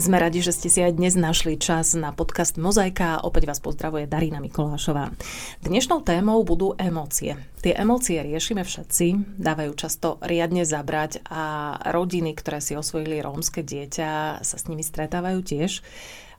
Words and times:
Sme 0.00 0.16
radi, 0.16 0.40
že 0.40 0.56
ste 0.56 0.72
si 0.72 0.80
aj 0.80 0.96
dnes 0.96 1.12
našli 1.12 1.60
čas 1.60 1.92
na 1.92 2.08
podcast 2.16 2.56
Mozaika. 2.56 3.20
Opäť 3.20 3.44
vás 3.44 3.60
pozdravuje 3.60 4.08
Darina 4.08 4.40
Mikolášová. 4.40 5.12
Dnešnou 5.60 6.00
témou 6.00 6.40
budú 6.40 6.72
emócie. 6.80 7.36
Tie 7.60 7.76
emócie 7.76 8.16
riešime 8.16 8.64
všetci, 8.64 9.36
dávajú 9.36 9.76
často 9.76 10.16
riadne 10.24 10.64
zabrať 10.64 11.20
a 11.28 11.76
rodiny, 11.92 12.32
ktoré 12.32 12.64
si 12.64 12.80
osvojili 12.80 13.20
rómske 13.20 13.60
dieťa, 13.60 14.40
sa 14.40 14.56
s 14.56 14.64
nimi 14.72 14.80
stretávajú 14.80 15.44
tiež 15.44 15.84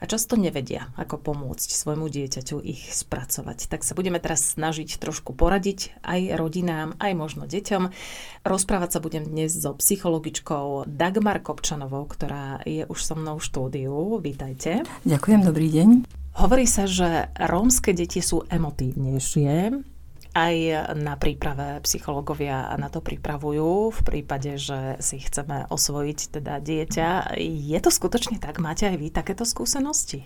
a 0.01 0.09
často 0.09 0.33
nevedia, 0.33 0.89
ako 0.97 1.21
pomôcť 1.21 1.69
svojmu 1.69 2.09
dieťaťu 2.09 2.57
ich 2.65 2.89
spracovať. 2.89 3.69
Tak 3.69 3.85
sa 3.85 3.93
budeme 3.93 4.17
teraz 4.17 4.57
snažiť 4.57 4.97
trošku 4.97 5.37
poradiť 5.37 5.93
aj 6.01 6.41
rodinám, 6.41 6.97
aj 6.97 7.13
možno 7.13 7.45
deťom. 7.45 7.93
Rozprávať 8.41 8.97
sa 8.97 8.99
budem 8.99 9.29
dnes 9.29 9.53
so 9.53 9.77
psychologičkou 9.77 10.89
Dagmar 10.89 11.45
Kopčanovou, 11.45 12.09
ktorá 12.09 12.65
je 12.65 12.89
už 12.89 12.97
so 12.97 13.13
mnou 13.13 13.37
v 13.37 13.45
štúdiu. 13.45 14.17
Vítajte. 14.17 14.81
Ďakujem, 15.05 15.41
dobrý 15.45 15.69
deň. 15.69 15.89
Hovorí 16.41 16.65
sa, 16.65 16.89
že 16.89 17.29
rómske 17.38 17.93
deti 17.93 18.23
sú 18.25 18.41
emotívnejšie, 18.49 19.91
aj 20.31 20.55
na 20.95 21.20
príprave 21.20 21.84
psychológovia 21.84 22.72
na 22.80 22.88
to 22.88 23.03
pripravujú 23.03 23.91
v 23.91 24.02
prípade, 24.08 24.55
že 24.55 24.95
si 25.03 25.20
chceme 25.20 25.67
osvojiť 25.67 26.19
teda 26.39 26.64
dieťa. 26.64 27.36
Je 27.42 27.80
to 27.83 27.92
skutočne 27.92 28.39
tak? 28.39 28.64
Máte 28.64 28.88
aj 28.88 28.95
vy 28.95 29.11
takéto 29.11 29.44
skúsenosti? 29.44 30.23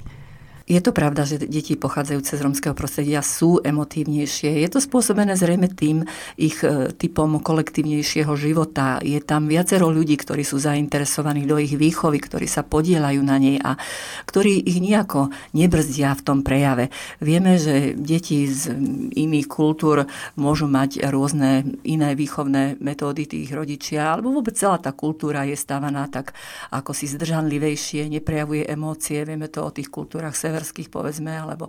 Je 0.66 0.82
to 0.82 0.90
pravda, 0.90 1.30
že 1.30 1.46
deti 1.46 1.78
pochádzajúce 1.78 2.34
z 2.34 2.42
romského 2.42 2.74
prostredia 2.74 3.22
sú 3.22 3.62
emotívnejšie. 3.62 4.66
Je 4.66 4.70
to 4.74 4.82
spôsobené 4.82 5.38
zrejme 5.38 5.70
tým 5.70 6.10
ich 6.42 6.58
e, 6.66 6.90
typom 6.90 7.38
kolektívnejšieho 7.38 8.34
života. 8.34 8.98
Je 9.06 9.22
tam 9.22 9.46
viacero 9.46 9.94
ľudí, 9.94 10.18
ktorí 10.18 10.42
sú 10.42 10.58
zainteresovaní 10.58 11.46
do 11.46 11.62
ich 11.62 11.78
výchovy, 11.78 12.18
ktorí 12.18 12.50
sa 12.50 12.66
podielajú 12.66 13.22
na 13.22 13.38
nej 13.38 13.62
a 13.62 13.78
ktorí 14.26 14.66
ich 14.66 14.82
nejako 14.82 15.30
nebrzdia 15.54 16.18
v 16.18 16.26
tom 16.26 16.42
prejave. 16.42 16.90
Vieme, 17.22 17.62
že 17.62 17.94
deti 17.94 18.50
z 18.50 18.74
iných 19.14 19.46
kultúr 19.46 20.10
môžu 20.34 20.66
mať 20.66 21.14
rôzne 21.14 21.78
iné 21.86 22.18
výchovné 22.18 22.82
metódy 22.82 23.30
tých 23.30 23.54
rodičia, 23.54 24.18
alebo 24.18 24.34
vôbec 24.34 24.58
celá 24.58 24.82
tá 24.82 24.90
kultúra 24.98 25.46
je 25.46 25.54
stávaná 25.54 26.10
tak 26.10 26.34
ako 26.74 26.90
si 26.98 27.06
zdržanlivejšie, 27.06 28.10
neprejavuje 28.10 28.66
emócie. 28.66 29.22
Vieme 29.22 29.46
to 29.46 29.62
o 29.62 29.70
tých 29.70 29.94
kultúrach 29.94 30.34
sever 30.34 30.55
severských, 30.56 30.88
povedzme, 30.88 31.36
alebo, 31.36 31.68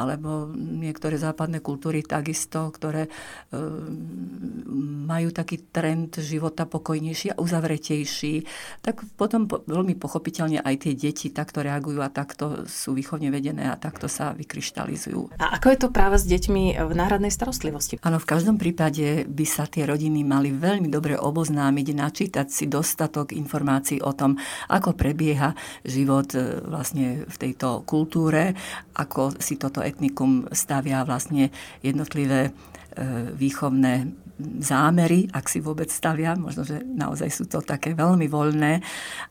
alebo 0.00 0.48
niektoré 0.56 1.20
západné 1.20 1.60
kultúry 1.60 2.00
takisto, 2.00 2.72
ktoré 2.72 3.04
e, 3.04 3.10
majú 5.04 5.28
taký 5.28 5.68
trend 5.68 6.16
života 6.16 6.64
pokojnejší 6.64 7.36
a 7.36 7.38
uzavretejší, 7.38 8.48
tak 8.80 9.04
potom 9.20 9.44
po, 9.44 9.60
veľmi 9.68 9.92
pochopiteľne 10.00 10.64
aj 10.64 10.88
tie 10.88 10.92
deti 10.96 11.28
takto 11.28 11.60
reagujú 11.60 12.00
a 12.00 12.08
takto 12.08 12.64
sú 12.64 12.96
výchovne 12.96 13.28
vedené 13.28 13.68
a 13.68 13.76
takto 13.76 14.08
sa 14.08 14.32
vykryštalizujú. 14.32 15.36
A 15.36 15.60
ako 15.60 15.66
je 15.68 15.78
to 15.84 15.88
práve 15.92 16.16
s 16.16 16.24
deťmi 16.24 16.80
v 16.80 16.92
náhradnej 16.96 17.28
starostlivosti? 17.28 18.00
Áno, 18.00 18.16
v 18.16 18.30
každom 18.32 18.56
prípade 18.56 19.28
by 19.28 19.44
sa 19.44 19.68
tie 19.68 19.84
rodiny 19.84 20.24
mali 20.24 20.48
veľmi 20.48 20.88
dobre 20.88 21.20
oboznámiť, 21.20 21.86
načítať 21.92 22.46
si 22.48 22.64
dostatok 22.64 23.36
informácií 23.36 24.00
o 24.00 24.16
tom, 24.16 24.40
ako 24.72 24.96
prebieha 24.96 25.52
život 25.84 26.32
e, 26.32 26.62
vlastne 26.62 27.28
v 27.28 27.36
tejto 27.36 27.82
kultúre 27.82 28.21
kultúre, 28.22 28.54
ako 28.94 29.34
si 29.42 29.58
toto 29.58 29.82
etnikum 29.82 30.46
stavia 30.54 31.02
vlastne 31.02 31.50
jednotlivé 31.82 32.46
e, 32.46 32.50
výchovné 33.34 34.06
zámery, 34.60 35.30
ak 35.30 35.46
si 35.48 35.62
vôbec 35.62 35.88
stavia, 35.88 36.34
možno, 36.34 36.66
že 36.66 36.82
naozaj 36.82 37.28
sú 37.30 37.44
to 37.48 37.62
také 37.62 37.94
veľmi 37.94 38.26
voľné 38.26 38.82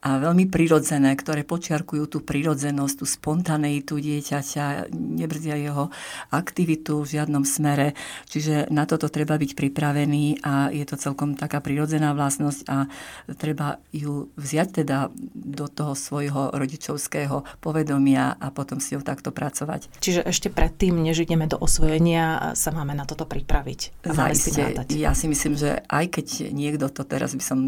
a 0.02 0.10
veľmi 0.18 0.48
prirodzené, 0.48 1.14
ktoré 1.16 1.44
počiarkujú 1.44 2.08
tú 2.08 2.20
prirodzenosť, 2.24 2.96
tú 3.02 3.06
spontaneitu 3.06 4.00
dieťaťa, 4.00 4.92
nebrzdia 4.94 5.56
jeho 5.60 5.92
aktivitu 6.32 7.04
v 7.04 7.12
žiadnom 7.20 7.44
smere. 7.44 7.94
Čiže 8.28 8.72
na 8.72 8.88
toto 8.88 9.12
treba 9.12 9.36
byť 9.36 9.52
pripravený 9.54 10.42
a 10.42 10.72
je 10.72 10.86
to 10.88 10.96
celkom 10.96 11.36
taká 11.36 11.60
prirodzená 11.60 12.16
vlastnosť 12.16 12.60
a 12.72 12.88
treba 13.36 13.78
ju 13.92 14.32
vziať 14.40 14.84
teda 14.84 15.12
do 15.36 15.66
toho 15.68 15.94
svojho 15.94 16.56
rodičovského 16.56 17.44
povedomia 17.60 18.36
a 18.40 18.50
potom 18.54 18.80
si 18.80 18.96
ho 18.96 19.02
takto 19.04 19.36
pracovať. 19.36 20.02
Čiže 20.02 20.26
ešte 20.26 20.48
predtým, 20.54 20.96
než 20.98 21.24
ideme 21.24 21.46
do 21.48 21.60
osvojenia, 21.60 22.54
sa 22.56 22.70
máme 22.72 22.96
na 22.96 23.04
toto 23.04 23.28
pripraviť. 23.28 24.06
Zajistie, 24.06 24.74
ja 25.02 25.18
si 25.18 25.26
myslím, 25.26 25.58
že 25.58 25.82
aj 25.90 26.06
keď 26.14 26.28
niekto 26.54 26.86
to 26.94 27.02
teraz 27.02 27.34
by 27.34 27.42
som 27.42 27.60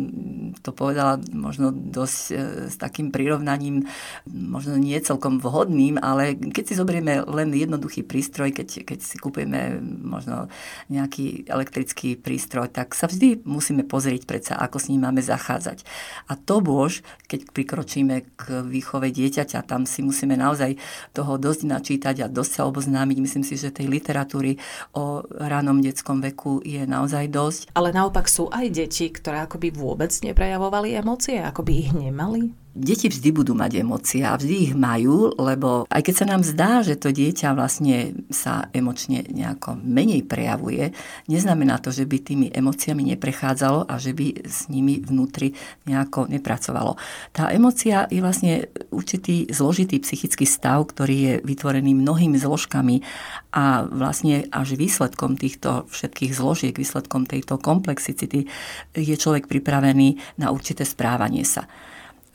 to 0.61 0.69
povedala 0.69 1.17
možno 1.33 1.73
dosť 1.73 2.19
e, 2.29 2.33
s 2.69 2.75
takým 2.77 3.09
prirovnaním, 3.09 3.89
možno 4.29 4.77
nie 4.77 4.95
celkom 5.01 5.41
vhodným, 5.41 5.97
ale 5.97 6.37
keď 6.37 6.63
si 6.69 6.79
zoberieme 6.79 7.25
len 7.25 7.49
jednoduchý 7.49 8.05
prístroj, 8.05 8.53
keď, 8.53 8.85
keď 8.85 8.99
si 9.01 9.17
kúpime 9.17 9.81
možno 9.81 10.53
nejaký 10.93 11.49
elektrický 11.49 12.15
prístroj, 12.15 12.69
tak 12.69 12.93
sa 12.93 13.09
vždy 13.09 13.41
musíme 13.43 13.81
pozrieť 13.83 14.29
predsa, 14.29 14.53
ako 14.61 14.77
s 14.77 14.93
ním 14.93 15.09
máme 15.09 15.25
zachádzať. 15.25 15.81
A 16.29 16.37
to 16.37 16.61
bož, 16.61 17.01
keď 17.25 17.49
prikročíme 17.49 18.15
k 18.37 18.61
výchove 18.61 19.09
dieťaťa, 19.09 19.65
tam 19.65 19.89
si 19.89 20.05
musíme 20.05 20.37
naozaj 20.37 20.77
toho 21.17 21.41
dosť 21.41 21.61
načítať 21.65 22.15
a 22.23 22.31
dosť 22.31 22.51
sa 22.61 22.63
oboznámiť. 22.69 23.17
Myslím 23.17 23.43
si, 23.47 23.57
že 23.57 23.73
tej 23.73 23.89
literatúry 23.89 24.61
o 24.93 25.25
ranom 25.25 25.81
detskom 25.81 26.21
veku 26.21 26.61
je 26.61 26.83
naozaj 26.85 27.22
naozaj 27.23 27.27
dosť. 27.31 27.61
Ale 27.75 27.95
naopak 27.95 28.27
sú 28.27 28.51
aj 28.51 28.67
deti, 28.73 29.07
ktoré 29.07 29.47
akoby 29.47 29.71
vôbec 29.71 30.11
neprejavovali 30.11 30.99
emócie, 30.99 31.39
akoby 31.39 31.87
ich 31.87 31.91
nemali? 31.95 32.62
Deti 32.73 33.05
vždy 33.05 33.29
budú 33.29 33.53
mať 33.53 33.85
emócie 33.85 34.25
a 34.25 34.33
vždy 34.33 34.55
ich 34.65 34.73
majú, 34.73 35.29
lebo 35.37 35.85
aj 35.93 36.01
keď 36.09 36.15
sa 36.17 36.25
nám 36.25 36.41
zdá, 36.41 36.81
že 36.81 36.97
to 36.97 37.13
dieťa 37.13 37.53
vlastne 37.53 38.17
sa 38.33 38.65
emočne 38.73 39.29
nejako 39.29 39.77
menej 39.77 40.25
prejavuje, 40.25 40.89
neznamená 41.29 41.77
to, 41.77 41.93
že 41.93 42.09
by 42.09 42.17
tými 42.17 42.47
emóciami 42.49 43.13
neprechádzalo 43.13 43.85
a 43.85 43.93
že 44.01 44.17
by 44.17 44.49
s 44.49 44.73
nimi 44.73 44.97
vnútri 45.05 45.53
nejako 45.85 46.25
nepracovalo. 46.33 46.97
Tá 47.29 47.53
emócia 47.53 48.09
je 48.09 48.25
vlastne 48.25 48.65
určitý 48.89 49.45
zložitý 49.53 50.01
psychický 50.01 50.49
stav, 50.49 50.89
ktorý 50.89 51.15
je 51.21 51.33
vytvorený 51.45 51.93
mnohými 51.93 52.41
zložkami 52.41 53.05
a 53.53 53.85
vlastne 53.85 54.49
až 54.49 54.73
výsledkom 54.73 55.37
týchto 55.37 55.85
všetkých 55.93 56.33
zložiek, 56.33 56.73
výsledkom 56.73 57.29
tejto 57.29 57.61
komplexicity 57.61 58.49
je 58.97 59.13
človek 59.13 59.45
pripravený 59.45 60.41
na 60.41 60.49
určité 60.49 60.89
správanie 60.89 61.45
sa 61.45 61.69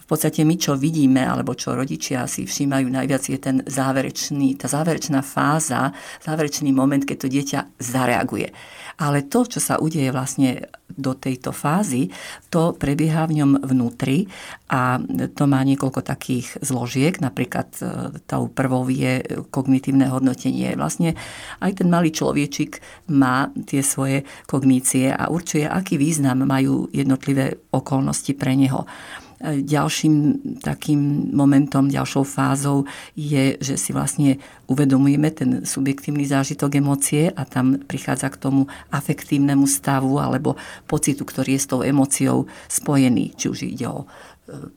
podstate 0.09 0.41
my, 0.41 0.57
čo 0.57 0.73
vidíme, 0.73 1.21
alebo 1.21 1.53
čo 1.53 1.77
rodičia 1.77 2.25
si 2.25 2.49
všímajú 2.49 2.89
najviac, 2.89 3.23
je 3.29 3.37
ten 3.37 3.61
záverečný, 3.69 4.57
tá 4.57 4.65
záverečná 4.65 5.21
fáza, 5.21 5.93
záverečný 6.25 6.73
moment, 6.73 7.05
keď 7.05 7.17
to 7.21 7.29
dieťa 7.29 7.61
zareaguje. 7.77 8.49
Ale 8.99 9.29
to, 9.29 9.47
čo 9.47 9.61
sa 9.61 9.79
udeje 9.79 10.11
vlastne 10.11 10.67
do 10.91 11.15
tejto 11.15 11.55
fázy, 11.55 12.11
to 12.51 12.75
prebieha 12.75 13.29
v 13.29 13.45
ňom 13.45 13.63
vnútri 13.63 14.27
a 14.73 14.99
to 15.37 15.45
má 15.47 15.63
niekoľko 15.63 16.03
takých 16.03 16.59
zložiek. 16.65 17.15
Napríklad 17.23 17.69
e, 17.79 17.83
tou 18.27 18.51
prvou 18.51 18.89
je 18.91 19.23
kognitívne 19.53 20.11
hodnotenie. 20.11 20.75
Vlastne 20.75 21.15
aj 21.63 21.85
ten 21.85 21.89
malý 21.93 22.11
človečik 22.11 22.83
má 23.13 23.53
tie 23.69 23.85
svoje 23.85 24.27
kognície 24.51 25.15
a 25.15 25.31
určuje, 25.31 25.69
aký 25.69 25.95
význam 26.01 26.43
majú 26.43 26.91
jednotlivé 26.91 27.61
okolnosti 27.71 28.33
pre 28.35 28.59
neho. 28.59 28.89
Ďalším 29.39 30.15
takým 30.67 31.31
momentom, 31.31 31.87
ďalšou 31.87 32.27
fázou 32.27 32.91
je, 33.15 33.55
že 33.63 33.79
si 33.79 33.95
vlastne 33.95 34.43
uvedomujeme 34.67 35.31
ten 35.31 35.51
subjektívny 35.63 36.27
zážitok 36.27 36.83
emócie 36.83 37.31
a 37.31 37.47
tam 37.47 37.79
prichádza 37.79 38.35
k 38.35 38.41
tomu 38.43 38.67
afektívnemu 38.91 39.63
stavu 39.71 40.19
alebo 40.19 40.59
pocitu, 40.91 41.23
ktorý 41.23 41.55
je 41.55 41.63
s 41.63 41.71
tou 41.71 41.87
emóciou 41.87 42.51
spojený. 42.67 43.39
Či 43.39 43.47
už 43.47 43.59
ide 43.63 43.87
o 43.87 44.03
e, 44.03 44.07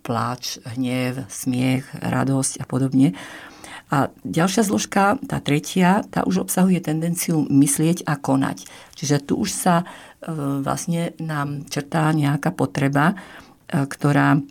pláč, 0.05 0.61
hnev, 0.77 1.25
smiech, 1.25 1.89
radosť 1.97 2.61
a 2.61 2.65
podobne. 2.69 3.17
A 3.89 4.13
ďalšia 4.21 4.61
zložka, 4.61 5.17
tá 5.25 5.41
tretia, 5.41 6.05
tá 6.13 6.21
už 6.21 6.45
obsahuje 6.45 6.85
tendenciu 6.85 7.49
myslieť 7.49 8.05
a 8.05 8.13
konať. 8.13 8.69
Čiže 8.93 9.25
tu 9.25 9.41
už 9.41 9.49
sa 9.49 9.75
e, 9.81 9.85
vlastne 10.61 11.17
nám 11.17 11.65
črtá 11.65 12.13
nejaká 12.13 12.53
potreba, 12.53 13.17
E, 13.17 13.50
ktorá 13.71 14.35
e, 14.35 14.41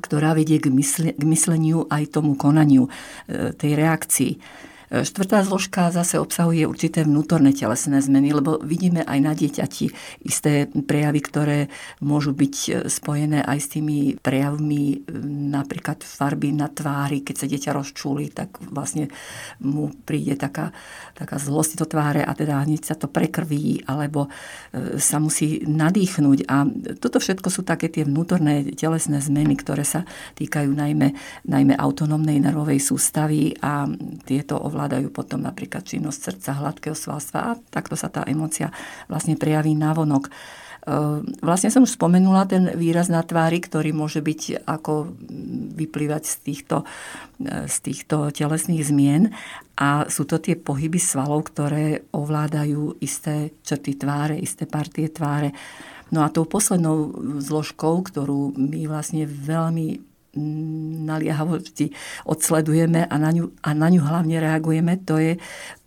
ktorá 0.00 0.32
vedie 0.32 0.58
k, 0.58 0.72
mysle, 0.72 1.12
k 1.14 1.22
mysleniu 1.28 1.84
aj 1.92 2.16
tomu 2.16 2.34
konaniu, 2.34 2.88
e, 3.28 3.52
tej 3.54 3.76
reakcii. 3.76 4.32
Štvrtá 4.90 5.46
zložka 5.46 5.94
zase 5.94 6.18
obsahuje 6.18 6.66
určité 6.66 7.06
vnútorné 7.06 7.54
telesné 7.54 8.02
zmeny, 8.02 8.34
lebo 8.34 8.58
vidíme 8.58 9.06
aj 9.06 9.18
na 9.22 9.38
dieťati 9.38 9.86
isté 10.26 10.66
prejavy, 10.66 11.20
ktoré 11.22 11.58
môžu 12.02 12.34
byť 12.34 12.90
spojené 12.90 13.38
aj 13.46 13.58
s 13.62 13.70
tými 13.78 14.18
prejavmi 14.18 15.06
napríklad 15.54 16.02
farby 16.02 16.50
na 16.50 16.66
tvári. 16.66 17.22
Keď 17.22 17.36
sa 17.38 17.46
dieťa 17.46 17.70
rozčúli, 17.70 18.34
tak 18.34 18.58
vlastne 18.66 19.14
mu 19.62 19.94
príde 19.94 20.34
taká, 20.34 20.74
taká 21.14 21.38
zlosť 21.38 21.78
do 21.78 21.86
tváre 21.86 22.26
a 22.26 22.34
teda 22.34 22.58
hneď 22.66 22.90
sa 22.90 22.98
to 22.98 23.06
prekrví 23.06 23.86
alebo 23.86 24.26
e, 24.26 24.98
sa 24.98 25.22
musí 25.22 25.62
nadýchnuť. 25.70 26.50
A 26.50 26.66
toto 26.98 27.22
všetko 27.22 27.46
sú 27.46 27.62
také 27.62 27.86
tie 27.86 28.02
vnútorné 28.02 28.74
telesné 28.74 29.22
zmeny, 29.22 29.54
ktoré 29.54 29.86
sa 29.86 30.02
týkajú 30.34 30.74
najmä, 30.74 31.14
najmä 31.46 31.78
autonómnej 31.78 32.42
nervovej 32.42 32.82
sústavy 32.82 33.54
a 33.62 33.86
tieto 34.26 34.58
ovládajú 34.58 34.79
potom 35.12 35.42
napríklad 35.42 35.82
činnosť 35.82 36.18
srdca, 36.32 36.50
hladkého 36.62 36.96
svalstva 36.96 37.38
a 37.42 37.58
takto 37.74 37.98
sa 37.98 38.08
tá 38.08 38.22
emocia 38.24 38.70
vlastne 39.10 39.34
prejaví 39.34 39.74
navonok. 39.74 40.30
Ehm, 40.88 41.36
vlastne 41.44 41.68
som 41.68 41.84
už 41.84 42.00
spomenula 42.00 42.48
ten 42.48 42.72
výraz 42.72 43.12
na 43.12 43.20
tvári, 43.20 43.60
ktorý 43.60 43.92
môže 43.92 44.24
byť 44.24 44.64
ako 44.64 45.12
vyplývať 45.76 46.22
z 46.24 46.36
týchto, 46.40 46.76
e, 47.44 47.68
z 47.68 47.76
týchto 47.84 48.32
telesných 48.32 48.88
zmien 48.88 49.28
a 49.76 50.08
sú 50.08 50.24
to 50.24 50.40
tie 50.40 50.56
pohyby 50.56 50.96
svalov, 50.96 51.52
ktoré 51.52 52.08
ovládajú 52.16 52.96
isté 53.04 53.52
črty 53.60 54.00
tváre, 54.00 54.40
isté 54.40 54.64
partie 54.64 55.12
tváre. 55.12 55.52
No 56.10 56.24
a 56.24 56.32
tou 56.32 56.48
poslednou 56.48 57.12
zložkou, 57.38 58.00
ktorú 58.00 58.56
my 58.56 58.88
vlastne 58.88 59.28
veľmi 59.28 60.09
naliehavosti 60.36 61.90
odsledujeme 62.24 63.06
a 63.06 63.16
na, 63.18 63.30
ňu, 63.34 63.50
a 63.62 63.70
na 63.74 63.88
ňu 63.90 64.00
hlavne 64.02 64.36
reagujeme, 64.38 65.02
to 65.02 65.18
je 65.18 65.34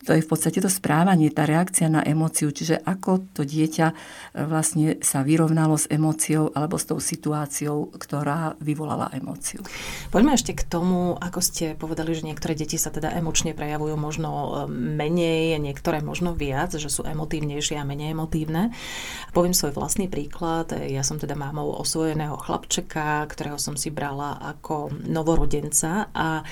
to 0.04 0.14
je 0.14 0.22
v 0.22 0.30
podstate 0.30 0.60
to 0.60 0.68
správanie, 0.68 1.32
tá 1.32 1.48
reakcia 1.48 1.88
na 1.88 2.04
emóciu, 2.04 2.52
čiže 2.52 2.80
ako 2.84 3.32
to 3.32 3.48
dieťa 3.48 3.88
e, 3.90 3.96
vlastne 4.46 5.00
sa 5.00 5.24
vyrovnalo 5.24 5.80
s 5.80 5.88
emóciou 5.88 6.52
alebo 6.52 6.76
s 6.76 6.86
tou 6.86 7.00
situáciou, 7.00 7.96
ktorá 7.96 8.60
vyvolala 8.60 9.10
emóciu. 9.16 9.64
Poďme 10.12 10.36
ešte 10.36 10.54
k 10.54 10.68
tomu, 10.68 11.16
ako 11.16 11.40
ste 11.40 11.80
povedali, 11.80 12.12
že 12.14 12.28
niektoré 12.28 12.54
deti 12.54 12.76
sa 12.76 12.92
teda 12.92 13.16
emočne 13.16 13.56
prejavujú 13.56 13.96
možno 13.96 14.30
e, 14.30 14.48
menej, 14.76 15.56
niektoré 15.58 16.04
možno 16.04 16.36
viac, 16.36 16.76
že 16.76 16.92
sú 16.92 17.08
emotívnejšie 17.08 17.80
a 17.80 17.88
menej 17.88 18.12
emotívne. 18.12 18.76
Poviem 19.32 19.56
svoj 19.56 19.74
vlastný 19.74 20.12
príklad. 20.12 20.76
Ja 20.76 21.02
som 21.02 21.18
teda 21.18 21.34
mámou 21.34 21.80
osvojeného 21.80 22.36
chlapčeka, 22.38 23.24
ktorého 23.32 23.56
som 23.58 23.80
si 23.80 23.88
brala 23.88 24.36
ako 24.38 24.92
novorodenca 25.08 26.12
a 26.12 26.44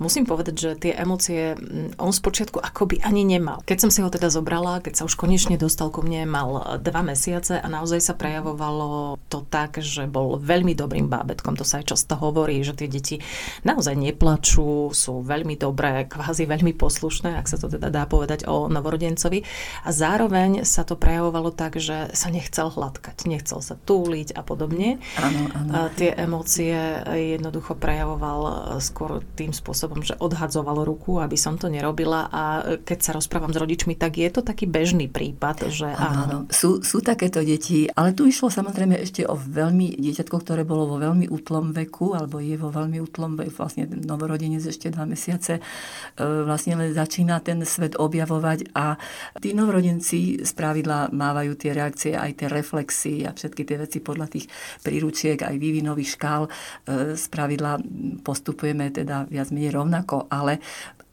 musím 0.00 0.24
povedať, 0.24 0.54
že 0.56 0.70
tie 0.80 0.92
emócie, 0.96 1.52
on 2.00 2.10
spočiatku 2.10 2.58
akoby 2.62 2.93
by 2.94 3.02
ani 3.02 3.26
nemal. 3.26 3.58
Keď 3.66 3.78
som 3.82 3.90
si 3.90 3.98
ho 3.98 4.06
teda 4.06 4.30
zobrala, 4.30 4.78
keď 4.78 5.02
sa 5.02 5.06
už 5.10 5.18
konečne 5.18 5.58
dostal 5.58 5.90
ku 5.90 6.06
mne, 6.06 6.30
mal 6.30 6.78
dva 6.78 7.02
mesiace 7.02 7.58
a 7.58 7.66
naozaj 7.66 7.98
sa 7.98 8.14
prejavovalo 8.14 9.18
to 9.26 9.42
tak, 9.50 9.82
že 9.82 10.06
bol 10.06 10.38
veľmi 10.38 10.78
dobrým 10.78 11.10
bábetkom. 11.10 11.58
To 11.58 11.66
sa 11.66 11.82
aj 11.82 11.90
často 11.90 12.14
hovorí, 12.14 12.62
že 12.62 12.78
tie 12.78 12.86
deti 12.86 13.18
naozaj 13.66 13.98
neplačú, 13.98 14.94
sú 14.94 15.26
veľmi 15.26 15.58
dobré, 15.58 16.06
kvázi 16.06 16.46
veľmi 16.46 16.70
poslušné, 16.78 17.34
ak 17.34 17.50
sa 17.50 17.58
to 17.58 17.66
teda 17.66 17.90
dá 17.90 18.06
povedať 18.06 18.46
o 18.46 18.70
novorodencovi. 18.70 19.42
A 19.82 19.90
zároveň 19.90 20.62
sa 20.62 20.86
to 20.86 20.94
prejavovalo 20.94 21.50
tak, 21.50 21.82
že 21.82 22.14
sa 22.14 22.30
nechcel 22.30 22.70
hladkať, 22.70 23.26
nechcel 23.26 23.58
sa 23.58 23.74
túliť 23.74 24.38
a 24.38 24.46
podobne. 24.46 25.02
Áno, 25.18 25.50
áno. 25.50 25.70
A 25.74 25.78
tie 25.90 26.14
emócie 26.14 26.78
jednoducho 27.10 27.74
prejavoval 27.74 28.78
skôr 28.78 29.18
tým 29.34 29.50
spôsobom, 29.50 30.06
že 30.06 30.14
odhadzoval 30.22 30.86
ruku, 30.86 31.18
aby 31.18 31.34
som 31.34 31.58
to 31.58 31.66
nerobila 31.66 32.30
a 32.30 32.76
keď 32.84 32.98
sa 33.00 33.16
rozprávam 33.16 33.50
s 33.50 33.58
rodičmi, 33.58 33.96
tak 33.96 34.20
je 34.20 34.28
to 34.28 34.44
taký 34.44 34.68
bežný 34.68 35.08
prípad, 35.08 35.72
že 35.72 35.88
áno. 35.96 36.20
áno. 36.20 36.38
Sú, 36.52 36.84
sú 36.84 37.00
takéto 37.00 37.40
deti, 37.40 37.88
ale 37.88 38.12
tu 38.12 38.28
išlo 38.28 38.52
samozrejme 38.52 39.00
ešte 39.00 39.24
o 39.24 39.34
veľmi 39.34 39.96
dieťatko, 39.96 40.36
ktoré 40.44 40.62
bolo 40.68 40.84
vo 40.86 40.96
veľmi 41.00 41.32
útlom 41.32 41.72
veku, 41.72 42.12
alebo 42.12 42.38
je 42.38 42.54
vo 42.60 42.68
veľmi 42.68 43.00
útlom 43.00 43.40
veku, 43.40 43.56
vlastne 43.56 43.88
novorodenec 43.88 44.60
ešte 44.60 44.92
dva 44.92 45.08
mesiace, 45.08 45.58
e, 45.58 46.22
vlastne 46.22 46.76
len 46.76 46.92
začína 46.92 47.40
ten 47.40 47.64
svet 47.64 47.96
objavovať 47.96 48.76
a 48.76 49.00
tí 49.40 49.56
novorodenci 49.56 50.44
z 50.44 50.52
pravidla 50.52 51.08
mávajú 51.10 51.56
tie 51.56 51.72
reakcie, 51.72 52.12
aj 52.12 52.44
tie 52.44 52.48
reflexy 52.52 53.24
a 53.24 53.32
všetky 53.32 53.62
tie 53.64 53.76
veci 53.80 53.98
podľa 54.04 54.26
tých 54.28 54.46
príručiek, 54.84 55.40
aj 55.40 55.56
vývinových 55.56 56.20
škál. 56.20 56.52
Z 56.86 57.24
e, 57.24 57.30
pravidla 57.32 57.80
postupujeme 58.20 58.92
teda 58.92 59.24
viac 59.26 59.48
menej 59.48 59.72
rovnako, 59.72 60.28
ale 60.28 60.60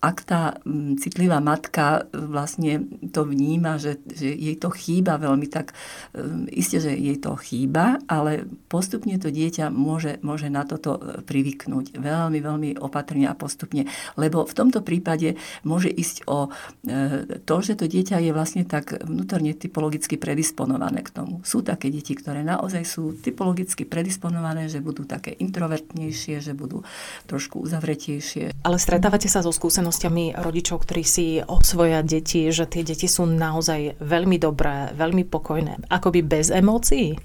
ak 0.02 0.18
tá 0.26 0.58
mm, 0.66 0.98
citlivá 0.98 1.38
matka 1.38 2.10
e, 2.10 2.18
vlastne 2.18 2.90
to 3.14 3.22
vníma, 3.22 3.78
že, 3.78 4.02
že 4.10 4.34
jej 4.34 4.58
to 4.58 4.74
chýba 4.74 5.22
veľmi, 5.22 5.46
tak 5.46 5.78
um, 6.18 6.50
isté, 6.50 6.82
že 6.82 6.90
jej 6.90 7.22
to 7.22 7.38
chýba, 7.38 8.02
ale 8.10 8.50
postupne 8.66 9.14
to 9.22 9.30
dieťa 9.30 9.70
môže, 9.70 10.18
môže 10.26 10.50
na 10.50 10.66
toto 10.66 10.98
e, 10.98 11.22
privyknúť 11.22 12.02
veľmi, 12.02 12.40
veľmi 12.42 12.70
opatrne 12.82 13.30
a 13.30 13.38
postupne. 13.38 13.86
Lebo 14.18 14.42
v 14.50 14.58
tomto 14.58 14.82
prípade 14.82 15.38
môže 15.62 15.94
ísť 15.94 16.26
o 16.26 16.50
e, 16.82 17.40
to, 17.46 17.56
že 17.62 17.78
to 17.78 17.86
dieťa 17.86 18.26
je 18.26 18.34
vlastne 18.34 18.66
tak 18.66 19.06
vnútorne 19.06 19.54
typologicky 19.54 20.18
predisponované 20.18 21.06
k 21.06 21.14
tomu. 21.14 21.46
Sú 21.46 21.62
také 21.62 21.94
deti, 21.94 22.18
ktoré 22.18 22.42
naozaj 22.42 22.90
sú 22.90 23.14
typologicky 23.22 23.86
predisponované, 23.86 24.66
že 24.66 24.82
budú 24.82 25.06
také 25.06 25.38
introvertnejšie, 25.38 26.42
že 26.42 26.58
budú 26.58 26.82
trošku 27.30 27.62
uzavretejšie. 27.62 28.66
Ale 28.66 28.82
stretávate 28.82 29.30
sa 29.30 29.46
so 29.46 29.54
skúsenosťou 29.54 29.91
skúsenostiami 29.92 30.40
rodičov, 30.40 30.88
ktorí 30.88 31.04
si 31.04 31.44
osvoja 31.44 32.00
deti, 32.00 32.48
že 32.48 32.64
tie 32.64 32.88
deti 32.88 33.12
sú 33.12 33.28
naozaj 33.28 34.00
veľmi 34.00 34.40
dobré, 34.40 34.96
veľmi 34.96 35.28
pokojné, 35.28 35.92
akoby 35.92 36.24
bez 36.24 36.48
emócií? 36.48 37.20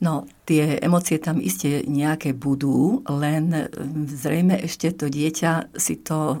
No, 0.00 0.24
tie 0.48 0.80
emócie 0.80 1.20
tam 1.20 1.38
iste 1.44 1.84
nejaké 1.84 2.32
budú, 2.32 3.04
len 3.08 3.68
zrejme 4.08 4.64
ešte 4.64 4.96
to 4.96 5.12
dieťa 5.12 5.76
si 5.76 6.00
to 6.00 6.40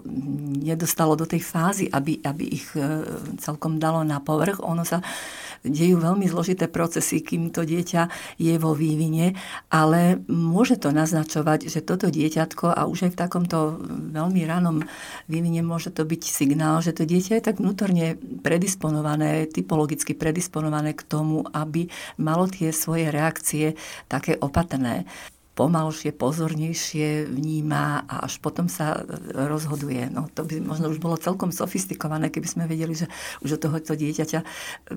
nedostalo 0.64 1.14
do 1.14 1.28
tej 1.28 1.44
fázy, 1.44 1.86
aby, 1.88 2.18
aby 2.24 2.44
ich 2.44 2.66
e, 2.76 3.04
celkom 3.40 3.78
dalo 3.78 4.02
na 4.04 4.20
povrch. 4.20 4.60
Ono 4.64 4.84
sa 4.84 5.00
dejú 5.64 5.96
veľmi 5.96 6.28
zložité 6.28 6.68
procesy, 6.68 7.24
kým 7.24 7.48
to 7.48 7.64
dieťa 7.64 8.12
je 8.36 8.54
vo 8.60 8.76
vývine, 8.76 9.32
ale 9.72 10.20
môže 10.28 10.76
to 10.76 10.92
naznačovať, 10.92 11.72
že 11.72 11.80
toto 11.80 12.12
dieťatko 12.12 12.68
a 12.68 12.84
už 12.84 13.08
aj 13.08 13.12
v 13.16 13.20
takomto 13.20 13.80
veľmi 14.12 14.44
ranom 14.44 14.84
vývine 15.26 15.64
môže 15.64 15.88
to 15.88 16.04
byť 16.04 16.22
signál, 16.28 16.84
že 16.84 16.92
to 16.92 17.08
dieťa 17.08 17.40
je 17.40 17.46
tak 17.48 17.58
vnútorne 17.64 18.20
predisponované, 18.44 19.48
typologicky 19.48 20.12
predisponované 20.12 20.92
k 20.92 21.02
tomu, 21.08 21.48
aby 21.56 21.88
malo 22.20 22.44
tie 22.44 22.68
svoje 22.68 23.08
reakcie 23.08 23.72
také 24.06 24.36
opatrné 24.36 25.08
pomalšie, 25.54 26.10
pozornejšie 26.10 27.30
vníma 27.30 28.04
a 28.10 28.26
až 28.26 28.42
potom 28.42 28.66
sa 28.66 29.06
rozhoduje. 29.32 30.10
No, 30.10 30.26
to 30.34 30.42
by 30.42 30.58
možno 30.58 30.90
už 30.90 30.98
bolo 30.98 31.14
celkom 31.14 31.54
sofistikované, 31.54 32.28
keby 32.28 32.48
sme 32.50 32.64
vedeli, 32.66 32.98
že 32.98 33.06
už 33.46 33.56
od 33.56 33.62
tohoto 33.62 33.94
dieťaťa 33.94 34.42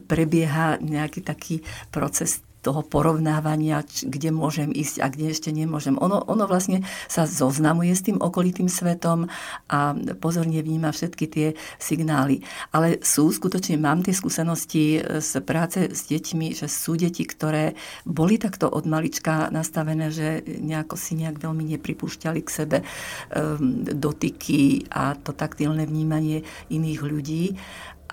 prebieha 0.10 0.82
nejaký 0.82 1.22
taký 1.22 1.62
proces 1.94 2.42
toho 2.68 2.84
porovnávania, 2.84 3.88
kde 3.88 4.36
môžem 4.36 4.76
ísť 4.76 5.00
a 5.00 5.08
kde 5.08 5.32
ešte 5.32 5.56
nemôžem. 5.56 5.96
Ono, 6.04 6.20
ono 6.28 6.44
vlastne 6.44 6.84
sa 7.08 7.24
zoznamuje 7.24 7.96
s 7.96 8.04
tým 8.04 8.20
okolitým 8.20 8.68
svetom 8.68 9.32
a 9.72 9.96
pozorne 10.20 10.60
vníma 10.60 10.92
všetky 10.92 11.26
tie 11.32 11.48
signály. 11.80 12.44
Ale 12.76 13.00
sú, 13.00 13.32
skutočne 13.32 13.80
mám 13.80 14.04
tie 14.04 14.12
skúsenosti 14.12 15.00
z 15.00 15.32
práce 15.48 15.88
s 15.96 16.12
deťmi, 16.12 16.60
že 16.60 16.68
sú 16.68 17.00
deti, 17.00 17.24
ktoré 17.24 17.80
boli 18.04 18.36
takto 18.36 18.68
od 18.68 18.84
malička 18.84 19.48
nastavené, 19.48 20.12
že 20.12 20.44
nejako 20.44 21.00
si 21.00 21.16
nejak 21.16 21.40
veľmi 21.40 21.64
nepripúšťali 21.78 22.40
k 22.44 22.50
sebe 22.52 22.78
um, 22.84 23.88
dotyky 23.88 24.84
a 24.92 25.16
to 25.16 25.32
taktilné 25.32 25.88
vnímanie 25.88 26.44
iných 26.68 27.00
ľudí 27.00 27.56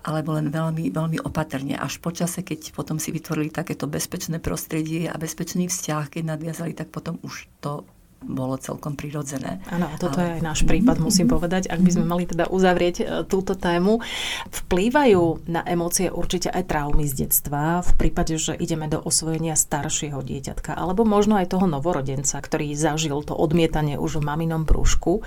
alebo 0.05 0.37
len 0.37 0.53
veľmi, 0.53 0.93
veľmi 0.93 1.19
opatrne. 1.25 1.81
Až 1.81 1.99
počase, 2.05 2.45
keď 2.45 2.77
potom 2.77 3.01
si 3.01 3.09
vytvorili 3.09 3.49
takéto 3.49 3.89
bezpečné 3.89 4.37
prostredie 4.37 5.09
a 5.09 5.17
bezpečný 5.17 5.73
vzťah, 5.73 6.13
keď 6.13 6.23
nadviazali, 6.37 6.77
tak 6.77 6.93
potom 6.93 7.17
už 7.25 7.49
to 7.65 7.89
bolo 8.25 8.57
celkom 8.57 8.97
prirodzené. 8.97 9.61
Áno, 9.69 9.87
a 9.93 9.95
toto 10.01 10.17
Ale... 10.17 10.25
je 10.25 10.31
aj 10.41 10.43
náš 10.43 10.61
prípad, 10.65 10.97
musím 10.97 11.29
povedať. 11.29 11.69
Ak 11.69 11.81
by 11.85 11.91
sme 11.93 12.09
mali 12.09 12.25
teda 12.25 12.49
uzavrieť 12.49 12.97
e, 13.01 13.05
túto 13.29 13.53
tému, 13.53 14.01
vplývajú 14.49 15.45
na 15.49 15.61
emócie 15.69 16.09
určite 16.09 16.49
aj 16.49 16.65
traumy 16.65 17.05
z 17.05 17.29
detstva 17.29 17.85
v 17.85 17.93
prípade, 18.01 18.41
že 18.41 18.57
ideme 18.57 18.89
do 18.89 18.97
osvojenia 18.97 19.55
staršieho 19.55 20.25
dieťatka, 20.25 20.73
alebo 20.73 21.05
možno 21.05 21.37
aj 21.37 21.53
toho 21.53 21.69
novorodenca, 21.69 22.41
ktorý 22.41 22.73
zažil 22.73 23.21
to 23.29 23.37
odmietanie 23.37 24.01
už 24.01 24.25
v 24.25 24.27
maminom 24.27 24.65
brúšku. 24.65 25.21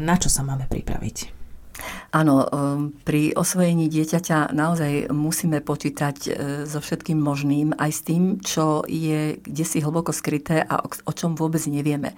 Na 0.00 0.16
čo 0.18 0.32
sa 0.32 0.42
máme 0.42 0.66
pripraviť? 0.66 1.35
Áno, 2.14 2.42
um, 2.42 2.48
pri 3.04 3.36
osvojení 3.36 3.92
dieťaťa 3.92 4.54
naozaj 4.56 5.12
musíme 5.12 5.60
počítať 5.60 6.16
e, 6.24 6.30
so 6.64 6.80
všetkým 6.80 7.18
možným, 7.20 7.76
aj 7.76 7.90
s 7.92 8.00
tým, 8.06 8.22
čo 8.40 8.86
je 8.88 9.36
kde 9.36 9.64
si 9.66 9.84
hlboko 9.84 10.16
skryté 10.16 10.64
a 10.64 10.80
o 10.80 11.12
čom 11.12 11.36
vôbec 11.36 11.60
nevieme. 11.68 12.16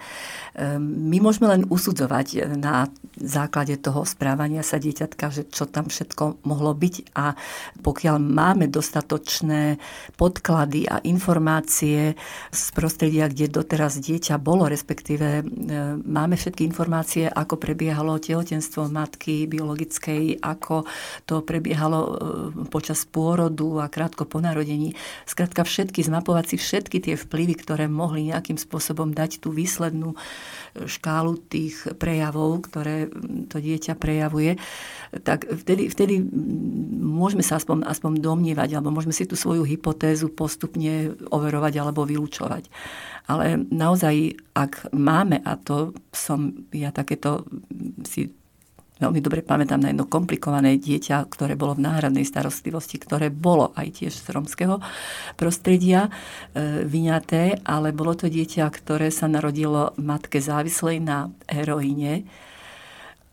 Ehm, 0.54 1.10
my 1.10 1.18
môžeme 1.18 1.50
len 1.50 1.62
usudzovať 1.66 2.58
na 2.58 2.86
základe 3.18 3.74
toho 3.82 4.06
správania 4.06 4.62
sa 4.62 4.78
dieťatka, 4.78 5.34
že 5.34 5.42
čo 5.50 5.66
tam 5.66 5.90
všetko 5.90 6.46
mohlo 6.46 6.72
byť 6.76 6.94
a 7.18 7.34
pokiaľ 7.82 8.16
máme 8.22 8.70
dostatočné 8.70 9.82
podklady 10.14 10.86
a 10.86 11.02
informácie 11.02 12.14
z 12.54 12.64
prostredia, 12.76 13.26
kde 13.26 13.50
doteraz 13.50 13.98
dieťa 13.98 14.38
bolo, 14.38 14.70
respektíve 14.70 15.26
e, 15.40 15.42
máme 15.98 16.38
všetky 16.38 16.62
informácie, 16.62 17.26
ako 17.26 17.58
prebiehalo 17.58 18.22
tehotenstvo 18.22 18.86
matky 18.86 19.47
biologickej, 19.48 20.44
ako 20.44 20.84
to 21.24 21.40
prebiehalo 21.40 22.00
e, 22.04 22.10
počas 22.68 23.08
pôrodu 23.08 23.80
a 23.82 23.88
krátko 23.88 24.28
po 24.28 24.38
narodení. 24.38 24.94
Skrátka 25.24 25.64
všetky, 25.64 26.04
zmapovať 26.04 26.54
si 26.54 26.56
všetky 26.60 26.98
tie 27.00 27.14
vplyvy, 27.16 27.54
ktoré 27.58 27.84
mohli 27.88 28.28
nejakým 28.28 28.60
spôsobom 28.60 29.16
dať 29.16 29.40
tú 29.40 29.50
výslednú 29.50 30.14
škálu 30.76 31.40
tých 31.48 31.88
prejavov, 31.96 32.68
ktoré 32.68 33.08
to 33.48 33.58
dieťa 33.58 33.96
prejavuje, 33.96 34.60
tak 35.24 35.48
vtedy, 35.48 35.88
vtedy 35.88 36.20
môžeme 37.00 37.40
sa 37.40 37.56
aspoň, 37.56 37.88
aspoň 37.88 38.20
domnievať, 38.20 38.76
alebo 38.76 38.92
môžeme 38.92 39.16
si 39.16 39.24
tú 39.24 39.34
svoju 39.34 39.64
hypotézu 39.64 40.28
postupne 40.28 41.16
overovať 41.32 41.80
alebo 41.80 42.04
vylúčovať. 42.04 42.68
Ale 43.28 43.60
naozaj, 43.68 44.40
ak 44.56 44.92
máme, 44.92 45.40
a 45.44 45.56
to 45.56 45.96
som 46.12 46.64
ja 46.72 46.92
takéto 46.92 47.44
si 48.04 48.32
veľmi 48.98 49.20
dobre 49.22 49.40
pamätám 49.46 49.78
na 49.78 49.94
jedno 49.94 50.06
komplikované 50.06 50.76
dieťa, 50.76 51.30
ktoré 51.30 51.54
bolo 51.54 51.78
v 51.78 51.86
náhradnej 51.86 52.26
starostlivosti, 52.26 52.98
ktoré 52.98 53.30
bolo 53.30 53.70
aj 53.78 54.02
tiež 54.02 54.12
z 54.12 54.26
romského 54.34 54.82
prostredia 55.38 56.10
e, 56.10 56.82
vyňaté, 56.84 57.62
ale 57.62 57.94
bolo 57.94 58.18
to 58.18 58.26
dieťa, 58.26 58.66
ktoré 58.74 59.14
sa 59.14 59.30
narodilo 59.30 59.94
matke 59.96 60.42
závislej 60.42 60.98
na 60.98 61.30
heroíne 61.46 62.26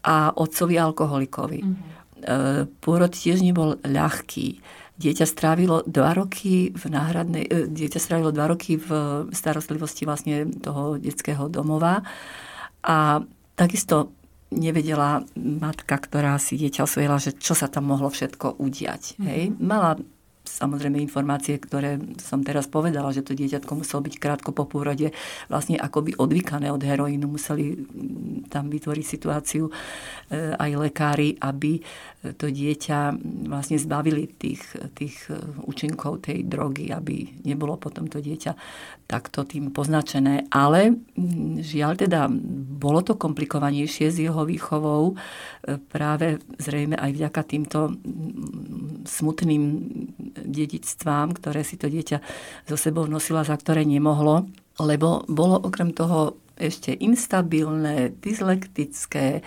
a 0.05 0.29
otcovi 0.38 0.77
alkoholikovi. 0.77 1.60
Mm-hmm. 1.65 1.89
E, 2.22 2.36
pôrod 2.79 3.10
tiež 3.10 3.41
nebol 3.41 3.81
ľahký. 3.81 4.62
Dieťa 4.95 5.25
strávilo 5.27 5.84
dva 5.84 6.15
roky 6.15 6.72
v 6.72 6.84
náhradnej, 6.88 7.45
e, 7.50 7.67
dieťa 7.67 8.00
strávilo 8.00 8.29
dva 8.29 8.53
roky 8.53 8.77
v 8.77 8.89
starostlivosti 9.34 10.05
vlastne 10.05 10.45
toho 10.62 11.01
detského 11.01 11.50
domova 11.50 12.05
a 12.86 13.25
takisto 13.57 14.13
nevedela 14.55 15.21
matka, 15.35 16.00
ktorá 16.00 16.39
si 16.39 16.55
dieťa 16.55 16.88
osvojila, 16.88 17.19
že 17.19 17.35
čo 17.35 17.53
sa 17.53 17.67
tam 17.67 17.91
mohlo 17.91 18.07
všetko 18.07 18.57
udiať. 18.57 19.19
Mm-hmm. 19.19 19.27
Hej. 19.27 19.43
Mala 19.59 20.00
samozrejme 20.46 21.02
informácie, 21.02 21.58
ktoré 21.60 22.00
som 22.22 22.46
teraz 22.46 22.70
povedala, 22.70 23.12
že 23.12 23.25
to 23.25 23.36
dieťatko 23.36 23.82
muselo 23.82 24.06
byť 24.06 24.16
krátko 24.22 24.50
po 24.54 24.70
pôrode 24.70 25.12
vlastne 25.52 25.75
akoby 25.75 26.16
odvykané 26.16 26.72
od 26.72 26.82
heroínu. 26.82 27.28
Museli 27.28 27.75
mm, 27.75 28.48
tam 28.54 28.70
vytvoriť 28.70 29.06
situáciu 29.06 29.68
e, 29.68 29.72
aj 30.56 30.72
lekári, 30.80 31.36
aby 31.42 31.82
to 32.34 32.50
dieťa 32.50 33.14
vlastne 33.52 33.78
zbavili 33.78 34.25
tých, 34.25 34.66
tých 34.98 35.30
e, 35.30 35.38
účinkov 35.66 36.25
tej 36.25 36.46
drogy, 36.46 36.90
aby 36.90 37.46
nebolo 37.46 37.78
potom 37.78 38.10
to 38.10 38.18
dieťa 38.18 38.58
takto 39.06 39.46
tým 39.46 39.70
poznačené. 39.70 40.50
Ale 40.50 40.94
mm, 40.94 41.62
žiaľ 41.62 42.00
teda, 42.02 42.30
bolo 42.80 43.06
to 43.06 43.14
komplikovanejšie 43.18 44.10
s 44.10 44.18
jeho 44.22 44.46
výchovou 44.48 45.18
práve 45.90 46.38
zrejme 46.62 46.94
aj 46.98 47.12
vďaka 47.14 47.42
týmto 47.46 47.80
mm, 47.90 49.06
smutným 49.06 49.64
dedičstvám, 50.44 51.38
ktoré 51.39 51.63
si 51.63 51.80
to 51.80 51.88
dieťa 51.88 52.18
so 52.68 52.75
sebou 52.75 53.08
nosila, 53.08 53.48
za 53.48 53.56
ktoré 53.56 53.88
nemohlo, 53.88 54.50
lebo 54.82 55.24
bolo 55.32 55.56
okrem 55.60 55.96
toho 55.96 56.36
ešte 56.56 56.96
instabilné, 56.96 58.15
dyslektické, 58.24 59.44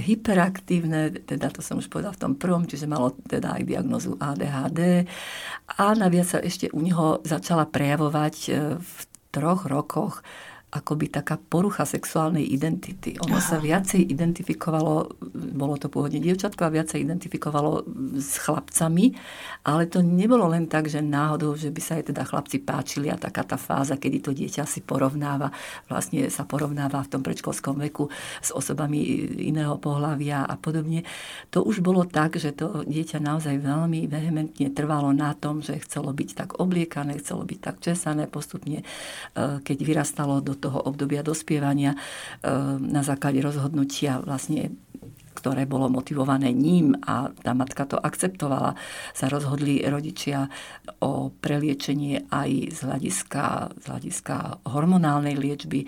hyperaktívne, 0.00 1.12
teda 1.28 1.52
to 1.52 1.60
som 1.60 1.82
už 1.82 1.92
povedala 1.92 2.16
v 2.16 2.22
tom 2.24 2.34
prvom, 2.40 2.64
čiže 2.64 2.88
malo 2.88 3.12
teda 3.28 3.60
aj 3.60 3.62
diagnozu 3.68 4.16
ADHD 4.16 5.04
a 5.76 5.84
naviac 5.92 6.24
sa 6.24 6.38
ešte 6.40 6.72
u 6.72 6.80
neho 6.80 7.20
začala 7.26 7.68
prejavovať 7.68 8.36
e, 8.48 8.50
v 8.80 8.98
troch 9.28 9.68
rokoch 9.68 10.24
akoby 10.68 11.08
taká 11.08 11.40
porucha 11.40 11.88
sexuálnej 11.88 12.44
identity. 12.44 13.16
Ono 13.24 13.40
sa 13.40 13.56
viacej 13.56 14.04
identifikovalo, 14.04 15.16
bolo 15.56 15.80
to 15.80 15.88
pôvodne 15.88 16.20
dievčatko 16.20 16.68
a 16.68 16.74
viacej 16.74 17.08
identifikovalo 17.08 17.88
s 18.20 18.36
chlapcami, 18.44 19.16
ale 19.64 19.88
to 19.88 20.04
nebolo 20.04 20.44
len 20.44 20.68
tak, 20.68 20.92
že 20.92 21.00
náhodou, 21.00 21.56
že 21.56 21.72
by 21.72 21.80
sa 21.80 21.92
aj 21.96 22.12
teda 22.12 22.20
chlapci 22.28 22.60
páčili 22.60 23.08
a 23.08 23.16
taká 23.16 23.48
tá 23.48 23.56
fáza, 23.56 23.96
kedy 23.96 24.18
to 24.20 24.36
dieťa 24.36 24.68
si 24.68 24.84
porovnáva, 24.84 25.48
vlastne 25.88 26.28
sa 26.28 26.44
porovnáva 26.44 27.00
v 27.00 27.12
tom 27.16 27.24
predškolskom 27.24 27.80
veku 27.88 28.12
s 28.44 28.52
osobami 28.52 29.00
iného 29.40 29.80
pohľavia 29.80 30.44
a 30.44 30.52
podobne. 30.60 31.00
To 31.48 31.64
už 31.64 31.80
bolo 31.80 32.04
tak, 32.04 32.36
že 32.36 32.52
to 32.52 32.84
dieťa 32.84 33.24
naozaj 33.24 33.56
veľmi 33.56 34.04
vehementne 34.04 34.68
trvalo 34.68 35.16
na 35.16 35.32
tom, 35.32 35.64
že 35.64 35.80
chcelo 35.80 36.12
byť 36.12 36.28
tak 36.36 36.50
obliekané, 36.60 37.16
chcelo 37.24 37.48
byť 37.48 37.58
tak 37.64 37.80
česané 37.80 38.28
postupne, 38.28 38.84
eh, 38.84 39.56
keď 39.64 39.78
vyrastalo 39.80 40.44
do 40.44 40.57
toho 40.58 40.82
obdobia 40.82 41.22
dospievania 41.22 41.94
e, 41.94 41.98
na 42.78 43.02
základe 43.06 43.38
rozhodnutia 43.40 44.20
vlastne 44.20 44.74
ktoré 45.38 45.70
bolo 45.70 45.86
motivované 45.86 46.50
ním 46.50 46.98
a 47.06 47.30
tá 47.30 47.54
matka 47.54 47.86
to 47.86 47.94
akceptovala, 47.94 48.74
sa 49.14 49.30
rozhodli 49.30 49.86
rodičia 49.86 50.50
o 50.98 51.30
preliečenie 51.30 52.26
aj 52.26 52.74
z 52.74 52.78
hľadiska, 52.82 53.44
z 53.78 53.84
hľadiska 53.86 54.66
hormonálnej 54.66 55.38
liečby. 55.38 55.86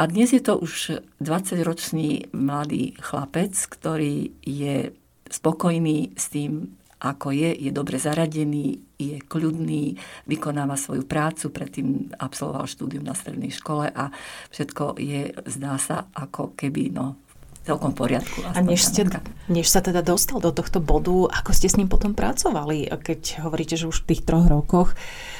A 0.00 0.08
dnes 0.08 0.32
je 0.32 0.40
to 0.40 0.56
už 0.56 1.04
20-ročný 1.20 2.32
mladý 2.32 2.96
chlapec, 2.98 3.52
ktorý 3.52 4.32
je 4.42 4.96
spokojný 5.28 6.16
s 6.16 6.32
tým, 6.32 6.72
ako 7.04 7.36
je, 7.36 7.52
je 7.52 7.70
dobre 7.70 8.00
zaradený, 8.00 8.80
je 9.04 9.18
kľudný, 9.20 10.00
vykonáva 10.24 10.80
svoju 10.80 11.04
prácu, 11.04 11.52
predtým 11.52 12.16
absolvoval 12.16 12.64
štúdium 12.64 13.04
na 13.04 13.12
strednej 13.12 13.52
škole 13.52 13.92
a 13.92 14.08
všetko 14.48 14.96
je, 14.96 15.36
zdá 15.44 15.76
sa, 15.76 16.08
ako 16.16 16.56
keby 16.56 16.94
no, 16.94 17.20
celkom 17.64 17.96
v 17.96 17.98
poriadku. 18.04 18.44
A 18.44 18.60
než, 18.60 18.84
ste, 18.84 19.08
než 19.48 19.66
sa 19.72 19.80
teda 19.80 20.04
dostal 20.04 20.38
do 20.38 20.52
tohto 20.52 20.84
bodu, 20.84 21.32
ako 21.32 21.50
ste 21.56 21.72
s 21.72 21.80
ním 21.80 21.88
potom 21.88 22.12
pracovali? 22.12 22.92
Keď 22.92 23.40
hovoríte, 23.40 23.74
že 23.80 23.88
už 23.88 24.04
v 24.04 24.08
tých 24.14 24.22
troch 24.28 24.46
rokoch 24.46 24.92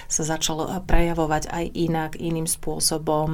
sa 0.08 0.22
začal 0.22 0.84
prejavovať 0.84 1.50
aj 1.50 1.64
inak, 1.74 2.10
iným 2.18 2.46
spôsobom, 2.46 3.28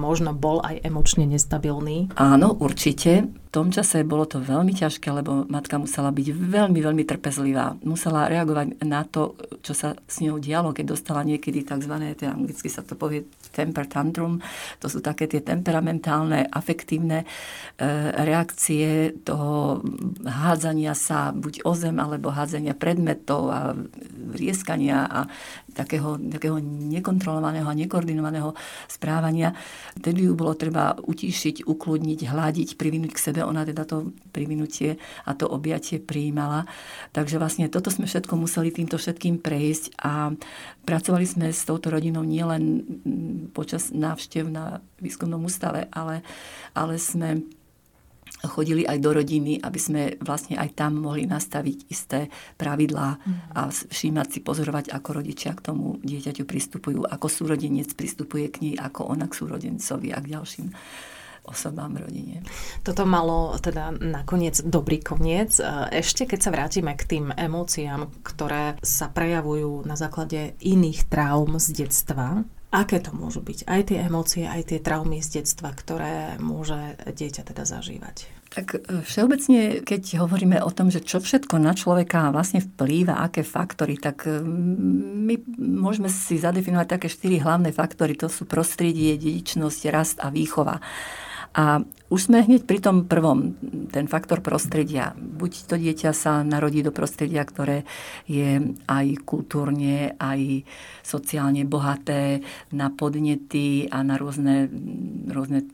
možno 0.00 0.34
bol 0.34 0.60
aj 0.64 0.82
emočne 0.84 1.24
nestabilný? 1.28 2.12
Áno, 2.16 2.56
určite 2.58 3.28
tom 3.54 3.70
čase 3.70 4.02
bolo 4.02 4.26
to 4.26 4.42
veľmi 4.42 4.74
ťažké, 4.74 5.14
lebo 5.14 5.46
matka 5.46 5.78
musela 5.78 6.10
byť 6.10 6.26
veľmi, 6.34 6.74
veľmi 6.82 7.06
trpezlivá. 7.06 7.78
Musela 7.86 8.26
reagovať 8.26 8.82
na 8.82 9.06
to, 9.06 9.38
čo 9.62 9.70
sa 9.78 9.94
s 9.94 10.18
ňou 10.18 10.42
dialo, 10.42 10.74
keď 10.74 10.90
dostala 10.90 11.22
niekedy 11.22 11.62
tzv. 11.62 11.94
anglicky 12.26 12.66
sa 12.66 12.82
to 12.82 12.98
povie 12.98 13.30
temper 13.54 13.86
tantrum. 13.86 14.42
To 14.82 14.90
sú 14.90 14.98
také 14.98 15.30
tie 15.30 15.38
temperamentálne, 15.38 16.50
afektívne 16.50 17.22
e, 17.22 17.26
reakcie 18.26 19.14
toho 19.22 19.78
hádzania 20.26 20.98
sa 20.98 21.30
buď 21.30 21.62
o 21.62 21.78
zem, 21.78 22.02
alebo 22.02 22.34
hádzania 22.34 22.74
predmetov 22.74 23.54
a 23.54 23.70
rieskania 24.34 25.06
a 25.06 25.30
takého, 25.74 26.16
takého 26.16 26.56
nekontrolovaného 26.62 27.66
a 27.66 27.74
nekoordinovaného 27.74 28.54
správania. 28.86 29.52
Tedy 29.98 30.30
ju 30.30 30.38
bolo 30.38 30.54
treba 30.54 30.94
utíšiť, 30.94 31.66
ukludniť, 31.66 32.30
hľadiť, 32.30 32.68
privinúť 32.78 33.12
k 33.12 33.22
sebe. 33.30 33.40
Ona 33.42 33.66
teda 33.66 33.82
to 33.84 34.14
privinutie 34.30 34.96
a 35.26 35.34
to 35.34 35.50
objatie 35.50 35.98
prijímala. 35.98 36.64
Takže 37.10 37.36
vlastne 37.42 37.66
toto 37.66 37.90
sme 37.90 38.06
všetko 38.06 38.38
museli 38.38 38.70
týmto 38.70 38.96
všetkým 38.96 39.42
prejsť 39.42 39.98
a 40.00 40.30
pracovali 40.86 41.26
sme 41.26 41.46
s 41.50 41.66
touto 41.66 41.90
rodinou 41.90 42.22
nielen 42.22 42.86
počas 43.50 43.90
návštev 43.90 44.46
na 44.46 44.78
výskumnom 45.02 45.42
ústave, 45.42 45.90
ale, 45.90 46.22
ale 46.72 46.96
sme 46.96 47.42
chodili 48.48 48.84
aj 48.84 48.98
do 49.00 49.10
rodiny, 49.16 49.60
aby 49.60 49.80
sme 49.80 50.02
vlastne 50.20 50.60
aj 50.60 50.76
tam 50.76 51.00
mohli 51.00 51.24
nastaviť 51.24 51.78
isté 51.88 52.28
pravidlá 52.56 53.08
a 53.56 53.60
mhm. 53.68 53.90
všímať 53.90 54.28
si, 54.30 54.38
pozorovať, 54.44 54.92
ako 54.92 55.08
rodičia 55.22 55.52
k 55.56 55.64
tomu 55.72 55.98
dieťaťu 56.00 56.44
pristupujú, 56.44 57.06
ako 57.08 57.26
súrodenec 57.26 57.92
pristupuje 57.96 58.50
k 58.50 58.56
nej, 58.60 58.74
ako 58.76 59.10
ona 59.10 59.26
k 59.26 59.36
súrodencovi 59.36 60.08
a 60.12 60.18
k 60.20 60.30
ďalším 60.36 60.68
osobám 61.44 61.92
v 61.94 62.08
rodine. 62.08 62.36
Toto 62.80 63.04
malo 63.04 63.52
teda 63.60 63.92
nakoniec 63.92 64.64
dobrý 64.64 65.04
koniec. 65.04 65.60
Ešte 65.92 66.24
keď 66.24 66.40
sa 66.40 66.50
vrátime 66.50 66.96
k 66.96 67.04
tým 67.04 67.26
emóciám, 67.30 68.08
ktoré 68.24 68.80
sa 68.80 69.12
prejavujú 69.12 69.84
na 69.84 69.94
základe 69.94 70.56
iných 70.64 71.04
traum 71.12 71.60
z 71.60 71.84
detstva, 71.84 72.42
Aké 72.74 72.98
to 72.98 73.14
môžu 73.14 73.38
byť? 73.38 73.70
Aj 73.70 73.86
tie 73.86 74.02
emócie, 74.02 74.50
aj 74.50 74.74
tie 74.74 74.82
traumy 74.82 75.22
z 75.22 75.38
detstva, 75.38 75.70
ktoré 75.70 76.34
môže 76.42 76.98
dieťa 77.06 77.46
teda 77.46 77.62
zažívať? 77.62 78.26
Tak 78.50 78.66
e, 78.74 78.78
všeobecne, 79.06 79.86
keď 79.86 80.18
hovoríme 80.18 80.58
o 80.58 80.74
tom, 80.74 80.90
že 80.90 80.98
čo 80.98 81.22
všetko 81.22 81.62
na 81.62 81.78
človeka 81.78 82.34
vlastne 82.34 82.58
vplýva, 82.58 83.22
aké 83.22 83.46
faktory, 83.46 83.94
tak 83.94 84.26
e, 84.26 84.42
my 84.42 85.38
môžeme 85.54 86.10
si 86.10 86.34
zadefinovať 86.34 86.98
také 86.98 87.06
štyri 87.06 87.38
hlavné 87.38 87.70
faktory. 87.70 88.18
To 88.18 88.26
sú 88.26 88.42
prostredie, 88.42 89.14
dedičnosť, 89.22 89.80
rast 89.94 90.18
a 90.18 90.34
výchova. 90.34 90.82
A 91.54 91.78
už 92.14 92.30
sme 92.30 92.46
hneď 92.46 92.62
pri 92.62 92.78
tom 92.78 93.10
prvom, 93.10 93.58
ten 93.90 94.06
faktor 94.06 94.38
prostredia. 94.38 95.18
Buď 95.18 95.66
to 95.66 95.74
dieťa 95.74 96.14
sa 96.14 96.46
narodí 96.46 96.78
do 96.78 96.94
prostredia, 96.94 97.42
ktoré 97.42 97.82
je 98.30 98.70
aj 98.86 99.06
kultúrne, 99.26 100.14
aj 100.22 100.62
sociálne 101.02 101.66
bohaté 101.66 102.46
na 102.70 102.94
podnety 102.94 103.90
a 103.90 104.06
na 104.06 104.14
rôzne, 104.14 104.70
rôzne 105.26 105.66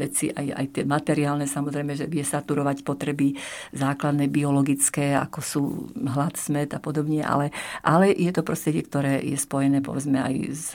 veci, 0.00 0.32
aj, 0.32 0.46
aj 0.48 0.66
tie 0.72 0.84
materiálne, 0.88 1.44
samozrejme, 1.44 1.92
že 1.92 2.08
vie 2.08 2.24
saturovať 2.24 2.80
potreby 2.80 3.36
základné, 3.76 4.32
biologické, 4.32 5.12
ako 5.12 5.40
sú 5.44 5.62
hlad, 5.92 6.40
smet 6.40 6.72
a 6.72 6.80
podobne, 6.80 7.20
ale, 7.20 7.52
ale 7.84 8.16
je 8.16 8.32
to 8.32 8.40
prostredie, 8.40 8.80
ktoré 8.80 9.20
je 9.20 9.36
spojené 9.36 9.84
povedzme 9.84 10.24
aj 10.24 10.34
s 10.56 10.68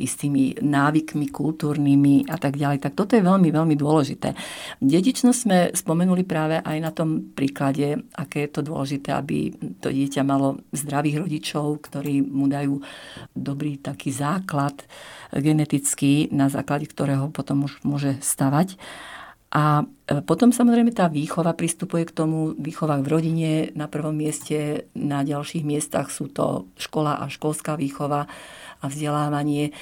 istými 0.00 0.56
návykmi 0.64 1.28
kultúrnymi 1.28 2.32
a 2.32 2.40
tak 2.40 2.56
ďalej. 2.56 2.80
Tak 2.80 2.96
toto 2.96 3.12
je 3.12 3.22
veľmi, 3.22 3.52
veľmi 3.52 3.76
dôležité 3.76 3.89
dôležité. 3.90 4.38
Dedičnosť 4.78 5.38
sme 5.42 5.58
spomenuli 5.74 6.22
práve 6.22 6.62
aj 6.62 6.78
na 6.78 6.94
tom 6.94 7.34
príklade, 7.34 7.98
aké 8.14 8.46
je 8.46 8.50
to 8.54 8.62
dôležité, 8.62 9.10
aby 9.10 9.50
to 9.82 9.90
dieťa 9.90 10.22
malo 10.22 10.62
zdravých 10.70 11.26
rodičov, 11.26 11.82
ktorí 11.90 12.22
mu 12.22 12.46
dajú 12.46 12.78
dobrý 13.34 13.82
taký 13.82 14.14
základ 14.14 14.86
genetický, 15.34 16.30
na 16.30 16.46
základe 16.46 16.86
ktorého 16.86 17.34
potom 17.34 17.66
už 17.66 17.82
môže 17.82 18.14
stavať. 18.22 18.78
A 19.50 19.82
e, 19.82 20.22
potom 20.22 20.54
samozrejme 20.54 20.94
tá 20.94 21.10
výchova 21.10 21.58
pristupuje 21.58 22.06
k 22.06 22.14
tomu, 22.14 22.54
výchova 22.54 23.02
v 23.02 23.10
rodine 23.10 23.50
na 23.74 23.90
prvom 23.90 24.14
mieste, 24.14 24.86
na 24.94 25.26
ďalších 25.26 25.66
miestach 25.66 26.14
sú 26.14 26.30
to 26.30 26.70
škola 26.78 27.18
a 27.18 27.26
školská 27.26 27.74
výchova 27.74 28.30
a 28.80 28.84
vzdelávanie. 28.86 29.74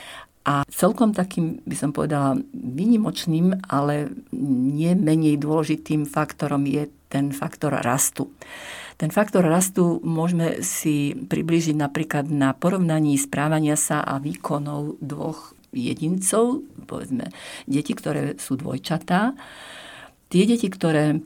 A 0.45 0.63
celkom 0.71 1.13
takým, 1.13 1.61
by 1.67 1.77
som 1.77 1.91
povedala, 1.93 2.39
výnimočným, 2.55 3.69
ale 3.69 4.13
nie 4.39 4.95
menej 4.95 5.41
dôležitým 5.41 6.09
faktorom 6.09 6.65
je 6.65 6.89
ten 7.09 7.33
faktor 7.33 7.73
rastu. 7.85 8.33
Ten 8.99 9.15
faktor 9.15 9.47
rastu 9.47 10.03
môžeme 10.03 10.61
si 10.67 11.15
približiť 11.15 11.77
napríklad 11.79 12.27
na 12.29 12.51
porovnaní 12.51 13.15
správania 13.15 13.79
sa 13.79 14.03
a 14.03 14.19
výkonov 14.19 14.99
dvoch 14.99 15.55
jedincov, 15.71 16.67
povedzme 16.89 17.31
deti, 17.69 17.93
ktoré 17.95 18.35
sú 18.41 18.59
dvojčatá. 18.59 19.39
Tie 20.29 20.45
deti, 20.45 20.69
ktoré 20.69 21.23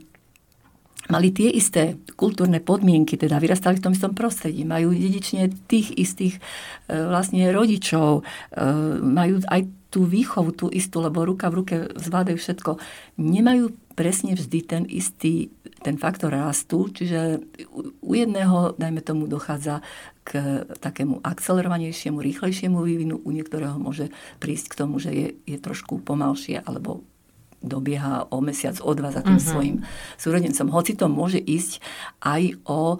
mali 1.11 1.35
tie 1.35 1.51
isté 1.51 1.99
kultúrne 2.15 2.63
podmienky, 2.63 3.19
teda 3.19 3.43
vyrastali 3.43 3.79
v 3.79 3.85
tom 3.89 3.95
istom 3.97 4.15
prostredí, 4.15 4.63
majú 4.63 4.95
dedične 4.95 5.51
tých 5.67 5.91
istých 5.99 6.39
e, 6.39 6.41
vlastne 6.95 7.51
rodičov, 7.51 8.23
e, 8.23 8.63
majú 9.03 9.43
aj 9.51 9.67
tú 9.93 10.09
výchovu, 10.09 10.55
tú 10.57 10.67
istú, 10.73 11.05
lebo 11.05 11.27
ruka 11.27 11.53
v 11.53 11.59
ruke 11.63 11.77
zvládajú 12.01 12.39
všetko. 12.41 12.81
Nemajú 13.21 13.77
presne 13.93 14.33
vždy 14.33 14.59
ten 14.65 14.83
istý 14.89 15.53
ten 15.83 15.99
faktor 15.99 16.31
rastu, 16.31 16.87
čiže 16.95 17.43
u 18.01 18.13
jedného, 18.15 18.79
dajme 18.79 19.03
tomu, 19.03 19.27
dochádza 19.27 19.83
k 20.23 20.63
takému 20.79 21.19
akcelerovanejšiemu, 21.27 22.23
rýchlejšiemu 22.23 22.79
vývinu, 22.79 23.19
u 23.19 23.31
niektorého 23.35 23.75
môže 23.83 24.15
prísť 24.39 24.67
k 24.71 24.79
tomu, 24.79 25.03
že 25.03 25.11
je, 25.11 25.29
je 25.43 25.59
trošku 25.59 25.99
pomalšie 26.07 26.63
alebo 26.63 27.03
dobieha 27.63 28.29
o 28.35 28.39
mesiac, 28.43 28.77
o 28.83 28.93
dva 28.93 29.15
za 29.15 29.23
tým 29.23 29.39
uh-huh. 29.39 29.51
svojim 29.55 29.77
súrodencom. 30.19 30.67
Hoci 30.75 30.99
to 30.99 31.07
môže 31.07 31.39
ísť 31.39 31.79
aj 32.21 32.43
o 32.67 32.81
e, 32.95 32.99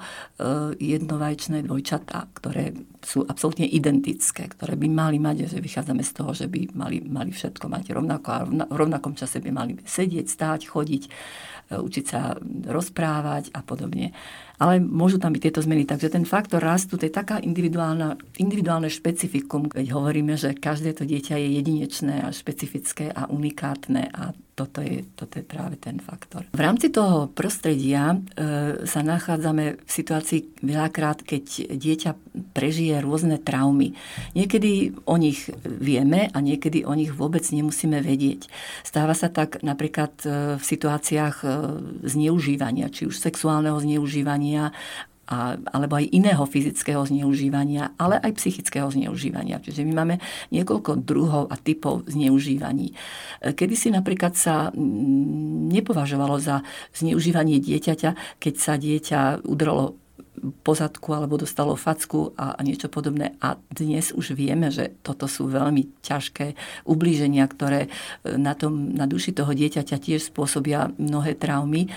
jednovajčné 0.79 1.67
dvojčatá, 1.67 2.31
ktoré 2.39 2.73
sú 3.03 3.27
absolútne 3.27 3.67
identické, 3.67 4.47
ktoré 4.47 4.79
by 4.79 4.89
mali 4.89 5.19
mať, 5.19 5.51
že 5.51 5.59
vychádzame 5.59 6.07
z 6.07 6.13
toho, 6.15 6.31
že 6.33 6.47
by 6.47 6.71
mali, 6.79 7.03
mali 7.03 7.35
všetko 7.35 7.67
mať 7.67 7.85
rovnako 7.91 8.29
a 8.31 8.41
v 8.47 8.77
rovnakom 8.79 9.19
čase 9.19 9.43
by 9.43 9.51
mali 9.51 9.73
sedieť, 9.83 10.27
stáť, 10.31 10.71
chodiť, 10.71 11.03
e, 11.07 11.11
učiť 11.83 12.05
sa 12.07 12.39
rozprávať 12.71 13.51
a 13.53 13.61
podobne 13.67 14.15
ale 14.63 14.79
môžu 14.79 15.19
tam 15.19 15.35
byť 15.35 15.43
tieto 15.43 15.59
zmeny. 15.59 15.83
Takže 15.83 16.07
ten 16.07 16.23
faktor 16.23 16.63
rastu, 16.63 16.95
to 16.95 17.11
je 17.11 17.11
taká 17.11 17.43
individuálna, 17.43 18.15
individuálne 18.39 18.87
špecifikum, 18.87 19.67
keď 19.67 19.91
hovoríme, 19.91 20.39
že 20.39 20.55
každé 20.55 20.95
to 20.95 21.03
dieťa 21.03 21.35
je 21.35 21.49
jedinečné 21.59 22.23
a 22.23 22.31
špecifické 22.31 23.11
a 23.11 23.27
unikátne 23.27 24.07
a 24.15 24.31
toto 24.53 24.85
je, 24.85 25.09
toto 25.17 25.41
je 25.41 25.45
práve 25.49 25.81
ten 25.81 25.97
faktor. 25.97 26.45
V 26.53 26.61
rámci 26.61 26.93
toho 26.93 27.33
prostredia 27.33 28.13
e, 28.13 28.85
sa 28.85 29.01
nachádzame 29.01 29.81
v 29.81 29.91
situácii 29.91 30.61
veľakrát, 30.61 31.25
keď 31.25 31.73
dieťa 31.73 32.11
prežije 32.53 33.01
rôzne 33.01 33.41
traumy. 33.41 33.97
Niekedy 34.37 34.93
o 35.09 35.17
nich 35.17 35.49
vieme 35.65 36.29
a 36.29 36.39
niekedy 36.45 36.85
o 36.85 36.93
nich 36.93 37.17
vôbec 37.17 37.43
nemusíme 37.49 38.05
vedieť. 38.05 38.53
Stáva 38.85 39.17
sa 39.17 39.33
tak 39.33 39.65
napríklad 39.65 40.13
e, 40.21 40.27
v 40.61 40.65
situáciách 40.65 41.37
e, 41.41 41.47
zneužívania, 42.13 42.93
či 42.93 43.09
už 43.09 43.17
sexuálneho 43.17 43.81
zneužívania, 43.81 44.52
zneužívania 44.53 44.73
a, 45.23 45.57
alebo 45.57 45.97
aj 45.97 46.13
iného 46.13 46.45
fyzického 46.45 47.07
zneužívania, 47.07 47.95
ale 47.97 48.21
aj 48.21 48.37
psychického 48.43 48.91
zneužívania. 48.91 49.63
Čiže 49.63 49.87
my 49.87 49.93
máme 49.95 50.17
niekoľko 50.51 50.99
druhov 50.99 51.49
a 51.49 51.57
typov 51.57 52.05
zneužívaní. 52.11 52.93
Kedy 53.41 53.75
si 53.79 53.89
napríklad 53.95 54.35
sa 54.35 54.69
mm, 54.75 55.73
nepovažovalo 55.73 56.37
za 56.43 56.61
zneužívanie 56.93 57.63
dieťaťa, 57.63 58.43
keď 58.43 58.55
sa 58.59 58.75
dieťa 58.77 59.47
udrolo 59.47 59.97
pozadku 60.67 61.15
alebo 61.15 61.39
dostalo 61.39 61.79
facku 61.79 62.35
a, 62.35 62.59
a 62.59 62.61
niečo 62.67 62.91
podobné. 62.91 63.39
A 63.41 63.57
dnes 63.71 64.11
už 64.11 64.35
vieme, 64.35 64.75
že 64.75 64.91
toto 65.07 65.31
sú 65.31 65.49
veľmi 65.49 66.03
ťažké 66.03 66.59
ublíženia, 66.83 67.47
ktoré 67.47 67.87
e, 67.87 67.89
na, 68.37 68.59
tom, 68.59 68.91
na 68.91 69.07
duši 69.07 69.33
toho 69.33 69.55
dieťaťa 69.55 69.97
tiež 70.03 70.35
spôsobia 70.35 70.91
mnohé 70.99 71.39
traumy. 71.39 71.89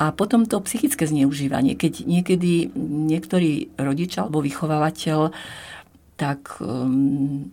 A 0.00 0.10
potom 0.10 0.48
to 0.48 0.60
psychické 0.64 1.04
zneužívanie, 1.04 1.76
keď 1.76 2.08
niekedy 2.08 2.72
niektorý 2.80 3.72
rodič 3.76 4.16
alebo 4.16 4.40
vychovávateľ 4.40 5.30
tak 6.16 6.60
um, 6.62 7.50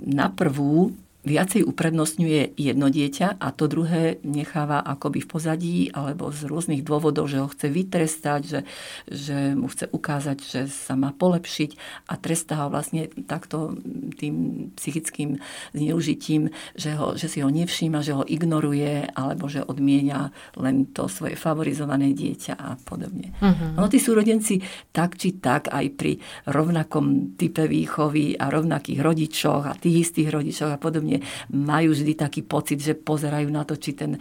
na 0.00 0.32
prvú 0.32 0.94
viacej 1.22 1.62
uprednostňuje 1.62 2.58
jedno 2.58 2.90
dieťa 2.90 3.38
a 3.38 3.48
to 3.54 3.70
druhé 3.70 4.18
necháva 4.26 4.82
akoby 4.82 5.22
v 5.22 5.30
pozadí 5.30 5.76
alebo 5.94 6.34
z 6.34 6.50
rôznych 6.50 6.82
dôvodov, 6.82 7.30
že 7.30 7.38
ho 7.38 7.46
chce 7.46 7.70
vytrestať, 7.70 8.40
že, 8.42 8.60
že 9.06 9.36
mu 9.54 9.70
chce 9.70 9.86
ukázať, 9.86 10.38
že 10.42 10.60
sa 10.66 10.98
má 10.98 11.14
polepšiť 11.14 11.70
a 12.10 12.18
trestá 12.18 12.66
ho 12.66 12.74
vlastne 12.74 13.06
takto 13.30 13.78
tým 14.18 14.68
psychickým 14.74 15.38
zneužitím, 15.70 16.50
že, 16.74 16.98
ho, 16.98 17.14
že 17.14 17.30
si 17.30 17.38
ho 17.38 17.50
nevšíma, 17.50 18.02
že 18.02 18.18
ho 18.18 18.26
ignoruje 18.26 19.14
alebo 19.14 19.46
že 19.46 19.62
odmienia 19.62 20.34
len 20.58 20.90
to 20.90 21.06
svoje 21.06 21.38
favorizované 21.38 22.18
dieťa 22.18 22.54
a 22.58 22.74
podobne. 22.82 23.30
Uh-huh. 23.38 23.78
No 23.78 23.86
tí 23.86 24.02
súrodenci 24.02 24.58
tak 24.90 25.14
či 25.14 25.38
tak 25.38 25.70
aj 25.70 25.86
pri 25.94 26.18
rovnakom 26.50 27.38
type 27.38 27.62
výchovy 27.70 28.34
a 28.34 28.50
rovnakých 28.50 28.98
rodičoch 28.98 29.70
a 29.70 29.78
tých 29.78 30.10
istých 30.10 30.34
rodičoch 30.34 30.74
a 30.74 30.82
podobne 30.82 31.11
vlastne 31.12 31.18
majú 31.52 31.92
vždy 31.92 32.12
taký 32.16 32.40
pocit, 32.44 32.80
že 32.80 32.94
pozerajú 32.96 33.48
na 33.52 33.64
to, 33.68 33.76
či 33.76 33.92
ten 33.92 34.16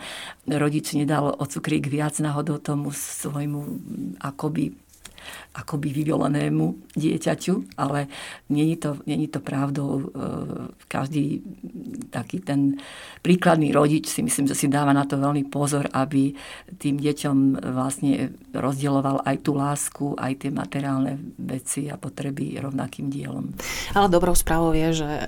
rodič 0.47 0.91
nedal 0.97 1.32
o 1.32 1.45
cukrík 1.47 1.88
viac 1.88 2.19
náhodou 2.19 2.60
tomu 2.60 2.91
svojmu 2.91 3.60
akoby 4.19 4.75
akoby 5.51 5.91
vyvolenému 5.91 6.95
dieťaťu, 6.95 7.75
ale 7.75 8.07
není 8.47 8.79
to, 8.79 8.95
není 9.03 9.27
to 9.27 9.43
pravdou. 9.43 9.89
E, 9.99 10.03
každý 10.87 11.43
taký 12.07 12.39
ten 12.39 12.79
príkladný 13.19 13.75
rodič 13.75 14.07
si 14.07 14.23
myslím, 14.23 14.47
že 14.47 14.55
si 14.55 14.71
dáva 14.71 14.95
na 14.95 15.03
to 15.03 15.19
veľmi 15.19 15.51
pozor, 15.51 15.91
aby 15.91 16.31
tým 16.79 16.95
deťom 17.03 17.67
vlastne 17.75 18.31
rozdieloval 18.55 19.27
aj 19.27 19.35
tú 19.43 19.51
lásku, 19.51 20.15
aj 20.15 20.47
tie 20.47 20.51
materiálne 20.55 21.19
veci 21.35 21.91
a 21.91 21.99
potreby 21.99 22.55
rovnakým 22.63 23.11
dielom. 23.11 23.51
Ale 23.91 24.07
dobrou 24.07 24.31
správou 24.31 24.71
je, 24.71 25.03
že 25.03 25.09
e, 25.11 25.23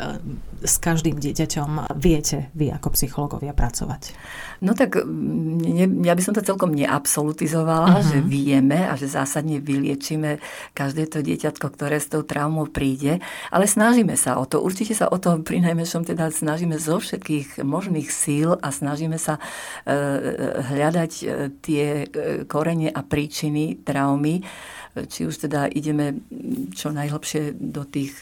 s 0.63 0.79
každým 0.79 1.19
dieťaťom 1.19 1.99
viete 1.99 2.47
vy 2.55 2.71
ako 2.71 2.95
psychológovia 2.95 3.51
pracovať. 3.51 4.15
No 4.63 4.71
tak 4.71 5.03
ne, 5.03 6.07
ja 6.07 6.15
by 6.15 6.21
som 6.23 6.31
to 6.31 6.39
celkom 6.39 6.71
neabsolutizovala, 6.71 7.99
uh-huh. 7.99 8.07
že 8.07 8.17
vieme 8.23 8.87
a 8.87 8.95
že 8.95 9.11
zásadne 9.11 9.59
vylie 9.59 9.99
liečíme 10.13 10.37
každé 10.77 11.09
to 11.09 11.19
dieťatko, 11.25 11.73
ktoré 11.73 11.97
s 11.97 12.13
tou 12.13 12.21
traumou 12.21 12.69
príde, 12.69 13.19
ale 13.49 13.65
snažíme 13.65 14.13
sa 14.13 14.37
o 14.37 14.45
to. 14.45 14.61
Určite 14.61 14.93
sa 14.93 15.09
o 15.09 15.17
to 15.17 15.41
pri 15.41 15.65
najmenšom 15.65 16.05
teda 16.05 16.29
snažíme 16.29 16.77
zo 16.77 17.01
všetkých 17.01 17.65
možných 17.65 18.09
síl 18.13 18.53
a 18.61 18.69
snažíme 18.69 19.17
sa 19.17 19.41
e, 19.85 19.91
hľadať 20.69 21.11
e, 21.21 21.25
tie 21.65 22.05
e, 22.05 22.45
korene 22.45 22.93
a 22.93 23.01
príčiny 23.01 23.81
traumy, 23.81 24.45
či 24.93 25.25
už 25.25 25.49
teda 25.49 25.65
ideme 25.73 26.21
čo 26.77 26.93
najhlbšie 26.93 27.57
do 27.57 27.81
tých 27.81 28.21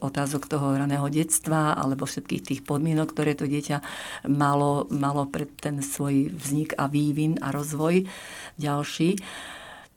otázok 0.00 0.48
toho 0.48 0.72
raného 0.72 1.04
detstva 1.12 1.76
alebo 1.76 2.08
všetkých 2.08 2.40
tých 2.40 2.60
podmienok, 2.64 3.12
ktoré 3.12 3.36
to 3.36 3.44
dieťa 3.44 3.84
malo, 4.32 4.88
malo 4.88 5.28
pre 5.28 5.44
ten 5.44 5.84
svoj 5.84 6.32
vznik 6.32 6.72
a 6.80 6.88
vývin 6.88 7.36
a 7.44 7.52
rozvoj 7.52 8.08
ďalší. 8.56 9.20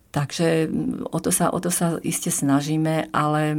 Takže 0.10 0.66
o 1.14 1.20
to 1.22 1.30
sa, 1.30 1.54
o 1.54 1.62
to 1.62 1.70
sa 1.70 2.02
iste 2.02 2.34
snažíme, 2.34 3.14
ale 3.14 3.54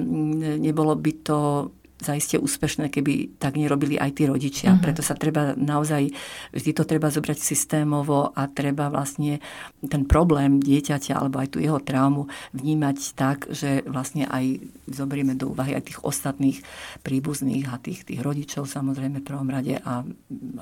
nebolo 0.58 0.98
by 0.98 1.12
to 1.22 1.70
zaiste 2.00 2.40
úspešné, 2.40 2.88
keby 2.88 3.36
tak 3.36 3.60
nerobili 3.60 4.00
aj 4.00 4.16
tí 4.16 4.24
rodičia. 4.24 4.74
Uh-huh. 4.74 4.82
Preto 4.82 5.04
sa 5.04 5.14
treba 5.14 5.52
naozaj, 5.54 6.10
vždy 6.56 6.70
to 6.72 6.84
treba 6.88 7.12
zobrať 7.12 7.38
systémovo 7.38 8.32
a 8.32 8.48
treba 8.48 8.88
vlastne 8.88 9.38
ten 9.84 10.08
problém 10.08 10.58
dieťaťa 10.58 11.20
alebo 11.20 11.40
aj 11.44 11.56
tú 11.56 11.58
jeho 11.60 11.78
traumu 11.80 12.32
vnímať 12.56 12.98
tak, 13.14 13.52
že 13.52 13.84
vlastne 13.84 14.24
aj 14.26 14.64
zoberieme 14.88 15.36
do 15.36 15.52
úvahy 15.52 15.76
aj 15.76 15.92
tých 15.92 16.00
ostatných 16.02 16.58
príbuzných 17.04 17.68
a 17.70 17.76
tých, 17.76 18.08
tých 18.08 18.20
rodičov 18.24 18.66
samozrejme 18.66 19.20
v 19.20 19.28
prvom 19.28 19.48
rade 19.48 19.78
a 19.84 20.02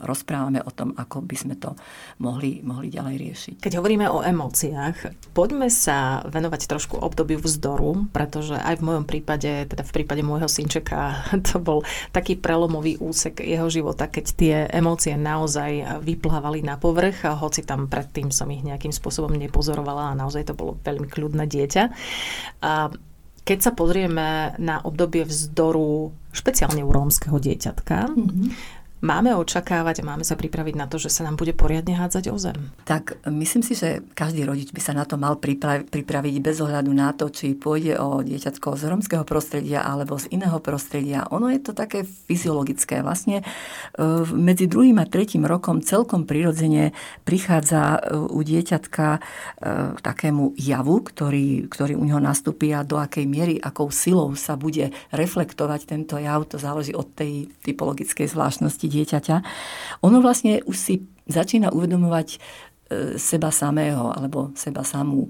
rozprávame 0.03 0.61
o 0.63 0.71
tom, 0.75 0.93
ako 0.99 1.23
by 1.25 1.37
sme 1.39 1.55
to 1.57 1.73
mohli, 2.19 2.61
mohli 2.67 2.91
ďalej 2.91 3.15
riešiť. 3.17 3.55
Keď 3.63 3.73
hovoríme 3.79 4.11
o 4.11 4.21
emóciách, 4.21 5.31
poďme 5.33 5.71
sa 5.71 6.27
venovať 6.27 6.67
trošku 6.67 6.99
obdobiu 6.99 7.39
vzdoru, 7.39 8.11
pretože 8.11 8.59
aj 8.59 8.83
v 8.83 8.87
mojom 8.87 9.05
prípade, 9.07 9.69
teda 9.71 9.87
v 9.87 9.95
prípade 9.95 10.23
môjho 10.27 10.51
synčeka 10.51 11.28
to 11.49 11.61
bol 11.61 11.85
taký 12.11 12.39
prelomový 12.39 12.99
úsek 12.99 13.45
jeho 13.45 13.69
života, 13.69 14.09
keď 14.09 14.25
tie 14.35 14.57
emócie 14.71 15.15
naozaj 15.15 16.03
vyplávali 16.03 16.65
na 16.65 16.81
povrch, 16.81 17.29
hoci 17.29 17.63
tam 17.65 17.87
predtým 17.87 18.33
som 18.33 18.49
ich 18.49 18.65
nejakým 18.65 18.93
spôsobom 18.93 19.33
nepozorovala 19.37 20.13
a 20.13 20.19
naozaj 20.19 20.49
to 20.49 20.55
bolo 20.59 20.77
veľmi 20.83 21.09
kľudné 21.11 21.45
dieťa. 21.45 21.85
A 22.65 22.91
keď 23.49 23.59
sa 23.65 23.73
pozrieme 23.73 24.53
na 24.61 24.77
obdobie 24.85 25.25
vzdoru, 25.25 26.13
špeciálne 26.37 26.85
u 26.85 26.91
rómskeho 26.93 27.41
dieťatka, 27.41 28.13
mm-hmm 28.13 28.78
máme 29.01 29.35
očakávať 29.39 30.03
a 30.03 30.09
máme 30.15 30.25
sa 30.27 30.35
pripraviť 30.35 30.75
na 30.75 30.91
to, 30.91 30.99
že 30.99 31.13
sa 31.13 31.23
nám 31.23 31.39
bude 31.39 31.55
poriadne 31.55 31.95
hádzať 31.95 32.25
o 32.35 32.37
zem? 32.41 32.75
Tak 32.83 33.23
myslím 33.31 33.63
si, 33.63 33.79
že 33.79 34.03
každý 34.17 34.43
rodič 34.43 34.75
by 34.75 34.81
sa 34.83 34.93
na 34.97 35.07
to 35.07 35.15
mal 35.15 35.39
pripraviť 35.39 36.35
bez 36.43 36.59
ohľadu 36.59 36.91
na 36.91 37.15
to, 37.15 37.31
či 37.31 37.55
pôjde 37.55 37.95
o 38.03 38.21
dieťatko 38.27 38.75
z 38.75 38.83
romského 38.91 39.23
prostredia 39.23 39.87
alebo 39.87 40.19
z 40.19 40.31
iného 40.35 40.59
prostredia. 40.59 41.31
Ono 41.31 41.47
je 41.53 41.61
to 41.63 41.73
také 41.77 42.03
fyziologické. 42.03 43.01
Vlastne 43.07 43.43
e, 43.43 43.45
medzi 44.35 44.67
druhým 44.67 44.99
a 44.99 45.07
tretím 45.07 45.47
rokom 45.47 45.79
celkom 45.79 46.27
prirodzene 46.27 46.91
prichádza 47.23 48.03
e, 48.03 48.19
u 48.19 48.41
dieťatka 48.43 49.07
e, 49.15 49.21
takému 50.03 50.59
javu, 50.59 50.97
ktorý, 51.07 51.71
ktorý 51.71 51.95
u 51.95 52.05
neho 52.05 52.19
nastúpi 52.19 52.75
a 52.75 52.83
do 52.83 52.99
akej 52.99 53.25
miery, 53.31 53.55
akou 53.63 53.95
silou 53.95 54.35
sa 54.35 54.59
bude 54.59 54.91
reflektovať 55.15 55.81
tento 55.87 56.19
jav, 56.19 56.43
to 56.51 56.59
záleží 56.59 56.97
od 56.97 57.07
tej 57.15 57.47
typologickej 57.63 58.27
zvláštnosti 58.27 58.88
dieťaťa, 58.89 59.37
ono 60.03 60.19
vlastne 60.25 60.65
už 60.65 60.77
si 60.77 60.95
začína 61.29 61.71
uvedomovať 61.71 62.29
e, 62.35 62.39
seba 63.21 63.53
samého 63.53 64.11
alebo 64.11 64.51
seba 64.57 64.83
samú. 64.83 65.29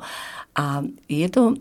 A 0.54 0.86
je 1.10 1.28
to 1.28 1.52
e, 1.52 1.56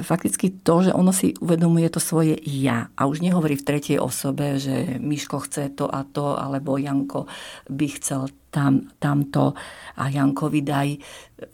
fakticky 0.00 0.62
to, 0.62 0.88
že 0.88 0.94
ono 0.94 1.10
si 1.10 1.34
uvedomuje 1.42 1.90
to 1.90 1.98
svoje 1.98 2.38
ja 2.46 2.88
a 2.94 3.10
už 3.10 3.20
nehovorí 3.20 3.58
v 3.58 3.66
tretej 3.66 3.98
osobe, 3.98 4.62
že 4.62 5.02
Miško 5.02 5.42
chce 5.44 5.74
to 5.74 5.90
a 5.90 6.06
to, 6.06 6.38
alebo 6.38 6.78
Janko 6.78 7.26
by 7.66 7.86
chcel 7.98 8.30
tam, 8.54 8.86
tamto 9.02 9.58
a 9.98 10.06
Jankovi 10.06 10.62
daj 10.62 10.88
e, 10.94 10.98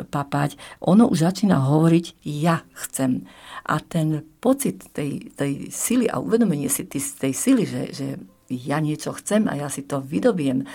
papať. 0.04 0.60
Ono 0.84 1.08
už 1.08 1.24
začína 1.32 1.64
hovoriť 1.64 2.20
ja 2.28 2.60
chcem. 2.84 3.24
A 3.64 3.80
ten 3.80 4.20
pocit 4.44 4.92
tej, 4.92 5.32
tej 5.32 5.72
sily 5.72 6.04
a 6.04 6.20
uvedomenie 6.20 6.68
si 6.68 6.84
tej, 6.84 7.00
tej 7.00 7.32
sily, 7.32 7.64
že, 7.64 7.82
že 7.96 8.06
ja 8.50 8.82
niečo 8.82 9.14
chcem 9.14 9.46
a 9.46 9.54
ja 9.54 9.70
si 9.70 9.86
to 9.86 10.02
vydobiem. 10.02 10.66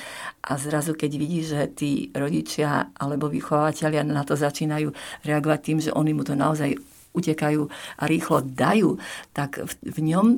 A 0.47 0.51
zrazu, 0.55 0.95
keď 0.95 1.11
vidí, 1.19 1.43
že 1.43 1.67
tí 1.75 2.09
rodičia 2.15 2.95
alebo 2.95 3.27
vychovateľia 3.27 4.07
na 4.07 4.23
to 4.23 4.39
začínajú 4.39 4.89
reagovať 5.27 5.59
tým, 5.59 5.77
že 5.83 5.91
oni 5.91 6.11
mu 6.15 6.23
to 6.23 6.33
naozaj 6.33 6.73
utekajú 7.15 7.63
a 7.99 8.03
rýchlo 8.11 8.43
dajú, 8.43 8.99
tak 9.31 9.63
v, 9.63 9.71
v 9.88 9.99
ňom 10.11 10.27
e, 10.35 10.38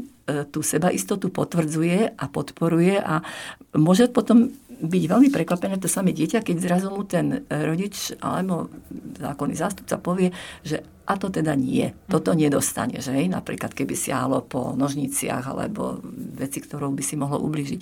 tú 0.53 0.61
sebaistotu 0.61 1.33
potvrdzuje 1.33 2.13
a 2.13 2.25
podporuje 2.29 3.01
a 3.01 3.25
môže 3.73 4.13
potom 4.13 4.53
byť 4.77 5.03
veľmi 5.09 5.29
prekvapené 5.33 5.81
to 5.81 5.89
samé 5.89 6.13
dieťa, 6.13 6.45
keď 6.45 6.57
zrazu 6.61 6.93
mu 6.93 7.01
ten 7.03 7.45
rodič 7.49 8.13
alebo 8.21 8.69
zákonný 9.17 9.55
zástupca 9.57 9.97
povie, 9.97 10.29
že 10.61 10.85
a 11.07 11.15
to 11.15 11.31
teda 11.31 11.55
nie. 11.55 11.87
Toto 12.11 12.35
nedostane, 12.35 12.99
že? 12.99 13.15
Napríklad 13.15 13.71
keby 13.71 13.95
siahlo 13.95 14.43
po 14.43 14.75
nožniciach 14.75 15.47
alebo 15.47 16.03
veci, 16.35 16.59
ktorou 16.59 16.91
by 16.91 17.03
si 17.03 17.15
mohlo 17.15 17.39
ubližiť. 17.47 17.79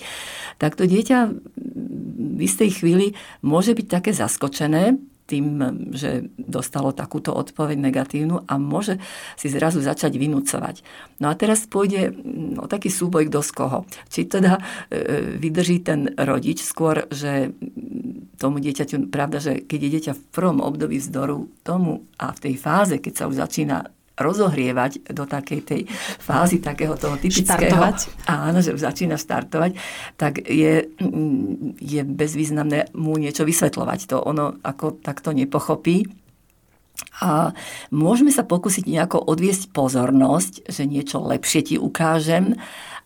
Tak 0.61 0.77
to 0.77 0.85
dieťa 0.85 1.33
v 2.35 2.41
istej 2.45 2.69
chvíli 2.81 3.17
môže 3.41 3.73
byť 3.73 3.87
také 3.89 4.13
zaskočené, 4.13 5.01
tým, 5.25 5.57
že 5.93 6.29
dostalo 6.37 6.93
takúto 6.93 7.33
odpoveď 7.33 7.81
negatívnu 7.81 8.45
a 8.45 8.53
môže 8.61 9.01
si 9.33 9.49
zrazu 9.49 9.81
začať 9.81 10.21
vynúcovať. 10.21 10.85
No 11.17 11.33
a 11.33 11.33
teraz 11.33 11.65
pôjde 11.65 12.13
no, 12.25 12.69
taký 12.69 12.93
súboj 12.93 13.29
kto 13.33 13.41
z 13.41 13.51
koho. 13.57 13.79
Či 14.09 14.29
teda 14.29 14.61
e, 14.89 15.41
vydrží 15.41 15.81
ten 15.81 16.13
rodič 16.13 16.61
skôr, 16.61 17.09
že 17.09 17.53
tomu 18.37 18.61
dieťaťu, 18.61 19.09
pravda, 19.09 19.41
že 19.41 19.53
keď 19.65 19.79
je 19.81 19.93
dieťa 19.97 20.13
v 20.13 20.25
prvom 20.29 20.59
období 20.61 21.01
vzdoru 21.01 21.49
tomu 21.65 22.05
a 22.21 22.29
v 22.35 22.39
tej 22.45 22.55
fáze, 22.59 22.95
keď 23.01 23.13
sa 23.15 23.27
už 23.31 23.41
začína 23.41 23.94
rozohrievať 24.15 25.11
do 25.11 25.27
takej 25.27 25.59
tej 25.63 25.81
fázy 26.19 26.63
takého 26.63 26.95
toho 26.95 27.19
typického... 27.19 27.67
Štartovať. 27.67 27.97
Áno, 28.27 28.59
že 28.63 28.71
už 28.71 28.81
začína 28.81 29.19
štartovať, 29.19 29.75
tak 30.15 30.39
je, 30.43 30.87
je 31.79 32.01
bezvýznamné 32.03 32.95
mu 32.95 33.19
niečo 33.19 33.43
vysvetľovať. 33.43 33.99
To 34.15 34.23
ono 34.23 34.55
ako 34.63 35.03
takto 35.03 35.35
nepochopí. 35.35 36.07
A 37.19 37.51
môžeme 37.91 38.31
sa 38.31 38.47
pokúsiť 38.47 38.87
nejako 38.87 39.19
odviesť 39.19 39.71
pozornosť, 39.75 40.71
že 40.71 40.87
niečo 40.87 41.19
lepšie 41.19 41.61
ti 41.63 41.75
ukážem 41.75 42.55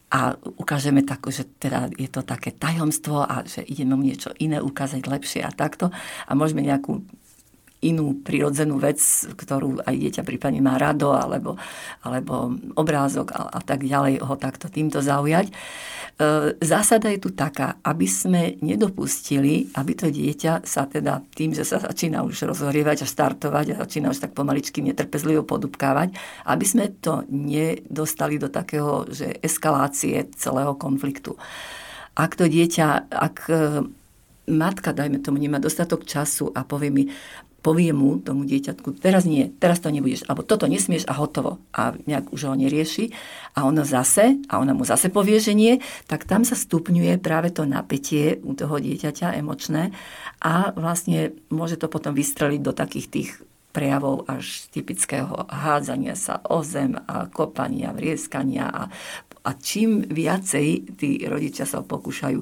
a 0.10 0.34
ukážeme 0.58 1.06
tak, 1.06 1.26
že 1.30 1.46
teda 1.62 1.90
je 1.94 2.10
to 2.10 2.26
také 2.26 2.50
tajomstvo 2.50 3.22
a 3.22 3.46
že 3.46 3.62
ideme 3.66 3.94
mu 3.94 4.02
niečo 4.02 4.34
iné 4.42 4.58
ukázať 4.58 5.06
lepšie 5.06 5.42
a 5.46 5.54
takto. 5.54 5.94
A 6.26 6.32
môžeme 6.34 6.66
nejakú 6.66 7.06
inú 7.80 8.20
prirodzenú 8.20 8.76
vec, 8.76 9.00
ktorú 9.40 9.80
aj 9.88 9.96
dieťa 9.96 10.24
prípadne 10.28 10.60
má 10.60 10.76
rado, 10.76 11.16
alebo, 11.16 11.56
alebo 12.04 12.52
obrázok 12.76 13.32
a, 13.32 13.56
a 13.56 13.60
tak 13.64 13.88
ďalej 13.88 14.20
ho 14.20 14.36
takto 14.36 14.68
týmto 14.68 15.00
zaujať. 15.00 15.48
E, 15.48 15.54
zásada 16.60 17.08
je 17.08 17.24
tu 17.24 17.32
taká, 17.32 17.80
aby 17.80 18.04
sme 18.04 18.60
nedopustili, 18.60 19.72
aby 19.80 19.92
to 19.96 20.12
dieťa 20.12 20.68
sa 20.68 20.92
teda 20.92 21.24
tým, 21.32 21.56
že 21.56 21.64
sa 21.64 21.80
začína 21.80 22.20
už 22.28 22.52
rozhorievať 22.52 23.08
a 23.08 23.08
štartovať 23.08 23.66
a 23.72 23.80
začína 23.88 24.12
už 24.12 24.28
tak 24.28 24.36
pomaličky 24.36 24.84
netrpezlivo 24.84 25.48
podupkávať, 25.48 26.12
aby 26.52 26.66
sme 26.68 26.92
to 27.00 27.24
nedostali 27.32 28.36
do 28.36 28.52
takého, 28.52 29.08
že 29.08 29.40
eskalácie 29.40 30.28
celého 30.36 30.76
konfliktu. 30.76 31.40
Ak 32.20 32.36
to 32.36 32.52
dieťa, 32.52 33.08
ak 33.08 33.38
e, 33.48 33.56
matka, 34.52 34.92
dajme 34.92 35.24
tomu, 35.24 35.40
nemá 35.40 35.64
dostatok 35.64 36.04
času 36.04 36.52
a 36.52 36.68
povie 36.68 36.92
mi, 36.92 37.04
povie 37.60 37.92
mu, 37.92 38.20
tomu 38.24 38.48
dieťatku, 38.48 39.00
teraz 39.04 39.28
nie, 39.28 39.52
teraz 39.60 39.84
to 39.84 39.92
nebudeš, 39.92 40.24
alebo 40.28 40.48
toto 40.48 40.66
nesmieš 40.66 41.06
a 41.06 41.14
hotovo. 41.20 41.60
A 41.76 41.96
nejak 42.08 42.32
už 42.32 42.50
ho 42.50 42.56
nerieši. 42.56 43.12
A 43.56 43.68
ono 43.68 43.84
zase, 43.84 44.40
a 44.48 44.64
ona 44.64 44.72
mu 44.72 44.88
zase 44.88 45.12
povie, 45.12 45.38
že 45.44 45.52
nie, 45.52 45.84
tak 46.08 46.24
tam 46.24 46.48
sa 46.48 46.56
stupňuje 46.56 47.20
práve 47.20 47.52
to 47.52 47.68
napätie 47.68 48.40
u 48.42 48.56
toho 48.56 48.80
dieťaťa 48.80 49.36
emočné 49.36 49.92
a 50.40 50.72
vlastne 50.74 51.36
môže 51.52 51.76
to 51.76 51.92
potom 51.92 52.16
vystreliť 52.16 52.62
do 52.64 52.72
takých 52.72 53.08
tých 53.12 53.30
prejavov 53.70 54.26
až 54.26 54.66
typického 54.74 55.46
hádzania 55.46 56.18
sa 56.18 56.42
o 56.50 56.66
zem 56.66 56.98
a 56.98 57.30
kopania, 57.30 57.94
vrieskania 57.94 58.66
a, 58.66 58.84
a 59.46 59.50
čím 59.56 60.04
viacej 60.10 60.98
tí 60.98 61.22
rodičia 61.30 61.70
sa 61.70 61.86
pokúšajú 61.86 62.42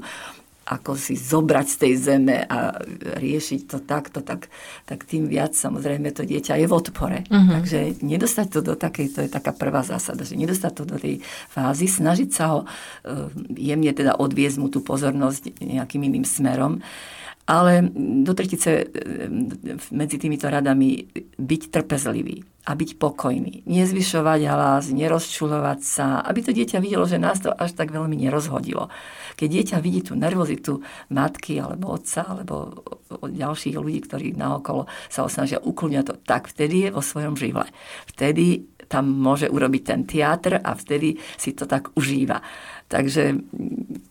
ako 0.67 0.99
si 0.99 1.15
zobrať 1.15 1.67
z 1.71 1.77
tej 1.80 1.93
zeme 1.95 2.43
a 2.43 2.75
riešiť 2.99 3.62
to 3.71 3.80
takto, 3.88 4.19
tak, 4.19 4.51
tak 4.84 5.08
tým 5.08 5.32
viac 5.32 5.56
samozrejme 5.56 6.12
to 6.12 6.27
dieťa 6.27 6.60
je 6.60 6.67
v 6.67 6.73
odpore. 6.75 7.23
Uh-huh. 7.32 7.63
Takže 7.63 8.03
nedostať 8.03 8.47
to 8.51 8.60
do 8.60 8.75
takej, 8.75 9.08
to 9.15 9.19
je 9.23 9.30
taká 9.32 9.56
prvá 9.56 9.88
zásada, 9.88 10.27
že 10.27 10.36
nedostať 10.36 10.71
to 10.75 10.84
do 10.84 10.99
tej 10.99 11.23
fázy, 11.47 11.88
snažiť 11.88 12.30
sa 12.36 12.45
ho 12.51 12.60
eh, 12.67 13.32
jemne 13.56 13.95
teda 13.95 14.19
odviezť 14.19 14.58
mu 14.60 14.67
tú 14.67 14.84
pozornosť 14.84 15.63
nejakým 15.63 16.03
iným 16.03 16.27
smerom 16.27 16.84
Ale 17.47 17.79
do 17.95 18.36
tretice 18.36 18.91
medzi 19.95 20.19
týmito 20.19 20.51
radami 20.51 21.07
byť 21.39 21.62
trpezlivý 21.71 22.43
a 22.67 22.75
byť 22.75 22.99
pokojný. 22.99 23.63
Nezvyšovať 23.63 24.41
hlas, 24.51 24.91
nerozčulovať 24.91 25.79
sa, 25.79 26.19
aby 26.27 26.43
to 26.43 26.51
dieťa 26.51 26.83
videlo, 26.83 27.07
že 27.07 27.15
nás 27.15 27.39
to 27.39 27.55
až 27.55 27.71
tak 27.71 27.95
veľmi 27.95 28.19
nerozhodilo. 28.19 28.91
Keď 29.39 29.47
dieťa 29.47 29.77
vidí 29.79 30.03
tú 30.03 30.19
nervozitu 30.19 30.83
matky 31.15 31.63
alebo 31.63 31.95
otca 31.95 32.27
alebo 32.27 32.83
od 33.07 33.31
ďalších 33.31 33.79
ľudí, 33.79 34.03
ktorí 34.03 34.36
naokolo 34.36 34.83
sa 35.07 35.23
osnažia 35.23 35.63
uklňať 35.63 36.03
to, 36.03 36.15
tak 36.27 36.51
vtedy 36.51 36.88
je 36.88 36.89
vo 36.91 36.99
svojom 36.99 37.39
živle. 37.39 37.71
Vtedy 38.12 38.67
tam 38.91 39.07
môže 39.07 39.47
urobiť 39.47 39.81
ten 39.83 40.01
teatr 40.03 40.60
a 40.60 40.71
vtedy 40.75 41.19
si 41.39 41.55
to 41.55 41.67
tak 41.67 41.91
užíva. 41.95 42.43
Takže 42.88 43.36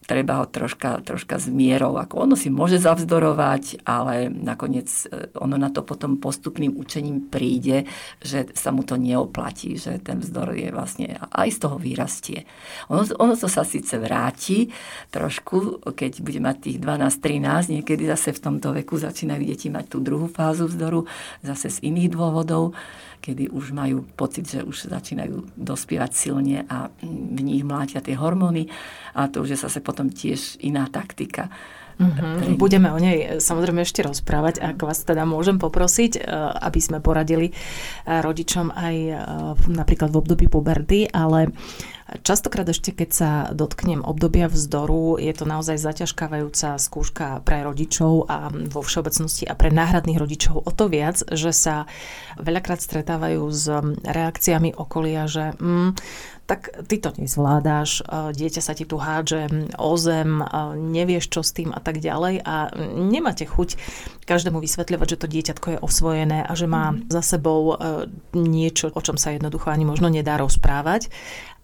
treba 0.06 0.40
ho 0.40 0.46
troška, 0.46 1.02
troška 1.02 1.42
zmierou. 1.42 1.98
Ako 1.98 2.24
ono 2.24 2.34
si 2.38 2.48
môže 2.48 2.78
zavzdorovať, 2.78 3.82
ale 3.82 4.30
nakoniec 4.30 4.86
e, 5.10 5.34
ono 5.36 5.58
na 5.58 5.68
to 5.74 5.82
potom 5.82 6.22
postupným 6.22 6.78
učením 6.78 7.26
príde, 7.26 7.84
že 8.22 8.46
sa 8.54 8.70
mu 8.70 8.86
to 8.86 8.94
neoplatí, 8.94 9.74
že 9.76 9.98
ten 9.98 10.22
vzdor 10.22 10.54
je 10.54 10.70
vlastne 10.70 11.18
aj 11.18 11.48
z 11.50 11.58
toho 11.58 11.76
vyrastie. 11.76 12.46
Ono, 12.88 13.02
ono 13.18 13.34
to 13.34 13.50
sa 13.50 13.66
síce 13.66 13.98
vráti 13.98 14.70
trošku, 15.10 15.82
keď 15.92 16.22
bude 16.22 16.38
mať 16.38 16.56
tých 16.70 16.78
12-13, 16.78 17.82
niekedy 17.82 18.06
zase 18.06 18.30
v 18.30 18.40
tomto 18.40 18.72
veku 18.78 18.96
začínajú 18.96 19.42
deti 19.42 19.68
mať 19.68 19.90
tú 19.90 19.98
druhú 19.98 20.30
fázu 20.30 20.70
vzdoru, 20.70 21.04
zase 21.42 21.68
z 21.68 21.78
iných 21.90 22.14
dôvodov 22.14 22.78
kedy 23.26 23.50
už 23.50 23.74
majú 23.74 24.06
pocit, 24.14 24.46
že 24.46 24.62
už 24.62 24.86
začínajú 24.86 25.58
dospievať 25.58 26.10
silne 26.14 26.62
a 26.70 26.86
v 27.02 27.40
nich 27.42 27.66
mlátia 27.66 27.98
tie 27.98 28.14
hormóny 28.14 28.70
a 29.18 29.26
to 29.26 29.42
už 29.42 29.58
je 29.58 29.62
zase 29.66 29.82
potom 29.82 30.06
tiež 30.06 30.62
iná 30.62 30.86
taktika. 30.86 31.50
Mm-hmm. 31.96 32.60
Budeme 32.60 32.92
o 32.92 33.00
nej 33.00 33.40
samozrejme 33.40 33.80
ešte 33.80 34.04
rozprávať, 34.04 34.60
ak 34.60 34.76
vás 34.84 35.00
teda 35.00 35.24
môžem 35.24 35.56
poprosiť, 35.56 36.12
e, 36.16 36.28
aby 36.60 36.80
sme 36.80 36.98
poradili 37.00 37.48
e, 37.48 37.52
rodičom 38.04 38.68
aj 38.68 38.96
e, 38.96 39.12
napríklad 39.72 40.12
v 40.12 40.20
období 40.20 40.46
puberty, 40.52 41.08
ale 41.08 41.56
Častokrát 42.06 42.62
ešte, 42.70 42.94
keď 42.94 43.10
sa 43.10 43.30
dotknem 43.50 43.98
obdobia 44.06 44.46
vzdoru, 44.46 45.18
je 45.18 45.34
to 45.34 45.42
naozaj 45.42 45.74
zaťažkávajúca 45.74 46.78
skúška 46.78 47.42
pre 47.42 47.66
rodičov 47.66 48.30
a 48.30 48.46
vo 48.46 48.78
všeobecnosti 48.78 49.42
a 49.42 49.58
pre 49.58 49.74
náhradných 49.74 50.14
rodičov 50.14 50.62
o 50.62 50.70
to 50.70 50.86
viac, 50.86 51.18
že 51.34 51.50
sa 51.50 51.90
veľakrát 52.38 52.78
stretávajú 52.78 53.42
s 53.50 53.66
reakciami 54.06 54.78
okolia, 54.78 55.26
že 55.26 55.58
mm, 55.58 55.98
tak 56.46 56.70
ty 56.86 57.02
to 57.02 57.10
nezvládáš, 57.18 58.06
dieťa 58.06 58.62
sa 58.62 58.70
ti 58.70 58.86
tu 58.86 59.02
hádže 59.02 59.50
o 59.82 59.98
zem, 59.98 60.38
nevieš 60.78 61.26
čo 61.26 61.42
s 61.42 61.50
tým 61.50 61.74
a 61.74 61.82
tak 61.82 61.98
ďalej. 61.98 62.46
A 62.46 62.70
nemáte 62.94 63.50
chuť 63.50 63.74
každému 64.26 64.58
vysvetľovať, 64.58 65.06
že 65.14 65.20
to 65.22 65.30
dieťatko 65.30 65.66
je 65.72 65.82
osvojené 65.82 66.42
a 66.42 66.52
že 66.58 66.66
má 66.66 66.92
mhm. 66.92 67.08
za 67.08 67.22
sebou 67.22 67.78
e, 67.78 68.10
niečo, 68.34 68.90
o 68.90 69.00
čom 69.00 69.14
sa 69.14 69.32
jednoducho 69.32 69.70
ani 69.70 69.86
možno 69.86 70.10
nedá 70.10 70.36
rozprávať. 70.36 71.08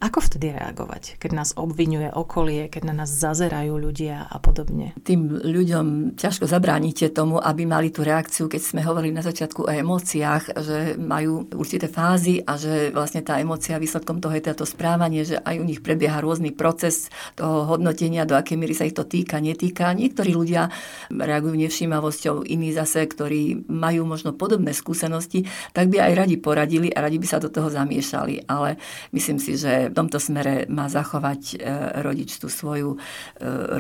Ako 0.03 0.19
vtedy 0.19 0.51
reagovať, 0.51 1.15
keď 1.23 1.31
nás 1.31 1.55
obvinuje 1.55 2.11
okolie, 2.11 2.67
keď 2.67 2.91
na 2.91 2.95
nás 3.07 3.07
zazerajú 3.07 3.79
ľudia 3.79 4.27
a 4.27 4.43
podobne? 4.43 4.99
Tým 5.07 5.47
ľuďom 5.47 6.19
ťažko 6.19 6.51
zabránite 6.51 7.07
tomu, 7.15 7.39
aby 7.39 7.63
mali 7.63 7.95
tú 7.95 8.03
reakciu, 8.03 8.51
keď 8.51 8.61
sme 8.67 8.83
hovorili 8.83 9.15
na 9.15 9.23
začiatku 9.23 9.63
o 9.63 9.71
emóciách, 9.71 10.59
že 10.59 10.99
majú 10.99 11.47
určité 11.55 11.87
fázy 11.87 12.43
a 12.43 12.59
že 12.59 12.91
vlastne 12.91 13.23
tá 13.23 13.39
emócia 13.39 13.79
výsledkom 13.79 14.19
toho 14.19 14.35
je 14.35 14.43
táto 14.43 14.67
správanie, 14.67 15.23
že 15.23 15.39
aj 15.39 15.63
u 15.63 15.65
nich 15.71 15.79
prebieha 15.79 16.19
rôzny 16.19 16.51
proces 16.51 17.07
toho 17.39 17.71
hodnotenia, 17.71 18.27
do 18.27 18.35
akej 18.35 18.59
miery 18.59 18.75
sa 18.75 18.91
ich 18.91 18.99
to 18.99 19.07
týka, 19.07 19.39
netýka. 19.39 19.95
Niektorí 19.95 20.35
ľudia 20.35 20.67
reagujú 21.15 21.55
nevšímavosťou, 21.55 22.43
iní 22.53 22.77
zase, 22.77 23.09
ktorí 23.09 23.65
majú 23.67 24.05
možno 24.05 24.37
podobné 24.37 24.77
skúsenosti, 24.77 25.49
tak 25.73 25.89
by 25.89 26.05
aj 26.05 26.13
radi 26.13 26.37
poradili 26.37 26.93
a 26.93 27.01
radi 27.01 27.17
by 27.17 27.27
sa 27.27 27.41
do 27.41 27.49
toho 27.49 27.73
zamiešali. 27.73 28.45
Ale 28.47 28.77
myslím 29.17 29.41
si, 29.41 29.57
že 29.57 29.89
v 29.89 29.97
tomto 29.97 30.21
smere 30.21 30.69
má 30.69 30.93
zachovať 30.93 31.41
e, 31.53 31.57
rodič 32.05 32.37
tú 32.37 32.53
svoju 32.53 32.95
e, 32.95 32.99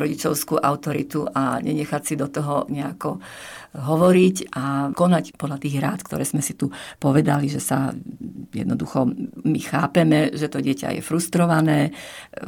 rodičovskú 0.00 0.56
autoritu 0.56 1.28
a 1.28 1.60
nenechať 1.60 2.02
si 2.02 2.14
do 2.16 2.32
toho 2.32 2.64
nejako 2.72 3.20
hovoriť 3.72 4.52
a 4.52 4.92
konať 4.92 5.40
podľa 5.40 5.58
tých 5.60 5.76
rád, 5.80 6.04
ktoré 6.04 6.28
sme 6.28 6.44
si 6.44 6.52
tu 6.52 6.68
povedali, 7.00 7.48
že 7.48 7.56
sa 7.56 7.96
jednoducho 8.52 9.08
my 9.48 9.60
chápeme, 9.64 10.28
že 10.36 10.52
to 10.52 10.60
dieťa 10.60 11.00
je 11.00 11.02
frustrované, 11.02 11.96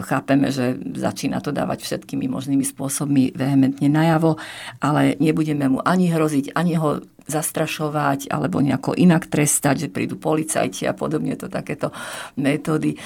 chápeme, 0.04 0.52
že 0.52 0.76
začína 0.76 1.40
to 1.40 1.48
dávať 1.48 1.80
všetkými 1.80 2.28
možnými 2.28 2.64
spôsobmi 2.64 3.32
vehementne 3.32 3.88
najavo, 3.88 4.36
ale 4.84 5.16
nebudeme 5.16 5.64
mu 5.72 5.80
ani 5.80 6.12
hroziť, 6.12 6.52
ani 6.52 6.76
ho 6.76 7.00
zastrašovať 7.24 8.28
alebo 8.28 8.60
nejako 8.60 8.92
inak 8.96 9.28
trestať, 9.32 9.88
že 9.88 9.92
prídu 9.92 10.20
policajti 10.20 10.84
a 10.84 10.92
podobne 10.92 11.34
to 11.40 11.48
takéto 11.48 11.90
metódy 12.36 12.94
e, 12.94 12.98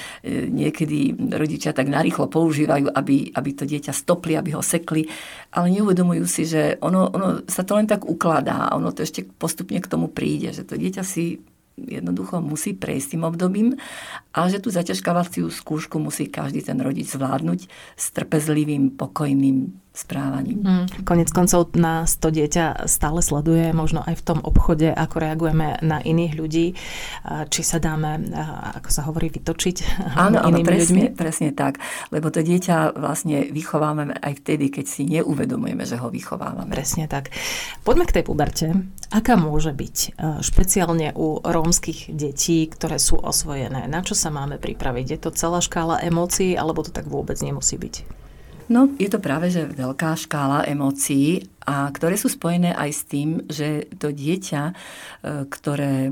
niekedy 0.51 1.15
rodičia 1.15 1.71
tak 1.71 1.87
narýchlo 1.87 2.27
používajú, 2.27 2.91
aby, 2.91 3.31
aby 3.31 3.49
to 3.55 3.63
dieťa 3.63 3.95
stopli, 3.95 4.35
aby 4.35 4.55
ho 4.55 4.63
sekli, 4.63 5.07
ale 5.55 5.71
neuvedomujú 5.71 6.25
si, 6.27 6.43
že 6.43 6.75
ono, 6.83 7.07
ono 7.09 7.47
sa 7.47 7.63
to 7.63 7.79
len 7.79 7.87
tak 7.87 8.03
ukladá 8.03 8.69
a 8.69 8.75
ono 8.75 8.91
to 8.91 9.07
ešte 9.07 9.23
postupne 9.23 9.79
k 9.79 9.91
tomu 9.91 10.11
príde, 10.11 10.51
že 10.51 10.67
to 10.67 10.75
dieťa 10.75 11.03
si 11.03 11.39
jednoducho 11.87 12.43
musí 12.43 12.75
prejsť 12.75 13.15
tým 13.15 13.23
obdobím 13.23 13.79
a 14.35 14.51
že 14.51 14.59
tú 14.59 14.67
zaťažkávaciu 14.67 15.47
skúšku 15.47 15.95
musí 16.01 16.27
každý 16.27 16.59
ten 16.59 16.75
rodič 16.83 17.15
zvládnuť 17.15 17.71
s 17.95 18.05
trpezlivým, 18.11 18.99
pokojným 18.99 19.71
správaním. 19.99 20.63
Mm, 20.63 20.85
konec 21.03 21.29
koncov 21.35 21.75
nás 21.75 22.15
to 22.15 22.31
dieťa 22.31 22.87
stále 22.87 23.19
sleduje, 23.19 23.75
možno 23.75 23.99
aj 24.07 24.15
v 24.15 24.23
tom 24.23 24.39
obchode, 24.39 24.87
ako 24.87 25.15
reagujeme 25.19 25.83
na 25.83 25.99
iných 25.99 26.33
ľudí, 26.39 26.67
či 27.51 27.61
sa 27.61 27.83
dáme, 27.83 28.31
ako 28.79 28.89
sa 28.89 29.03
hovorí, 29.03 29.27
vytočiť 29.27 29.77
áno, 30.15 30.39
inými 30.47 30.63
áno, 30.63 30.69
presne, 30.69 31.01
ľuďmi. 31.11 31.19
presne 31.19 31.49
tak, 31.51 31.83
lebo 32.15 32.31
to 32.31 32.39
dieťa 32.39 32.95
vlastne 32.95 33.51
vychovávame 33.51 34.15
aj 34.15 34.33
vtedy, 34.39 34.71
keď 34.71 34.85
si 34.87 35.03
neuvedomujeme, 35.09 35.83
že 35.83 35.99
ho 35.99 36.07
vychovávame. 36.07 36.71
Presne 36.71 37.11
tak. 37.11 37.35
Poďme 37.83 38.07
k 38.07 38.15
tej 38.19 38.23
puberte. 38.23 38.67
Aká 39.09 39.33
môže 39.33 39.73
byť 39.73 39.97
e, 39.97 40.09
špeciálne 40.45 41.17
u 41.17 41.41
rómskych 41.41 42.13
detí, 42.13 42.69
ktoré 42.69 43.01
sú 43.01 43.17
osvojené? 43.17 43.89
Na 43.89 44.05
čo 44.05 44.13
sa 44.13 44.29
máme 44.29 44.61
pripraviť? 44.61 45.05
Je 45.09 45.19
to 45.19 45.33
celá 45.33 45.59
škála 45.65 46.05
emócií, 46.05 46.53
alebo 46.53 46.85
to 46.85 46.93
tak 46.93 47.09
vôbec 47.09 47.41
nemusí 47.41 47.75
byť? 47.75 48.18
No, 48.69 48.85
je 49.01 49.09
to 49.09 49.17
práve, 49.17 49.49
že 49.49 49.65
veľká 49.65 50.13
škála 50.13 50.69
emócií, 50.69 51.49
a 51.69 51.85
ktoré 51.93 52.17
sú 52.17 52.33
spojené 52.33 52.73
aj 52.73 52.89
s 52.89 53.01
tým, 53.05 53.29
že 53.45 53.85
to 54.01 54.09
dieťa, 54.09 54.63
e, 54.65 54.73
ktoré 55.45 56.09
e, 56.09 56.11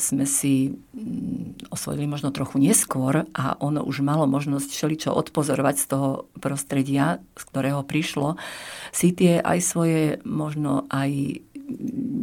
sme 0.00 0.24
si 0.24 0.72
mm, 0.72 1.68
osvojili 1.68 2.08
možno 2.08 2.32
trochu 2.32 2.56
neskôr 2.56 3.28
a 3.36 3.60
ono 3.60 3.84
už 3.84 4.00
malo 4.00 4.24
možnosť 4.24 4.72
všeličo 4.72 5.10
odpozorovať 5.12 5.76
z 5.76 5.86
toho 5.92 6.08
prostredia, 6.40 7.20
z 7.36 7.42
ktorého 7.44 7.84
prišlo, 7.84 8.40
si 8.88 9.12
tie 9.12 9.36
aj 9.44 9.58
svoje 9.60 10.02
možno 10.24 10.88
aj 10.88 11.44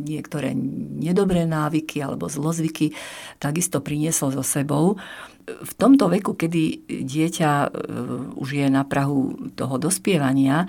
niektoré 0.03 0.51
nedobré 0.99 1.47
návyky 1.47 2.03
alebo 2.03 2.27
zlozvyky 2.27 2.91
takisto 3.39 3.79
priniesol 3.79 4.35
so 4.35 4.43
sebou 4.43 4.99
v 5.43 5.73
tomto 5.75 6.07
veku, 6.07 6.39
kedy 6.39 6.87
dieťa 7.03 7.51
e, 7.51 7.69
už 8.39 8.49
je 8.63 8.67
na 8.71 8.87
Prahu 8.87 9.51
toho 9.59 9.75
dospievania, 9.75 10.63
e, 10.63 10.67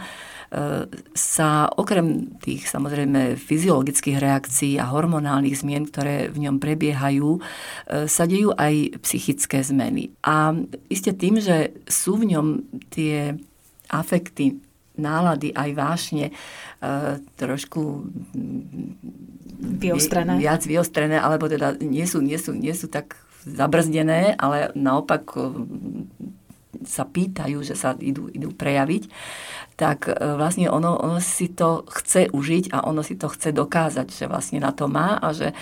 sa 1.14 1.70
okrem 1.70 2.34
tých 2.42 2.66
samozrejme 2.66 3.38
fyziologických 3.38 4.18
reakcií 4.18 4.74
a 4.82 4.90
hormonálnych 4.90 5.54
zmien, 5.54 5.86
ktoré 5.86 6.26
v 6.30 6.48
ňom 6.48 6.56
prebiehajú, 6.58 7.38
e, 7.38 7.40
sa 8.10 8.24
dejú 8.26 8.50
aj 8.58 8.98
psychické 9.06 9.62
zmeny. 9.62 10.10
A 10.26 10.58
iste 10.90 11.14
tým, 11.14 11.38
že 11.38 11.70
sú 11.86 12.18
v 12.18 12.34
ňom 12.34 12.66
tie 12.90 13.38
afekty, 13.94 14.58
nálady, 14.94 15.50
aj 15.50 15.70
vášne 15.74 16.26
trošku 17.40 18.06
vyostrené. 19.58 20.36
viac 20.38 20.62
vyostrené, 20.66 21.16
alebo 21.18 21.48
teda 21.48 21.78
nie 21.80 22.04
sú, 22.04 22.20
nie 22.20 22.36
sú, 22.36 22.52
nie 22.52 22.74
sú 22.76 22.90
tak 22.90 23.16
zabrzdené, 23.44 24.34
ale 24.40 24.72
naopak 24.72 25.24
e, 25.36 25.40
sa 26.84 27.04
pýtajú, 27.04 27.60
že 27.60 27.76
sa 27.76 27.92
idú, 28.00 28.32
idú 28.32 28.50
prejaviť, 28.56 29.12
tak 29.76 30.08
e, 30.08 30.12
vlastne 30.16 30.72
ono, 30.72 30.96
ono 30.96 31.20
si 31.20 31.52
to 31.52 31.84
chce 31.84 32.32
užiť 32.32 32.72
a 32.72 32.88
ono 32.88 33.04
si 33.04 33.20
to 33.20 33.28
chce 33.28 33.52
dokázať, 33.52 34.08
že 34.08 34.24
vlastne 34.28 34.64
na 34.64 34.72
to 34.72 34.88
má 34.88 35.20
a 35.20 35.36
že 35.36 35.52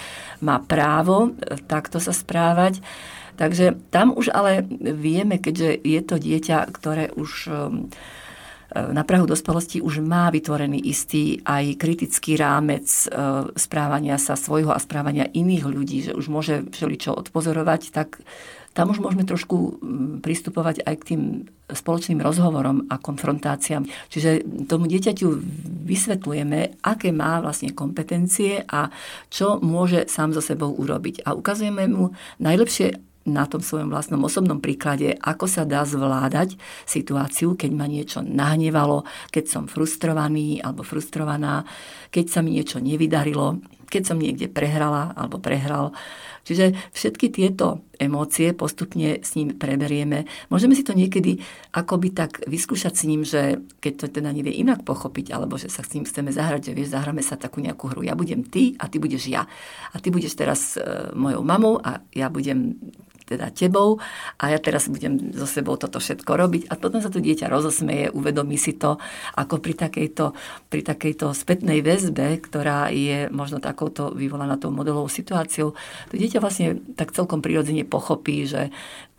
má 0.40 0.62
právo 0.62 1.35
e, 1.35 1.59
takto 1.66 1.99
sa 1.99 2.14
správať. 2.14 2.79
Takže 3.33 3.90
tam 3.90 4.12
už 4.12 4.29
ale 4.31 4.62
vieme, 4.79 5.40
keďže 5.40 5.81
je 5.83 6.01
to 6.05 6.21
dieťa, 6.21 6.68
ktoré 6.68 7.09
už 7.16 7.49
na 8.72 9.04
Prahu 9.04 9.28
dospelosti 9.28 9.85
už 9.85 10.00
má 10.00 10.32
vytvorený 10.32 10.80
istý 10.80 11.44
aj 11.44 11.76
kritický 11.76 12.40
rámec 12.40 12.88
e, 12.88 13.06
správania 13.52 14.16
sa 14.16 14.32
svojho 14.32 14.72
a 14.72 14.80
správania 14.80 15.28
iných 15.28 15.64
ľudí, 15.68 15.98
že 16.08 16.12
už 16.16 16.26
môže 16.32 16.64
všeličo 16.72 17.12
odpozorovať, 17.12 17.92
tak 17.92 18.24
tam 18.72 18.88
už 18.88 19.04
môžeme 19.04 19.28
trošku 19.28 19.56
mm, 19.56 20.24
pristupovať 20.24 20.88
aj 20.88 20.94
k 21.04 21.06
tým 21.12 21.22
spoločným 21.68 22.24
rozhovorom 22.24 22.88
a 22.88 22.96
konfrontáciám. 22.96 23.85
Čiže 24.08 24.44
tomu 24.64 24.88
dieťaťu 24.88 25.28
vysvetlujeme, 25.85 26.80
aké 26.80 27.12
má 27.12 27.44
vlastne 27.44 27.76
kompetencie 27.76 28.64
a 28.64 28.88
čo 29.28 29.61
môže 29.61 30.08
sám 30.08 30.32
so 30.32 30.40
sebou 30.40 30.72
urobiť. 30.72 31.28
A 31.28 31.37
ukazujeme 31.37 31.85
mu 31.92 32.16
najlepšie 32.40 33.12
na 33.26 33.46
tom 33.46 33.62
svojom 33.62 33.90
vlastnom 33.90 34.22
osobnom 34.26 34.58
príklade, 34.58 35.14
ako 35.22 35.46
sa 35.46 35.62
dá 35.62 35.87
zvládať 35.87 36.58
situáciu, 36.85 37.54
keď 37.54 37.70
ma 37.70 37.87
niečo 37.87 38.20
nahnevalo, 38.22 39.06
keď 39.30 39.44
som 39.46 39.64
frustrovaný 39.70 40.58
alebo 40.58 40.82
frustrovaná, 40.82 41.62
keď 42.11 42.24
sa 42.28 42.40
mi 42.42 42.58
niečo 42.58 42.82
nevydarilo, 42.82 43.62
keď 43.92 44.02
som 44.08 44.16
niekde 44.16 44.48
prehrala 44.48 45.12
alebo 45.12 45.37
prehral. 45.37 45.92
Čiže 46.42 46.74
všetky 46.90 47.30
tieto 47.30 47.87
emócie 48.02 48.50
postupne 48.50 49.22
s 49.22 49.38
ním 49.38 49.54
preberieme. 49.54 50.26
Môžeme 50.50 50.74
si 50.74 50.82
to 50.82 50.90
niekedy 50.90 51.38
akoby 51.70 52.11
tak 52.11 52.42
vyskúšať 52.50 52.94
s 52.98 53.06
ním, 53.06 53.22
že 53.22 53.62
keď 53.78 53.92
to 53.94 54.06
teda 54.18 54.35
nevie 54.35 54.50
inak 54.58 54.82
pochopiť, 54.82 55.30
alebo 55.30 55.54
že 55.54 55.70
sa 55.70 55.87
s 55.87 55.94
ním 55.94 56.02
chceme 56.02 56.35
zahrať, 56.35 56.72
že 56.72 56.74
vieš, 56.74 56.98
zahráme 56.98 57.22
sa 57.22 57.38
takú 57.38 57.62
nejakú 57.62 57.94
hru. 57.94 58.02
Ja 58.02 58.18
budem 58.18 58.42
ty 58.42 58.74
a 58.82 58.90
ty 58.90 58.98
budeš 58.98 59.30
ja. 59.30 59.46
A 59.94 59.96
ty 60.02 60.11
budeš 60.11 60.35
teraz 60.35 60.74
e, 60.74 60.82
mojou 61.14 61.46
mamou 61.46 61.78
a 61.78 62.02
ja 62.11 62.26
budem 62.26 62.74
teda 63.33 63.49
tebou 63.49 63.97
a 64.37 64.53
ja 64.53 64.59
teraz 64.61 64.92
budem 64.92 65.33
so 65.33 65.49
sebou 65.49 65.81
toto 65.81 65.97
všetko 65.97 66.29
robiť. 66.29 66.62
A 66.68 66.77
potom 66.77 67.01
sa 67.01 67.09
to 67.09 67.25
dieťa 67.25 67.49
rozosmeje, 67.49 68.12
uvedomí 68.12 68.61
si 68.61 68.77
to, 68.77 69.01
ako 69.35 69.59
pri 69.59 69.75
takejto, 69.75 70.37
pri 70.68 70.83
takejto 70.85 71.33
spätnej 71.33 71.81
väzbe, 71.81 72.37
ktorá 72.45 72.92
je 72.92 73.33
možno 73.33 73.59
takouto 73.59 74.12
vyvolaná 74.12 74.61
tou 74.61 74.68
modelovou 74.68 75.09
situáciou. 75.09 75.73
To 76.12 76.14
dieťa 76.14 76.38
vlastne 76.45 76.85
tak 76.95 77.16
celkom 77.16 77.40
prirodzene 77.40 77.88
pochopí, 77.88 78.45
že 78.45 78.68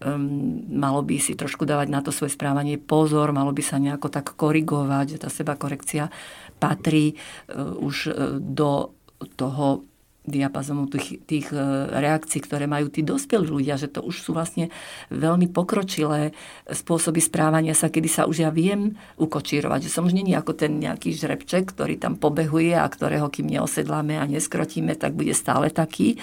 um, 0.03 0.61
malo 0.69 1.01
by 1.01 1.17
si 1.17 1.33
trošku 1.33 1.65
dávať 1.65 1.87
na 1.89 2.05
to 2.05 2.13
svoje 2.13 2.37
správanie 2.37 2.77
pozor, 2.77 3.33
malo 3.33 3.49
by 3.49 3.63
sa 3.65 3.81
nejako 3.81 4.13
tak 4.13 4.37
korigovať, 4.37 5.17
že 5.17 5.21
tá 5.25 5.29
seba 5.33 5.57
korekcia 5.57 6.13
patrí 6.61 7.15
uh, 7.15 7.73
už 7.81 7.95
uh, 8.13 8.37
do 8.37 8.93
toho 9.39 9.87
diapazonu 10.23 10.87
tých, 10.87 11.19
tých 11.27 11.47
e, 11.51 11.59
reakcií, 11.91 12.39
ktoré 12.39 12.63
majú 12.63 12.87
tí 12.87 13.03
dospelí 13.03 13.43
ľudia, 13.43 13.75
že 13.75 13.91
to 13.91 13.99
už 13.99 14.23
sú 14.23 14.31
vlastne 14.31 14.71
veľmi 15.11 15.51
pokročilé 15.51 16.31
spôsoby 16.71 17.19
správania 17.19 17.75
sa, 17.75 17.91
kedy 17.91 18.07
sa 18.07 18.23
už 18.23 18.47
ja 18.47 18.49
viem 18.49 18.95
ukočírovať, 19.19 19.87
že 19.87 19.93
som 19.93 20.07
už 20.07 20.15
není 20.15 20.31
ako 20.31 20.55
ten 20.55 20.79
nejaký 20.79 21.11
žrebček, 21.11 21.75
ktorý 21.75 21.99
tam 21.99 22.15
pobehuje 22.15 22.71
a 22.71 22.87
ktorého 22.87 23.27
kým 23.27 23.51
neosedláme 23.51 24.15
a 24.15 24.23
neskrotíme, 24.23 24.95
tak 24.95 25.11
bude 25.11 25.35
stále 25.35 25.67
taký, 25.67 26.15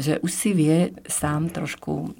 že 0.00 0.18
už 0.24 0.30
si 0.32 0.50
vie 0.56 0.96
sám 1.04 1.52
trošku 1.52 2.16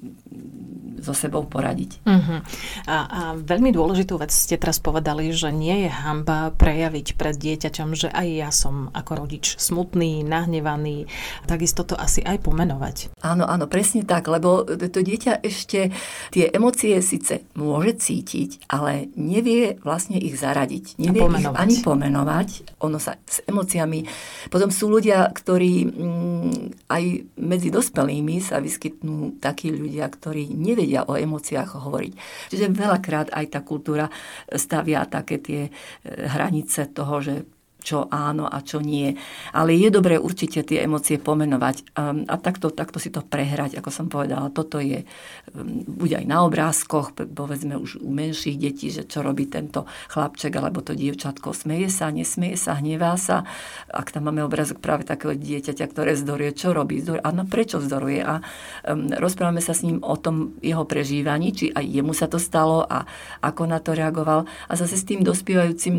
so 1.03 1.11
sebou 1.11 1.43
poradiť. 1.43 1.99
Uh-huh. 2.07 2.39
A, 2.87 2.97
a 3.03 3.21
veľmi 3.35 3.75
dôležitú 3.75 4.15
vec 4.15 4.31
ste 4.31 4.55
teraz 4.55 4.79
povedali, 4.79 5.35
že 5.35 5.51
nie 5.51 5.83
je 5.83 5.91
hamba 5.91 6.55
prejaviť 6.55 7.19
pred 7.19 7.35
dieťaťom, 7.35 7.89
že 7.91 8.07
aj 8.07 8.27
ja 8.31 8.49
som 8.55 8.87
ako 8.95 9.27
rodič 9.27 9.59
smutný, 9.59 10.23
nahnevaný, 10.23 11.11
takisto 11.45 11.83
to 11.87 11.95
asi 11.97 12.23
aj 12.23 12.41
pomenovať. 12.43 13.17
Áno, 13.23 13.47
áno, 13.47 13.65
presne 13.67 14.03
tak, 14.03 14.27
lebo 14.27 14.65
to 14.65 14.99
dieťa 14.99 15.43
ešte 15.43 15.93
tie 16.31 16.45
emócie 16.51 16.99
síce 17.03 17.45
môže 17.53 17.99
cítiť, 17.99 18.67
ale 18.69 19.11
nevie 19.15 19.77
vlastne 19.81 20.17
ich 20.19 20.35
zaradiť. 20.37 20.99
Nevie 20.99 21.23
ich 21.23 21.47
ani 21.47 21.75
pomenovať. 21.81 22.79
Ono 22.83 22.97
sa 22.97 23.19
s 23.23 23.43
emóciami... 23.45 24.05
Potom 24.49 24.69
sú 24.69 24.91
ľudia, 24.91 25.29
ktorí 25.31 25.73
mm, 25.87 26.89
aj 26.89 27.03
medzi 27.39 27.69
dospelými 27.73 28.39
sa 28.43 28.59
vyskytnú 28.59 29.39
takí 29.39 29.73
ľudia, 29.73 30.07
ktorí 30.07 30.53
nevedia 30.53 31.07
o 31.07 31.17
emóciách 31.17 31.79
hovoriť. 31.79 32.13
Čiže 32.53 32.73
veľakrát 32.73 33.33
aj 33.33 33.45
tá 33.49 33.59
kultúra 33.61 34.07
stavia 34.51 35.05
také 35.07 35.39
tie 35.39 35.61
eh, 35.67 35.71
hranice 36.05 36.89
toho, 36.91 37.19
že 37.19 37.35
čo 37.83 38.07
áno 38.07 38.47
a 38.47 38.63
čo 38.63 38.79
nie. 38.79 39.13
Ale 39.51 39.75
je 39.75 39.91
dobré 39.91 40.15
určite 40.15 40.63
tie 40.63 40.87
emócie 40.87 41.19
pomenovať 41.19 41.93
um, 41.99 42.23
a 42.31 42.39
takto, 42.39 42.71
takto 42.71 42.97
si 42.97 43.11
to 43.11 43.19
prehrať, 43.19 43.75
ako 43.77 43.89
som 43.91 44.07
povedala. 44.07 44.47
Toto 44.49 44.79
je 44.79 45.03
um, 45.03 45.83
buď 45.83 46.23
aj 46.23 46.25
na 46.25 46.47
obrázkoch, 46.47 47.11
povedzme 47.13 47.75
už 47.75 47.99
u 47.99 48.09
menších 48.09 48.55
detí, 48.55 48.87
že 48.89 49.03
čo 49.03 49.19
robí 49.19 49.51
tento 49.51 49.83
chlapček 50.09 50.55
alebo 50.55 50.79
to 50.79 50.95
dievčatko. 50.95 51.51
Smeje 51.51 51.91
sa, 51.91 52.07
nesmeje 52.09 52.55
sa, 52.55 52.79
hnevá 52.79 53.19
sa. 53.19 53.43
Ak 53.91 54.15
tam 54.15 54.31
máme 54.31 54.47
obrázok 54.47 54.79
práve 54.79 55.03
takého 55.03 55.35
dieťaťa, 55.35 55.85
ktoré 55.91 56.15
zdoruje, 56.15 56.55
čo 56.55 56.71
robí? 56.71 57.03
Zdoruje. 57.03 57.21
Áno, 57.27 57.43
prečo 57.43 57.83
zdoruje? 57.83 58.23
A 58.23 58.39
um, 58.87 59.11
rozprávame 59.11 59.59
sa 59.59 59.75
s 59.75 59.83
ním 59.83 59.99
o 59.99 60.15
tom 60.15 60.55
jeho 60.63 60.87
prežívaní, 60.87 61.51
či 61.51 61.65
aj 61.75 61.83
jemu 61.83 62.13
sa 62.15 62.31
to 62.31 62.39
stalo 62.39 62.87
a 62.87 63.03
ako 63.43 63.67
na 63.67 63.83
to 63.83 63.91
reagoval. 63.91 64.47
A 64.71 64.73
zase 64.79 64.95
s 64.95 65.03
tým 65.03 65.25
dospievajúcim 65.25 65.95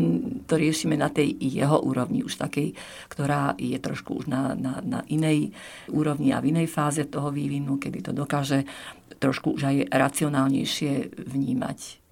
to 0.49 0.57
riešime 0.57 0.97
na 0.97 1.13
tej 1.13 1.35
jeho 1.37 1.74
jeho 1.75 1.83
úrovni, 1.83 2.23
už 2.23 2.39
takej, 2.39 2.71
ktorá 3.11 3.59
je 3.59 3.75
trošku 3.75 4.23
už 4.23 4.31
na, 4.31 4.55
na, 4.55 4.79
na 4.79 5.03
inej 5.11 5.51
úrovni 5.91 6.31
a 6.31 6.39
v 6.39 6.55
inej 6.55 6.71
fáze 6.71 7.03
toho 7.03 7.35
vývinu, 7.35 7.75
kedy 7.75 7.99
to 7.99 8.11
dokáže 8.15 8.63
trošku 9.19 9.59
už 9.59 9.67
aj 9.67 9.75
racionálnejšie 9.91 11.19
vnímať. 11.27 12.04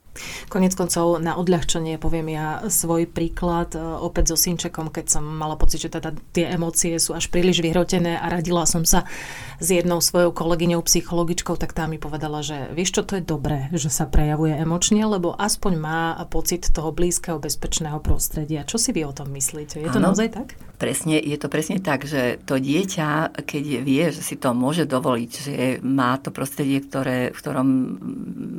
Konec 0.50 0.78
koncov 0.78 1.18
na 1.18 1.34
odľahčenie 1.34 1.98
poviem 1.98 2.38
ja 2.38 2.62
svoj 2.70 3.10
príklad 3.10 3.74
e, 3.74 3.82
opäť 3.82 4.34
so 4.34 4.38
synčekom, 4.38 4.94
keď 4.94 5.18
som 5.18 5.26
mala 5.26 5.58
pocit, 5.58 5.82
že 5.82 5.90
teda 5.90 6.14
tie 6.32 6.54
emócie 6.54 6.94
sú 7.02 7.18
až 7.18 7.34
príliš 7.34 7.66
vyhrotené 7.66 8.22
a 8.22 8.30
radila 8.30 8.70
som 8.70 8.86
sa 8.86 9.10
s 9.58 9.68
jednou 9.74 9.98
svojou 10.04 10.30
kolegyňou 10.30 10.86
psychologičkou, 10.86 11.58
tak 11.58 11.74
tá 11.74 11.90
mi 11.90 11.98
povedala, 11.98 12.46
že 12.46 12.70
vieš 12.78 13.00
čo, 13.00 13.02
to 13.02 13.18
je 13.18 13.26
dobré, 13.26 13.74
že 13.74 13.90
sa 13.90 14.06
prejavuje 14.06 14.54
emočne, 14.54 15.02
lebo 15.02 15.34
aspoň 15.34 15.74
má 15.82 16.02
pocit 16.30 16.70
toho 16.70 16.94
blízkeho, 16.94 17.42
bezpečného 17.42 17.98
prostredia. 17.98 18.68
Čo 18.68 18.78
si 18.78 18.94
vy 18.94 19.10
o 19.10 19.14
tom 19.16 19.34
myslíte? 19.34 19.82
Je 19.82 19.90
to 19.90 19.98
ano, 19.98 20.14
naozaj 20.14 20.30
tak? 20.30 20.54
Presne, 20.84 21.16
je 21.16 21.40
to 21.40 21.48
presne 21.48 21.80
tak, 21.80 22.04
že 22.04 22.44
to 22.44 22.60
dieťa, 22.60 23.40
keď 23.48 23.64
vie, 23.88 24.04
že 24.12 24.20
si 24.20 24.36
to 24.36 24.52
môže 24.52 24.84
dovoliť, 24.84 25.32
že 25.32 25.56
má 25.80 26.20
to 26.20 26.28
prostredie, 26.28 26.84
ktoré, 26.84 27.32
v 27.32 27.40
ktorom 27.40 27.70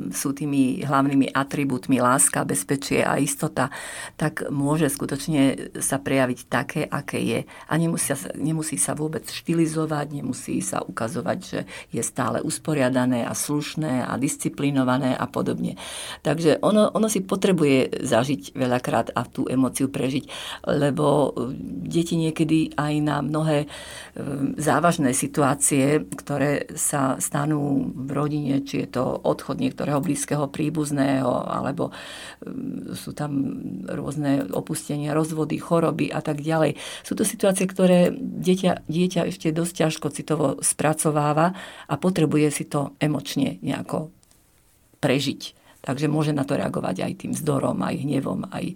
sú 0.09 0.33
tými 0.33 0.81
hlavnými 0.81 1.29
atribútmi 1.29 2.01
láska, 2.01 2.41
bezpečie 2.41 3.05
a 3.05 3.21
istota, 3.21 3.69
tak 4.17 4.49
môže 4.49 4.89
skutočne 4.89 5.69
sa 5.77 6.01
prejaviť 6.01 6.39
také, 6.49 6.81
aké 6.89 7.21
je. 7.21 7.39
A 7.45 7.73
nemusí, 7.77 8.09
nemusí 8.41 8.81
sa 8.81 8.97
vôbec 8.97 9.29
štilizovať, 9.29 10.07
nemusí 10.09 10.65
sa 10.65 10.81
ukazovať, 10.81 11.37
že 11.45 11.59
je 11.93 12.01
stále 12.01 12.41
usporiadané 12.41 13.21
a 13.21 13.37
slušné 13.37 14.01
a 14.01 14.17
disciplinované 14.17 15.13
a 15.13 15.29
podobne. 15.29 15.77
Takže 16.25 16.57
ono, 16.65 16.89
ono 16.89 17.05
si 17.05 17.21
potrebuje 17.21 18.01
zažiť 18.01 18.57
veľakrát 18.57 19.13
a 19.13 19.29
tú 19.29 19.45
emociu 19.45 19.93
prežiť, 19.93 20.25
lebo 20.65 21.29
deti 21.85 22.14
niekedy 22.15 22.73
aj 22.79 22.93
na 23.03 23.19
mnohé 23.19 23.67
závažné 24.55 25.11
situácie, 25.11 26.07
ktoré 26.15 26.71
sa 26.73 27.19
stanú 27.19 27.91
v 27.91 28.09
rodine, 28.15 28.63
či 28.63 28.87
je 28.87 28.99
to 28.99 29.03
odchod 29.03 29.59
niektorého 29.59 29.99
blízkeho 29.99 30.47
príbuzného, 30.47 31.29
alebo 31.45 31.91
sú 32.95 33.11
tam 33.11 33.31
rôzne 33.85 34.47
opustenia, 34.55 35.11
rozvody, 35.11 35.59
choroby 35.59 36.09
a 36.09 36.23
tak 36.23 36.39
ďalej. 36.39 36.79
Sú 37.03 37.13
to 37.13 37.27
situácie, 37.27 37.67
ktoré 37.67 38.11
dieťa, 38.15 38.87
dieťa 38.87 39.21
ešte 39.27 39.51
dosť 39.51 39.73
ťažko 39.85 40.07
citovo 40.15 40.47
spracováva 40.63 41.51
a 41.85 41.93
potrebuje 41.99 42.47
si 42.49 42.63
to 42.65 42.95
emočne 43.03 43.59
nejako 43.59 44.09
prežiť. 45.03 45.65
Takže 45.85 46.09
môže 46.09 46.33
na 46.33 46.41
to 46.41 46.57
reagovať 46.57 47.05
aj 47.05 47.13
tým 47.21 47.33
zdorom, 47.37 47.77
aj 47.85 48.01
hnevom, 48.01 48.49
aj 48.49 48.73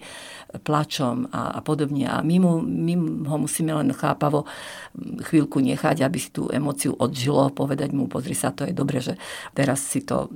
plačom 0.57 1.29
a, 1.29 1.53
a 1.53 1.59
podobne. 1.61 2.09
A 2.09 2.25
my, 2.25 2.37
mu, 2.41 2.53
my 2.65 2.93
ho 3.29 3.37
musíme 3.37 3.69
len 3.73 3.93
chápavo 3.93 4.49
chvíľku 4.97 5.61
nechať, 5.61 6.01
aby 6.01 6.17
si 6.17 6.33
tú 6.33 6.49
emociu 6.49 6.97
odžilo, 6.97 7.53
povedať 7.53 7.93
mu, 7.93 8.09
pozri 8.09 8.33
sa, 8.33 8.49
to 8.49 8.65
je 8.65 8.73
dobre, 8.73 8.97
že 8.97 9.19
teraz 9.53 9.85
si 9.85 10.01
to 10.01 10.29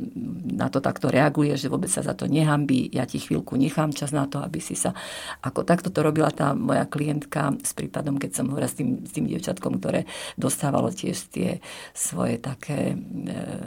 na 0.43 0.69
to 0.69 0.83
takto 0.83 1.09
reaguje, 1.09 1.55
že 1.57 1.71
vôbec 1.71 1.89
sa 1.89 2.03
za 2.05 2.13
to 2.13 2.27
nehambí, 2.27 2.91
ja 2.91 3.07
ti 3.07 3.17
chvíľku 3.17 3.55
nechám 3.55 3.95
čas 3.95 4.13
na 4.13 4.27
to, 4.27 4.43
aby 4.43 4.59
si 4.59 4.75
sa... 4.75 4.93
Ako 5.41 5.63
takto 5.63 5.89
to 5.89 6.03
robila 6.03 6.29
tá 6.29 6.53
moja 6.53 6.85
klientka 6.85 7.55
s 7.63 7.71
prípadom, 7.71 8.19
keď 8.19 8.31
som 8.43 8.51
hovorila 8.51 8.69
s 8.69 8.77
tým, 8.77 9.01
s 9.07 9.11
tým 9.15 9.25
dievčatkom, 9.25 9.79
ktoré 9.79 10.05
dostávalo 10.35 10.91
tiež 10.91 11.31
tie 11.31 11.49
svoje 11.95 12.37
také 12.37 12.93
e, 12.93 12.95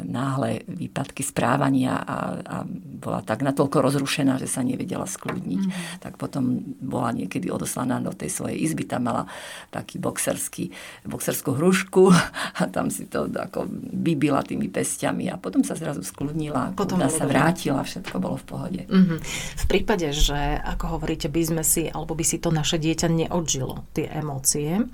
náhle 0.05 0.63
výpadky 0.69 1.25
správania 1.25 1.97
a, 1.97 2.17
a 2.37 2.57
bola 3.01 3.25
tak 3.25 3.41
natoľko 3.41 3.81
rozrušená, 3.81 4.37
že 4.37 4.51
sa 4.51 4.61
nevedela 4.61 5.09
skľudniť. 5.09 5.63
Mm-hmm. 5.65 6.03
Tak 6.05 6.21
potom 6.21 6.36
potom 6.37 6.61
bola 6.85 7.17
niekedy 7.17 7.49
odoslaná 7.49 7.97
do 8.05 8.13
tej 8.13 8.29
svojej 8.29 8.61
izby, 8.61 8.85
tam 8.85 9.09
mala 9.09 9.25
taký 9.73 9.97
boxerský, 9.97 10.69
boxerskú 11.09 11.57
hrušku 11.57 12.13
a 12.61 12.69
tam 12.69 12.93
si 12.93 13.09
to 13.09 13.25
ako 13.33 13.65
vybila 13.97 14.45
tými 14.45 14.69
pestiami 14.69 15.33
a 15.33 15.41
potom 15.41 15.65
sa 15.65 15.73
zrazu 15.73 16.05
skludnila, 16.05 16.77
potom 16.77 17.01
sa 17.09 17.25
vrátila, 17.25 17.81
všetko 17.81 18.21
bolo 18.21 18.37
v 18.37 18.45
pohode. 18.45 18.83
Mm-hmm. 18.85 19.19
V 19.57 19.65
prípade, 19.65 20.13
že 20.13 20.61
ako 20.61 21.01
hovoríte, 21.01 21.33
by 21.33 21.41
sme 21.41 21.65
si, 21.65 21.89
alebo 21.89 22.13
by 22.13 22.25
si 22.29 22.37
to 22.37 22.53
naše 22.53 22.77
dieťa 22.77 23.09
neodžilo, 23.09 23.89
tie 23.97 24.13
emócie, 24.13 24.85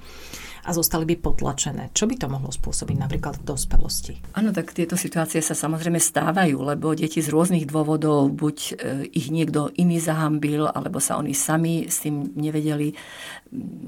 a 0.62 0.70
zostali 0.70 1.03
by 1.09 1.18
potlačené. 1.18 1.90
Čo 1.90 2.07
by 2.07 2.14
to 2.22 2.27
mohlo 2.31 2.55
spôsobiť 2.55 2.96
napríklad 2.98 3.42
v 3.42 3.46
dospelosti? 3.46 4.14
Áno, 4.38 4.55
tak 4.55 4.70
tieto 4.70 4.94
situácie 4.94 5.42
sa 5.42 5.59
samozrejme 5.59 5.98
stávajú, 5.98 6.62
lebo 6.62 6.94
deti 6.94 7.18
z 7.18 7.35
rôznych 7.35 7.66
dôvodov, 7.66 8.31
buď 8.31 8.57
e, 8.57 8.72
ich 9.11 9.35
niekto 9.35 9.75
iný 9.75 9.98
zahambil, 9.98 10.70
alebo 10.70 11.03
sa 11.03 11.18
oni 11.18 11.35
sami 11.35 11.90
s 11.90 12.07
tým 12.07 12.31
nevedeli 12.38 12.94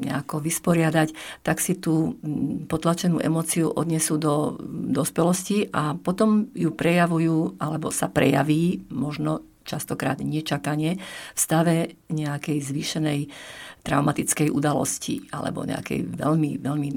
nejako 0.05 0.43
vysporiadať, 0.43 1.41
tak 1.47 1.63
si 1.63 1.79
tú 1.79 2.19
potlačenú 2.67 3.23
emóciu 3.23 3.71
odnesú 3.71 4.19
do 4.19 4.59
dospelosti 4.69 5.71
a 5.71 5.95
potom 5.95 6.51
ju 6.53 6.75
prejavujú, 6.75 7.57
alebo 7.63 7.95
sa 7.95 8.11
prejaví 8.11 8.85
možno 8.91 9.47
častokrát 9.65 10.21
nečakanie 10.21 11.01
v 11.33 11.39
stave 11.39 11.77
nejakej 12.13 12.61
zvýšenej 12.61 13.21
traumatickej 13.85 14.49
udalosti 14.49 15.29
alebo 15.29 15.69
nejakej 15.69 16.17
veľmi, 16.17 16.57
veľmi 16.59 16.91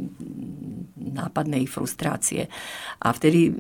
nápadnej 1.20 1.68
frustrácie. 1.68 2.48
A 3.04 3.08
vtedy 3.12 3.52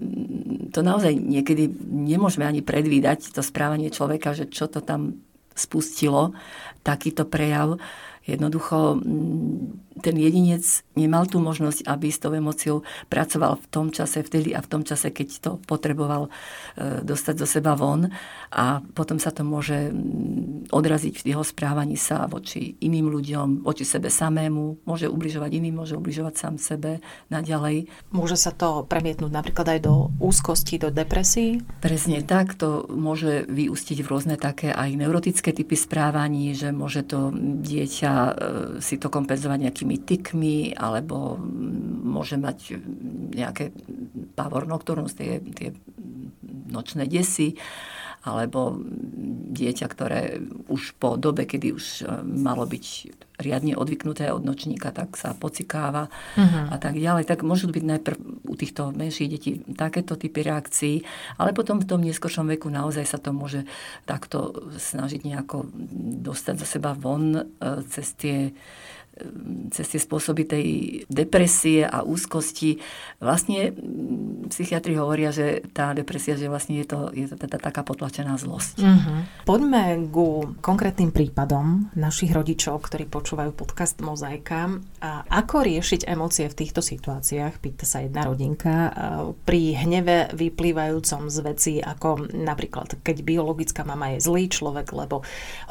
to 0.72 0.80
naozaj 0.80 1.12
niekedy 1.12 1.68
nemôžeme 1.92 2.48
ani 2.48 2.64
predvídať, 2.64 3.36
to 3.36 3.44
správanie 3.44 3.92
človeka, 3.92 4.32
že 4.32 4.48
čo 4.48 4.72
to 4.72 4.80
tam 4.80 5.20
spustilo, 5.52 6.32
takýto 6.88 7.28
prejav 7.28 7.76
Jednoducho 8.28 9.00
ten 10.00 10.16
jedinec 10.16 10.64
nemal 10.96 11.26
tú 11.28 11.42
možnosť, 11.42 11.84
aby 11.90 12.08
s 12.08 12.22
tou 12.22 12.32
emóciou 12.32 12.86
pracoval 13.12 13.60
v 13.60 13.68
tom 13.68 13.88
čase, 13.92 14.24
vtedy 14.24 14.54
a 14.54 14.64
v 14.64 14.70
tom 14.70 14.82
čase, 14.88 15.12
keď 15.12 15.28
to 15.42 15.52
potreboval 15.68 16.30
e, 16.30 17.02
dostať 17.04 17.36
zo 17.44 17.48
seba 17.50 17.76
von 17.76 18.08
a 18.54 18.80
potom 18.96 19.20
sa 19.20 19.34
to 19.34 19.44
môže 19.44 19.92
mm, 19.92 20.72
odraziť 20.72 21.26
v 21.26 21.36
jeho 21.36 21.44
správaní 21.44 22.00
sa 22.00 22.30
voči 22.30 22.78
iným 22.80 23.12
ľuďom, 23.12 23.68
voči 23.68 23.84
sebe 23.84 24.08
samému, 24.08 24.88
môže 24.88 25.12
ubližovať 25.12 25.52
iným, 25.58 25.84
môže 25.84 26.00
ubližovať 26.00 26.34
sám 26.38 26.56
sebe 26.62 27.04
naďalej. 27.28 27.92
Môže 28.16 28.40
sa 28.40 28.56
to 28.56 28.88
premietnúť 28.88 29.34
napríklad 29.34 29.78
aj 29.78 29.80
do 29.84 30.14
úzkosti, 30.24 30.80
do 30.80 30.94
depresí? 30.94 31.60
Presne 31.84 32.24
tak, 32.24 32.56
to 32.56 32.88
môže 32.88 33.50
vyústiť 33.52 34.06
v 34.06 34.10
rôzne 34.10 34.36
také 34.40 34.72
aj 34.72 34.96
neurotické 34.96 35.52
typy 35.52 35.76
správaní, 35.76 36.56
že 36.56 36.72
môže 36.72 37.04
to 37.04 37.34
dieťa 37.36 38.38
E, 38.38 38.82
si 38.82 38.96
to 39.02 39.10
kompenzovať 39.10 39.60
nejakými 39.88 39.98
tykmi, 40.04 40.58
alebo 40.76 41.40
môže 42.04 42.36
mať 42.36 42.76
nejaké 43.36 43.72
pavor 44.36 44.68
nocturnus, 44.68 45.16
tie, 45.16 45.40
tie 45.40 45.72
nočné 46.68 47.08
desy, 47.08 47.56
alebo 48.28 48.76
dieťa, 49.56 49.88
ktoré 49.88 50.44
už 50.68 51.00
po 51.00 51.16
dobe, 51.16 51.48
kedy 51.48 51.72
už 51.72 51.86
e, 52.04 52.20
malo 52.28 52.68
byť 52.68 52.86
riadne 53.40 53.78
odvyknuté 53.78 54.28
od 54.34 54.44
nočníka, 54.44 54.92
tak 54.92 55.16
sa 55.16 55.32
pocikáva 55.32 56.12
uh-huh. 56.36 56.74
a 56.74 56.76
tak 56.82 57.00
ďalej. 57.00 57.24
Tak 57.24 57.48
môžu 57.48 57.72
byť 57.72 57.84
najprv 57.88 58.18
u 58.44 58.54
týchto 58.58 58.92
menších 58.92 59.32
detí 59.32 59.52
takéto 59.78 60.20
typy 60.20 60.44
reakcií, 60.44 61.08
ale 61.40 61.56
potom 61.56 61.80
v 61.80 61.88
tom 61.88 62.04
neskôršom 62.04 62.52
veku 62.52 62.68
naozaj 62.68 63.06
sa 63.08 63.22
to 63.22 63.32
môže 63.32 63.64
takto 64.04 64.68
snažiť 64.76 65.24
nejako 65.24 65.72
dostať 66.28 66.56
za 66.60 66.68
seba 66.68 66.92
von 66.98 67.32
e, 67.32 67.44
cez 67.88 68.12
tie 68.18 68.38
cez 69.74 69.86
tie 69.88 70.02
spôsoby 70.02 70.44
tej 70.48 70.68
depresie 71.12 71.84
a 71.84 72.06
úzkosti. 72.06 72.80
Vlastne 73.20 73.74
psychiatri 74.48 74.96
hovoria, 74.96 75.34
že 75.34 75.66
tá 75.74 75.92
depresia, 75.92 76.40
že 76.40 76.48
vlastne 76.48 76.80
je 76.80 76.88
to, 76.88 77.00
je 77.12 77.28
to 77.28 77.36
teda 77.36 77.58
taká 77.60 77.84
potlačená 77.84 78.40
zlosť. 78.40 78.76
Uh-huh. 78.80 79.26
Poďme 79.44 80.08
ku 80.08 80.56
konkrétnym 80.64 81.12
prípadom 81.12 81.92
našich 81.98 82.32
rodičov, 82.32 82.88
ktorí 82.88 83.10
počúvajú 83.10 83.52
podcast 83.58 84.00
Mozaika. 84.00 84.72
A 85.04 85.26
ako 85.28 85.68
riešiť 85.68 86.08
emócie 86.08 86.48
v 86.48 86.58
týchto 86.58 86.80
situáciách, 86.80 87.60
pýta 87.60 87.84
sa 87.84 88.04
jedna 88.04 88.26
rodinka, 88.26 88.94
pri 89.44 89.84
hneve 89.84 90.32
vyplývajúcom 90.36 91.32
z 91.32 91.38
veci, 91.44 91.74
ako 91.82 92.32
napríklad, 92.34 93.00
keď 93.04 93.24
biologická 93.24 93.84
mama 93.84 94.16
je 94.16 94.24
zlý 94.24 94.48
človek, 94.48 94.92
lebo 94.96 95.24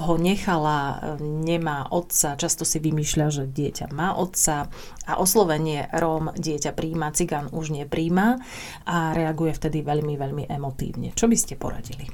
ho 0.03 0.15
nechala, 0.17 1.17
nemá 1.21 1.89
otca, 1.91 2.37
často 2.37 2.67
si 2.67 2.79
vymýšľa, 2.83 3.27
že 3.37 3.45
dieťa 3.45 3.93
má 3.93 4.17
otca 4.17 4.73
a 5.07 5.23
oslovenie 5.23 5.89
Róm 5.95 6.35
dieťa 6.35 6.75
príjma, 6.75 7.15
cigán 7.15 7.47
už 7.55 7.73
nepríjma 7.73 8.43
a 8.85 9.15
reaguje 9.15 9.55
vtedy 9.55 9.87
veľmi, 9.87 10.19
veľmi 10.19 10.45
emotívne. 10.51 11.15
Čo 11.15 11.31
by 11.31 11.37
ste 11.39 11.55
poradili? 11.55 12.11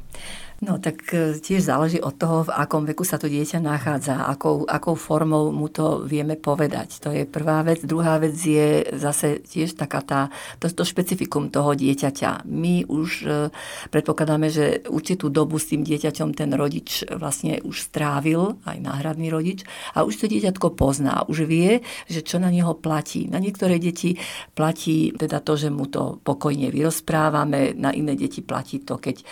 No 0.62 0.78
tak 0.78 1.11
e, 1.11 1.34
tiež 1.43 1.66
záleží 1.66 1.99
od 1.99 2.14
toho, 2.14 2.47
v 2.47 2.55
akom 2.55 2.86
veku 2.86 3.03
sa 3.03 3.18
to 3.18 3.26
dieťa 3.26 3.59
nachádza, 3.59 4.30
akou, 4.30 4.62
akou 4.62 4.95
formou 4.95 5.51
mu 5.51 5.66
to 5.66 6.07
vieme 6.07 6.38
povedať. 6.38 7.03
To 7.03 7.11
je 7.11 7.26
prvá 7.26 7.66
vec. 7.66 7.82
Druhá 7.82 8.22
vec 8.22 8.38
je 8.38 8.86
zase 8.95 9.43
tiež 9.43 9.74
taká 9.74 10.07
tá, 10.07 10.20
to, 10.62 10.70
to 10.70 10.86
špecifikum 10.86 11.51
toho 11.51 11.74
dieťaťa. 11.74 12.47
My 12.47 12.86
už 12.86 13.11
e, 13.26 13.51
predpokladáme, 13.90 14.55
že 14.55 14.86
určitú 14.86 15.34
dobu 15.34 15.59
s 15.59 15.66
tým 15.66 15.82
dieťaťom 15.82 16.30
ten 16.30 16.55
rodič 16.55 17.03
vlastne 17.11 17.59
už 17.66 17.82
strávil, 17.82 18.55
aj 18.62 18.78
náhradný 18.78 19.34
rodič, 19.34 19.66
a 19.99 20.07
už 20.07 20.14
to 20.14 20.30
dieťatko 20.30 20.78
pozná, 20.78 21.26
už 21.26 21.43
vie, 21.43 21.82
že 22.07 22.22
čo 22.22 22.38
na 22.38 22.55
neho 22.55 22.78
platí. 22.85 23.24
Na 23.33 23.41
niektoré 23.41 23.80
deti 23.80 24.20
platí 24.53 25.16
teda 25.16 25.41
to, 25.41 25.57
že 25.57 25.72
mu 25.72 25.89
to 25.89 26.20
pokojne 26.20 26.68
vyrozprávame, 26.68 27.72
na 27.72 27.89
iné 27.97 28.12
deti 28.12 28.45
platí 28.45 28.85
to, 28.85 29.01
keď 29.01 29.16
e, 29.16 29.24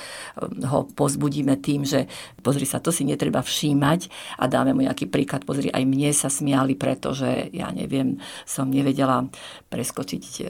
ho 0.64 0.88
pozná 0.88 1.11
povzbudíme 1.11 1.59
tým, 1.59 1.82
že 1.82 2.07
pozri 2.38 2.62
sa, 2.62 2.78
to 2.78 2.94
si 2.94 3.03
netreba 3.03 3.42
všímať 3.42 4.07
a 4.38 4.46
dáme 4.46 4.70
mu 4.78 4.86
nejaký 4.86 5.11
príklad. 5.11 5.42
Pozri, 5.42 5.66
aj 5.66 5.82
mne 5.82 6.14
sa 6.14 6.30
smiali, 6.30 6.78
pretože 6.78 7.51
ja 7.51 7.74
neviem, 7.74 8.22
som 8.46 8.70
nevedela 8.70 9.26
preskočiť 9.66 10.24
e, 10.38 10.42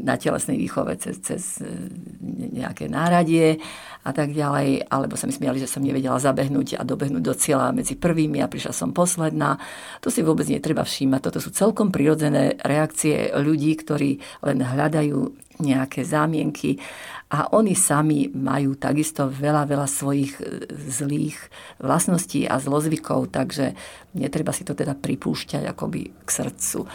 na 0.00 0.16
telesnej 0.16 0.56
výchove 0.56 0.96
cez, 0.96 1.20
cez 1.20 1.42
e, 1.60 1.68
nejaké 2.56 2.88
náradie 2.88 3.60
a 4.06 4.10
tak 4.16 4.32
ďalej, 4.32 4.88
alebo 4.88 5.18
sa 5.20 5.28
mi 5.28 5.36
smiali, 5.36 5.60
že 5.60 5.68
som 5.68 5.84
nevedela 5.84 6.16
zabehnúť 6.16 6.80
a 6.80 6.82
dobehnúť 6.86 7.22
do 7.26 7.34
cieľa 7.36 7.76
medzi 7.76 7.98
prvými 7.98 8.40
a 8.40 8.48
prišla 8.48 8.72
som 8.72 8.96
posledná. 8.96 9.60
To 10.00 10.08
si 10.08 10.22
vôbec 10.24 10.46
netreba 10.48 10.86
všímať. 10.86 11.28
Toto 11.28 11.42
sú 11.42 11.50
celkom 11.50 11.90
prirodzené 11.90 12.45
reakcie 12.62 13.34
ľudí, 13.34 13.74
ktorí 13.74 14.22
len 14.46 14.58
hľadajú 14.62 15.46
nejaké 15.56 16.04
zámienky 16.04 16.76
a 17.26 17.50
oni 17.50 17.74
sami 17.74 18.30
majú 18.30 18.78
takisto 18.78 19.26
veľa, 19.26 19.66
veľa 19.66 19.88
svojich 19.90 20.38
e, 20.38 20.44
zlých 20.70 21.38
vlastností 21.82 22.46
a 22.46 22.60
zlozvykov, 22.62 23.34
takže 23.34 23.74
netreba 24.14 24.54
si 24.54 24.62
to 24.62 24.78
teda 24.78 24.94
pripúšťať 24.94 25.66
akoby 25.66 26.12
k 26.22 26.28
srdcu. 26.28 26.86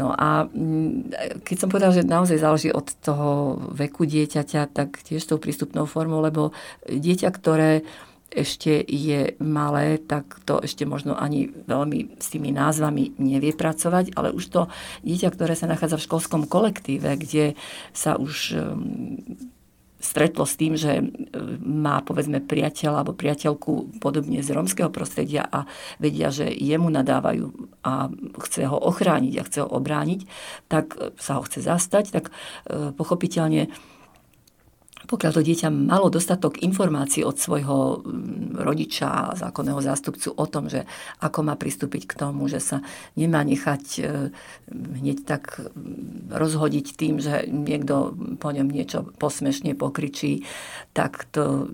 No 0.00 0.16
a 0.16 0.48
mm, 0.48 1.12
keď 1.44 1.56
som 1.56 1.68
povedal, 1.68 1.92
že 1.92 2.08
naozaj 2.08 2.40
záleží 2.40 2.70
od 2.72 2.88
toho 3.04 3.60
veku 3.76 4.08
dieťaťa, 4.08 4.72
tak 4.72 5.00
tiež 5.04 5.24
tou 5.28 5.36
prístupnou 5.36 5.84
formou, 5.84 6.24
lebo 6.24 6.56
dieťa, 6.88 7.28
ktoré 7.32 7.84
ešte 8.30 8.82
je 8.82 9.34
malé, 9.38 10.02
tak 10.02 10.42
to 10.44 10.58
ešte 10.58 10.82
možno 10.82 11.14
ani 11.14 11.48
veľmi 11.48 12.18
s 12.18 12.26
tými 12.30 12.50
názvami 12.50 13.16
nevie 13.16 13.54
pracovať, 13.54 14.12
ale 14.18 14.34
už 14.34 14.44
to 14.50 14.60
dieťa, 15.06 15.28
ktoré 15.30 15.54
sa 15.54 15.70
nachádza 15.70 15.96
v 15.96 16.06
školskom 16.06 16.42
kolektíve, 16.50 17.14
kde 17.16 17.54
sa 17.94 18.18
už 18.18 18.58
stretlo 20.06 20.46
s 20.46 20.54
tým, 20.54 20.78
že 20.78 21.00
e, 21.00 21.04
má 21.64 22.04
povedzme 22.04 22.38
priateľa 22.44 23.02
alebo 23.02 23.16
priateľku 23.16 23.98
podobne 23.98 24.44
z 24.44 24.54
rómskeho 24.54 24.92
prostredia 24.92 25.42
a 25.48 25.66
vedia, 25.98 26.30
že 26.30 26.46
jemu 26.46 26.86
nadávajú 26.92 27.50
a 27.82 28.12
chce 28.46 28.70
ho 28.70 28.78
ochrániť 28.78 29.34
a 29.40 29.46
chce 29.46 29.58
ho 29.64 29.68
obrániť, 29.68 30.20
tak 30.70 30.94
sa 31.18 31.40
ho 31.40 31.42
chce 31.42 31.64
zastať, 31.64 32.04
tak 32.14 32.24
e, 32.30 32.92
pochopiteľne 32.94 33.72
pokiaľ 35.06 35.32
to 35.38 35.46
dieťa 35.46 35.70
malo 35.70 36.10
dostatok 36.10 36.58
informácií 36.60 37.22
od 37.22 37.38
svojho 37.38 38.02
mm, 38.02 38.58
rodiča 38.58 39.38
zákonného 39.38 39.78
zástupcu 39.78 40.34
o 40.34 40.46
tom, 40.50 40.66
že 40.66 40.84
ako 41.22 41.46
má 41.46 41.54
pristúpiť 41.54 42.10
k 42.10 42.18
tomu, 42.18 42.50
že 42.50 42.58
sa 42.58 42.82
nemá 43.14 43.46
nechať 43.46 43.84
e, 44.02 44.02
hneď 44.70 45.18
tak 45.22 45.62
mm, 45.62 46.34
rozhodiť 46.34 46.86
tým, 46.98 47.22
že 47.22 47.46
niekto 47.46 48.18
po 48.42 48.50
ňom 48.50 48.66
niečo 48.66 49.06
posmešne 49.16 49.78
pokričí, 49.78 50.42
tak 50.90 51.30
to 51.30 51.70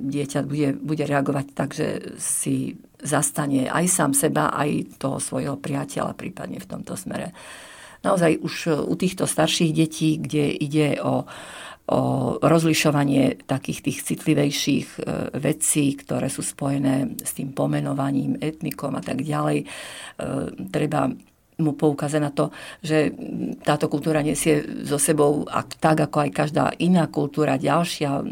dieťa 0.00 0.46
bude, 0.46 0.78
bude 0.78 1.04
reagovať 1.04 1.46
tak, 1.52 1.74
že 1.74 2.16
si 2.16 2.78
zastane 3.02 3.66
aj 3.66 3.86
sám 3.90 4.12
seba, 4.14 4.52
aj 4.54 5.00
toho 5.00 5.18
svojho 5.18 5.56
priateľa 5.58 6.14
prípadne 6.14 6.60
v 6.60 6.68
tomto 6.68 6.94
smere. 6.94 7.32
Naozaj 8.00 8.40
už 8.40 8.54
u 8.88 8.94
týchto 8.96 9.28
starších 9.28 9.76
detí, 9.76 10.16
kde 10.16 10.56
ide 10.56 10.96
o 11.04 11.28
o 11.90 12.38
rozlišovanie 12.38 13.50
takých 13.50 13.82
tých 13.82 13.98
citlivejších 14.06 14.86
e, 14.94 15.00
vecí, 15.42 15.98
ktoré 15.98 16.30
sú 16.30 16.46
spojené 16.46 17.18
s 17.18 17.34
tým 17.34 17.50
pomenovaním, 17.50 18.38
etnikom 18.38 18.94
a 18.94 19.02
tak 19.02 19.26
ďalej. 19.26 19.58
E, 19.62 19.66
treba 20.70 21.10
mu 21.60 21.76
poukázať 21.76 22.20
na 22.20 22.32
to, 22.32 22.48
že 22.80 23.12
táto 23.62 23.86
kultúra 23.92 24.24
nesie 24.24 24.64
so 24.88 24.96
sebou, 24.96 25.44
tak 25.78 26.08
ako 26.08 26.26
aj 26.26 26.30
každá 26.32 26.64
iná 26.80 27.06
kultúra, 27.06 27.60
ďalšia, 27.60 28.24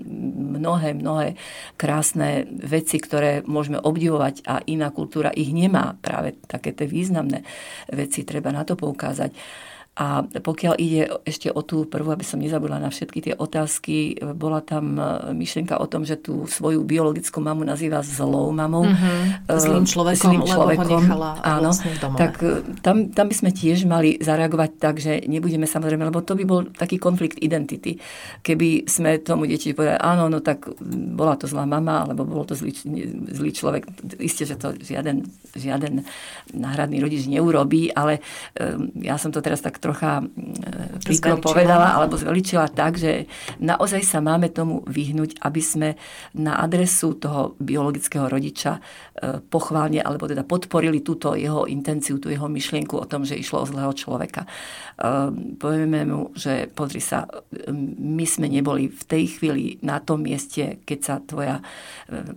mnohé, 0.59 0.96
mnohé 0.96 1.36
krásne 1.76 2.48
veci, 2.48 2.96
ktoré 2.98 3.44
môžeme 3.44 3.78
obdivovať 3.78 4.48
a 4.48 4.64
iná 4.66 4.88
kultúra 4.90 5.30
ich 5.36 5.52
nemá. 5.52 5.94
Práve 6.00 6.40
také 6.48 6.72
tie 6.72 6.88
významné 6.88 7.44
veci 7.92 8.24
treba 8.24 8.50
na 8.50 8.64
to 8.64 8.74
poukázať. 8.74 9.30
A 9.99 10.22
pokiaľ 10.22 10.78
ide 10.78 11.11
ešte 11.26 11.51
o 11.51 11.59
tú 11.66 11.82
prvú, 11.82 12.14
aby 12.14 12.22
som 12.22 12.38
nezabudla 12.38 12.78
na 12.78 12.86
všetky 12.86 13.18
tie 13.18 13.34
otázky, 13.34 14.14
bola 14.38 14.62
tam 14.62 14.94
e, 14.94 15.34
myšlienka 15.34 15.74
o 15.74 15.90
tom, 15.90 16.07
že 16.07 16.14
tú 16.14 16.46
svoju 16.46 16.86
biologickú 16.86 17.42
mamu 17.42 17.66
nazýva 17.66 18.07
zlou 18.07 18.55
mamou. 18.55 18.86
Mm-hmm. 18.86 19.51
Zlým 19.59 19.86
človekom, 19.90 20.22
zlým 20.22 20.42
človekom. 20.46 20.86
lebo 20.86 20.94
ho 20.94 21.03
nechala 21.03 21.30
áno, 21.42 21.74
vlastne 21.74 21.99
Tak 21.99 22.32
tam, 22.78 23.11
tam 23.11 23.26
by 23.26 23.34
sme 23.34 23.51
tiež 23.51 23.90
mali 23.90 24.22
zareagovať 24.22 24.70
tak, 24.78 25.03
že 25.03 25.26
nebudeme 25.26 25.66
samozrejme, 25.66 26.07
lebo 26.07 26.22
to 26.22 26.38
by 26.38 26.46
bol 26.46 26.62
taký 26.70 27.03
konflikt 27.03 27.42
identity. 27.42 27.99
Keby 28.46 28.86
sme 28.86 29.18
tomu 29.18 29.51
deti 29.51 29.74
povedali, 29.74 29.99
áno, 29.99 30.30
no 30.30 30.38
tak 30.38 30.78
bola 31.18 31.34
to 31.34 31.51
zlá 31.51 31.66
mama, 31.66 32.07
alebo 32.07 32.22
bol 32.22 32.46
to 32.46 32.55
zlý, 32.55 32.70
zlý 33.34 33.51
človek. 33.51 33.90
Isté, 34.22 34.46
že 34.46 34.55
to 34.55 34.78
žiaden, 34.78 35.26
žiaden 35.59 36.07
náhradný 36.55 37.03
rodič 37.03 37.26
neurobí, 37.26 37.90
ale 37.90 38.22
ja 39.03 39.18
som 39.18 39.34
to 39.34 39.42
teraz 39.42 39.59
tak 39.59 39.82
trocha 39.89 40.20
um, 40.20 41.41
povedala, 41.41 41.97
alebo 41.97 42.20
zveličila 42.20 42.68
tak, 42.68 43.01
že 43.01 43.24
naozaj 43.57 44.05
sa 44.05 44.20
máme 44.20 44.53
tomu 44.53 44.84
vyhnúť, 44.84 45.41
aby 45.41 45.62
sme 45.64 45.89
na 46.36 46.61
adresu 46.61 47.16
toho 47.16 47.57
biologického 47.57 48.28
rodiča 48.28 48.76
uh, 48.76 49.41
pochválne, 49.49 50.05
alebo 50.05 50.28
teda 50.28 50.45
podporili 50.45 51.01
túto 51.01 51.32
jeho 51.32 51.64
intenciu, 51.64 52.20
tú 52.20 52.28
jeho 52.28 52.53
myšlienku 52.53 53.01
o 53.01 53.09
tom, 53.09 53.24
že 53.24 53.41
išlo 53.41 53.64
o 53.64 53.70
zlého 53.70 53.97
človeka. 53.97 54.45
Um, 55.01 55.57
povieme 55.57 56.05
mu, 56.05 56.28
že 56.36 56.68
pozri 56.68 57.01
sa, 57.01 57.24
my 57.72 58.28
sme 58.28 58.53
neboli 58.53 58.93
v 58.93 59.03
tej 59.09 59.41
chvíli 59.41 59.80
na 59.80 60.05
tom 60.05 60.20
mieste, 60.20 60.84
keď 60.84 60.99
sa 61.01 61.14
tvoja 61.22 61.64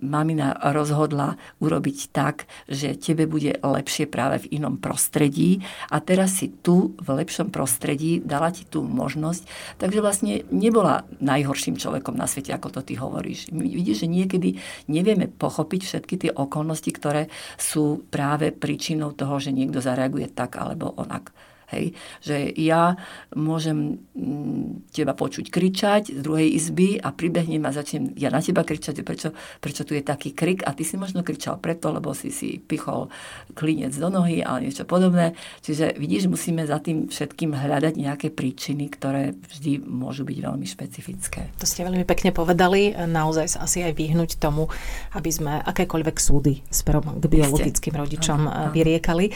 mamina 0.05 0.53
rozhodla 0.69 1.41
urobiť 1.57 2.13
tak, 2.13 2.45
že 2.69 2.93
tebe 2.93 3.25
bude 3.25 3.57
lepšie 3.57 4.05
práve 4.05 4.45
v 4.45 4.61
inom 4.61 4.77
prostredí 4.77 5.65
a 5.89 5.97
teraz 5.97 6.37
si 6.37 6.53
tu 6.61 6.93
v 7.01 7.07
lepšom 7.17 7.40
prostredí 7.47 8.21
dala 8.21 8.53
ti 8.53 8.67
tú 8.67 8.85
možnosť, 8.85 9.47
takže 9.81 10.03
vlastne 10.03 10.33
nebola 10.53 11.07
najhorším 11.23 11.79
človekom 11.79 12.13
na 12.13 12.29
svete, 12.29 12.53
ako 12.53 12.69
to 12.69 12.81
ty 12.85 12.93
hovoríš. 12.99 13.49
Vidíš, 13.49 14.05
že 14.05 14.11
niekedy 14.11 14.49
nevieme 14.91 15.31
pochopiť 15.31 15.81
všetky 15.81 16.15
tie 16.27 16.31
okolnosti, 16.35 16.91
ktoré 16.93 17.31
sú 17.57 18.05
práve 18.13 18.53
príčinou 18.53 19.15
toho, 19.15 19.41
že 19.41 19.55
niekto 19.55 19.81
zareaguje 19.81 20.29
tak 20.29 20.59
alebo 20.59 20.93
onak. 20.99 21.33
Hej? 21.71 21.95
Že 22.21 22.35
ja 22.59 22.99
môžem 23.33 24.03
mm, 24.13 24.91
teba 24.91 25.15
počuť 25.15 25.47
kričať 25.47 26.11
z 26.15 26.21
druhej 26.21 26.51
izby 26.51 26.99
a 26.99 27.15
pribehnem 27.15 27.63
a 27.67 27.71
začnem 27.71 28.13
ja 28.19 28.27
na 28.27 28.43
teba 28.43 28.67
kričať, 28.67 29.01
prečo, 29.01 29.31
prečo 29.63 29.87
tu 29.87 29.95
je 29.95 30.03
taký 30.03 30.35
krik 30.35 30.67
a 30.67 30.75
ty 30.75 30.83
si 30.83 30.99
možno 30.99 31.23
kričal 31.23 31.57
preto, 31.57 31.89
lebo 31.95 32.11
si 32.11 32.29
si 32.29 32.59
pichol 32.59 33.07
klinec 33.55 33.95
do 33.95 34.09
nohy 34.11 34.43
a 34.43 34.59
niečo 34.59 34.83
podobné. 34.83 35.33
Čiže 35.63 35.95
vidíš, 35.95 36.27
musíme 36.27 36.67
za 36.67 36.83
tým 36.83 37.07
všetkým 37.07 37.55
hľadať 37.55 37.93
nejaké 37.95 38.27
príčiny, 38.33 38.91
ktoré 38.91 39.33
vždy 39.35 39.83
môžu 39.83 40.27
byť 40.27 40.37
veľmi 40.37 40.67
špecifické. 40.67 41.53
To 41.61 41.65
ste 41.65 41.87
veľmi 41.87 42.03
pekne 42.03 42.35
povedali. 42.35 42.91
Naozaj 42.95 43.57
sa 43.57 43.59
asi 43.63 43.85
aj 43.85 43.93
vyhnúť 43.95 44.41
tomu, 44.41 44.67
aby 45.15 45.29
sme 45.31 45.61
akékoľvek 45.61 46.17
súdy 46.17 46.65
smerom 46.67 47.21
k 47.21 47.25
biologickým 47.29 47.95
rodičom 47.95 48.39
aha, 48.47 48.73
vyriekali. 48.73 49.29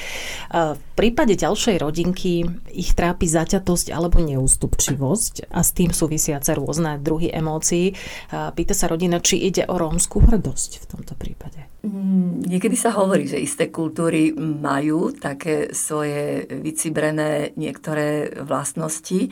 V 0.52 0.82
prípade 0.98 1.38
ďalšej 1.38 1.76
rodinky 1.82 2.25
deti 2.26 2.42
ich 2.74 2.98
trápi 2.98 3.30
zaťatosť 3.30 3.94
alebo 3.94 4.18
neústupčivosť 4.18 5.54
a 5.54 5.62
s 5.62 5.70
tým 5.78 5.94
súvisiace 5.94 6.58
rôzne 6.58 6.98
druhy 6.98 7.30
emócií. 7.30 7.94
Pýta 8.34 8.74
sa 8.74 8.90
rodina, 8.90 9.22
či 9.22 9.46
ide 9.46 9.70
o 9.70 9.78
rómskú 9.78 10.26
hrdosť 10.26 10.82
v 10.82 10.86
tomto 10.90 11.14
prípade. 11.14 11.70
Mm, 11.86 12.42
niekedy 12.50 12.74
sa 12.74 12.98
hovorí, 12.98 13.30
že 13.30 13.38
isté 13.38 13.70
kultúry 13.70 14.34
majú 14.34 15.14
také 15.14 15.70
svoje 15.70 16.50
vycibrené 16.50 17.54
niektoré 17.54 18.42
vlastnosti 18.42 19.30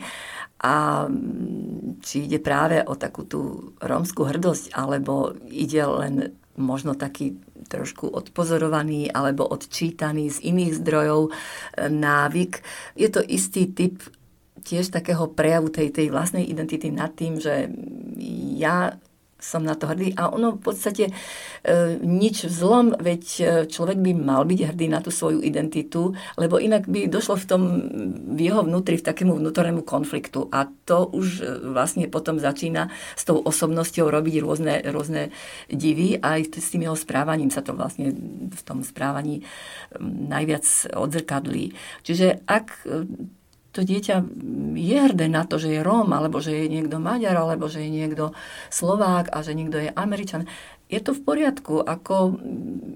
a 0.62 1.10
mm, 1.10 1.98
či 1.98 2.30
ide 2.30 2.38
práve 2.38 2.78
o 2.86 2.94
takú 2.94 3.26
tú 3.26 3.74
rómskú 3.82 4.22
hrdosť, 4.30 4.70
alebo 4.70 5.34
ide 5.50 5.82
len 5.82 6.14
možno 6.54 6.94
taký 6.94 7.38
trošku 7.66 8.10
odpozorovaný 8.10 9.10
alebo 9.10 9.46
odčítaný 9.46 10.30
z 10.30 10.38
iných 10.54 10.72
zdrojov 10.82 11.22
e, 11.28 11.30
návyk. 11.90 12.62
Je 12.94 13.08
to 13.10 13.20
istý 13.24 13.70
typ 13.70 13.98
tiež 14.64 14.88
takého 14.94 15.28
prejavu 15.28 15.68
tej, 15.68 15.92
tej 15.92 16.08
vlastnej 16.08 16.48
identity 16.48 16.88
nad 16.88 17.12
tým, 17.12 17.36
že 17.36 17.68
ja 18.56 18.96
som 19.44 19.60
na 19.60 19.76
to 19.76 19.84
hrdý. 19.84 20.16
A 20.16 20.32
ono 20.32 20.56
v 20.56 20.62
podstate 20.64 21.04
e, 21.08 21.12
nič 22.00 22.48
zlom, 22.48 22.96
veď 22.96 23.24
e, 23.36 23.44
človek 23.68 24.00
by 24.00 24.16
mal 24.16 24.48
byť 24.48 24.72
hrdý 24.72 24.86
na 24.88 25.04
tú 25.04 25.12
svoju 25.12 25.44
identitu, 25.44 26.16
lebo 26.40 26.56
inak 26.56 26.88
by 26.88 27.12
došlo 27.12 27.36
v 27.36 27.44
tom, 27.44 27.62
v 28.32 28.40
jeho 28.40 28.64
vnútri, 28.64 28.96
v 28.96 29.04
takému 29.04 29.36
vnútornému 29.36 29.84
konfliktu. 29.84 30.48
A 30.48 30.64
to 30.88 31.12
už 31.12 31.44
e, 31.44 31.44
vlastne 31.76 32.08
potom 32.08 32.40
začína 32.40 32.88
s 33.12 33.28
tou 33.28 33.36
osobnosťou 33.44 34.08
robiť 34.08 34.34
rôzne, 34.40 34.74
rôzne 34.88 35.28
divy 35.68 36.16
aj 36.16 36.56
s 36.56 36.72
tým 36.72 36.88
jeho 36.88 36.96
správaním 36.96 37.52
sa 37.52 37.60
to 37.60 37.76
vlastne 37.76 38.16
v 38.48 38.62
tom 38.64 38.80
správaní 38.80 39.44
najviac 40.00 40.64
odzrkadlí. 40.96 41.76
Čiže 42.00 42.48
ak 42.48 42.88
to 43.74 43.82
dieťa 43.82 44.22
je 44.78 44.96
hrdé 44.96 45.26
na 45.26 45.42
to, 45.42 45.58
že 45.58 45.74
je 45.74 45.80
Róm, 45.82 46.14
alebo 46.14 46.38
že 46.38 46.54
je 46.54 46.66
niekto 46.70 47.02
Maďar, 47.02 47.34
alebo 47.34 47.66
že 47.66 47.82
je 47.82 47.90
niekto 47.90 48.30
Slovák 48.70 49.34
a 49.34 49.42
že 49.42 49.58
niekto 49.58 49.82
je 49.82 49.90
Američan. 49.90 50.46
Je 50.84 51.00
to 51.00 51.16
v 51.16 51.24
poriadku, 51.24 51.80
ako 51.80 52.36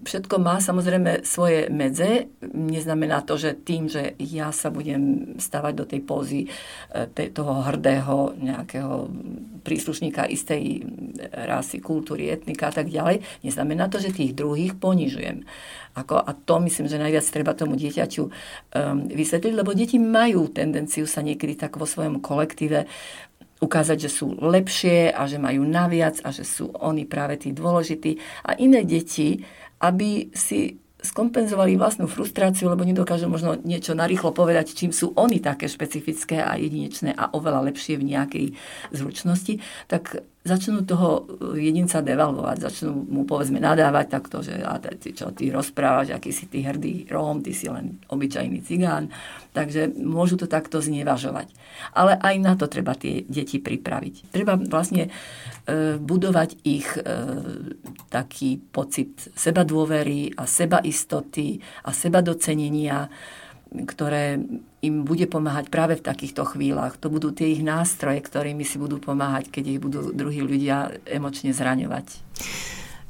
všetko 0.05 0.37
má 0.37 0.61
samozrejme 0.61 1.25
svoje 1.25 1.73
medze. 1.73 2.29
Neznamená 2.45 3.25
to, 3.25 3.41
že 3.41 3.57
tým, 3.65 3.89
že 3.89 4.13
ja 4.21 4.53
sa 4.53 4.69
budem 4.69 5.35
stavať 5.41 5.73
do 5.73 5.85
tej 5.89 6.01
pózy 6.05 6.41
e, 6.47 7.33
toho 7.33 7.65
hrdého 7.65 8.37
nejakého 8.37 9.09
príslušníka 9.65 10.29
istej 10.29 10.85
rasy, 11.33 11.83
kultúry, 11.83 12.31
etnika 12.33 12.71
a 12.71 12.75
tak 12.75 12.89
ďalej, 12.89 13.21
neznamená 13.45 13.91
to, 13.91 14.01
že 14.01 14.15
tých 14.15 14.33
druhých 14.33 14.79
ponižujem. 14.79 15.45
Ako, 15.99 16.15
a 16.15 16.31
to 16.33 16.63
myslím, 16.63 16.87
že 16.87 17.01
najviac 17.01 17.27
treba 17.27 17.59
tomu 17.59 17.75
dieťaťu 17.75 18.23
um, 18.23 18.31
vysvetliť, 19.11 19.53
lebo 19.53 19.75
deti 19.75 19.99
majú 19.99 20.47
tendenciu 20.47 21.11
sa 21.11 21.27
niekedy 21.27 21.59
tak 21.59 21.75
vo 21.75 21.85
svojom 21.85 22.23
kolektíve 22.23 22.87
ukázať, 23.59 24.07
že 24.07 24.11
sú 24.11 24.39
lepšie 24.39 25.11
a 25.11 25.27
že 25.27 25.43
majú 25.43 25.67
naviac 25.67 26.23
a 26.23 26.31
že 26.31 26.47
sú 26.47 26.71
oni 26.79 27.05
práve 27.05 27.39
tí 27.39 27.51
dôležití. 27.51 28.19
A 28.47 28.55
iné 28.59 28.87
deti, 28.87 29.43
aby 29.83 30.31
si 30.35 30.79
skompenzovali 30.99 31.79
vlastnú 31.79 32.11
frustráciu, 32.11 32.67
lebo 32.67 32.83
nedokážu 32.83 33.31
možno 33.31 33.55
niečo 33.63 33.95
narýchlo 33.95 34.35
povedať, 34.35 34.75
čím 34.75 34.91
sú 34.91 35.15
oni 35.15 35.39
také 35.39 35.71
špecifické 35.71 36.43
a 36.43 36.59
jedinečné 36.59 37.15
a 37.15 37.31
oveľa 37.39 37.71
lepšie 37.71 38.03
v 38.03 38.09
nejakej 38.19 38.47
zručnosti, 38.91 39.63
tak 39.87 40.27
začnú 40.43 40.83
toho 40.83 41.29
jedinca 41.55 42.03
devalvovať, 42.03 42.57
začnú 42.67 42.91
mu 43.07 43.23
povedzme 43.29 43.63
nadávať 43.63 44.07
takto, 44.11 44.43
že 44.43 44.59
a 44.59 44.75
ty, 44.81 45.15
čo 45.15 45.31
ty 45.31 45.55
rozprávaš, 45.55 46.19
aký 46.19 46.35
si 46.35 46.51
ty 46.51 46.67
hrdý 46.67 47.07
Róm, 47.07 47.47
ty 47.47 47.55
si 47.55 47.71
len 47.71 48.03
obyčajný 48.11 48.67
cigán. 48.67 49.15
Takže 49.55 49.95
môžu 50.03 50.35
to 50.35 50.51
takto 50.51 50.83
znevažovať. 50.83 51.53
Ale 51.95 52.19
aj 52.19 52.35
na 52.41 52.55
to 52.55 52.67
treba 52.71 52.95
tie 52.95 53.25
deti 53.27 53.59
pripraviť. 53.63 54.33
Treba 54.35 54.57
vlastne 54.59 55.09
e, 55.09 55.11
budovať 55.99 56.51
ich 56.65 56.89
e, 56.97 57.03
taký 58.09 58.59
pocit 58.59 59.31
seba 59.35 59.63
dôvery 59.63 60.33
a 60.37 60.45
seba 60.45 60.83
istoty 60.85 61.59
a 61.85 61.91
seba 61.95 62.25
docenenia, 62.25 63.11
ktoré 63.69 64.41
im 64.81 65.03
bude 65.03 65.27
pomáhať 65.27 65.69
práve 65.69 65.99
v 65.99 66.07
takýchto 66.07 66.47
chvíľach. 66.47 66.97
To 67.03 67.11
budú 67.11 67.35
tie 67.35 67.51
ich 67.53 67.61
nástroje, 67.67 68.23
ktorými 68.23 68.63
si 68.63 68.79
budú 68.79 69.03
pomáhať, 69.03 69.51
keď 69.51 69.65
ich 69.77 69.81
budú 69.83 70.15
druhí 70.15 70.41
ľudia 70.41 70.95
emočne 71.05 71.51
zraňovať. 71.51 72.07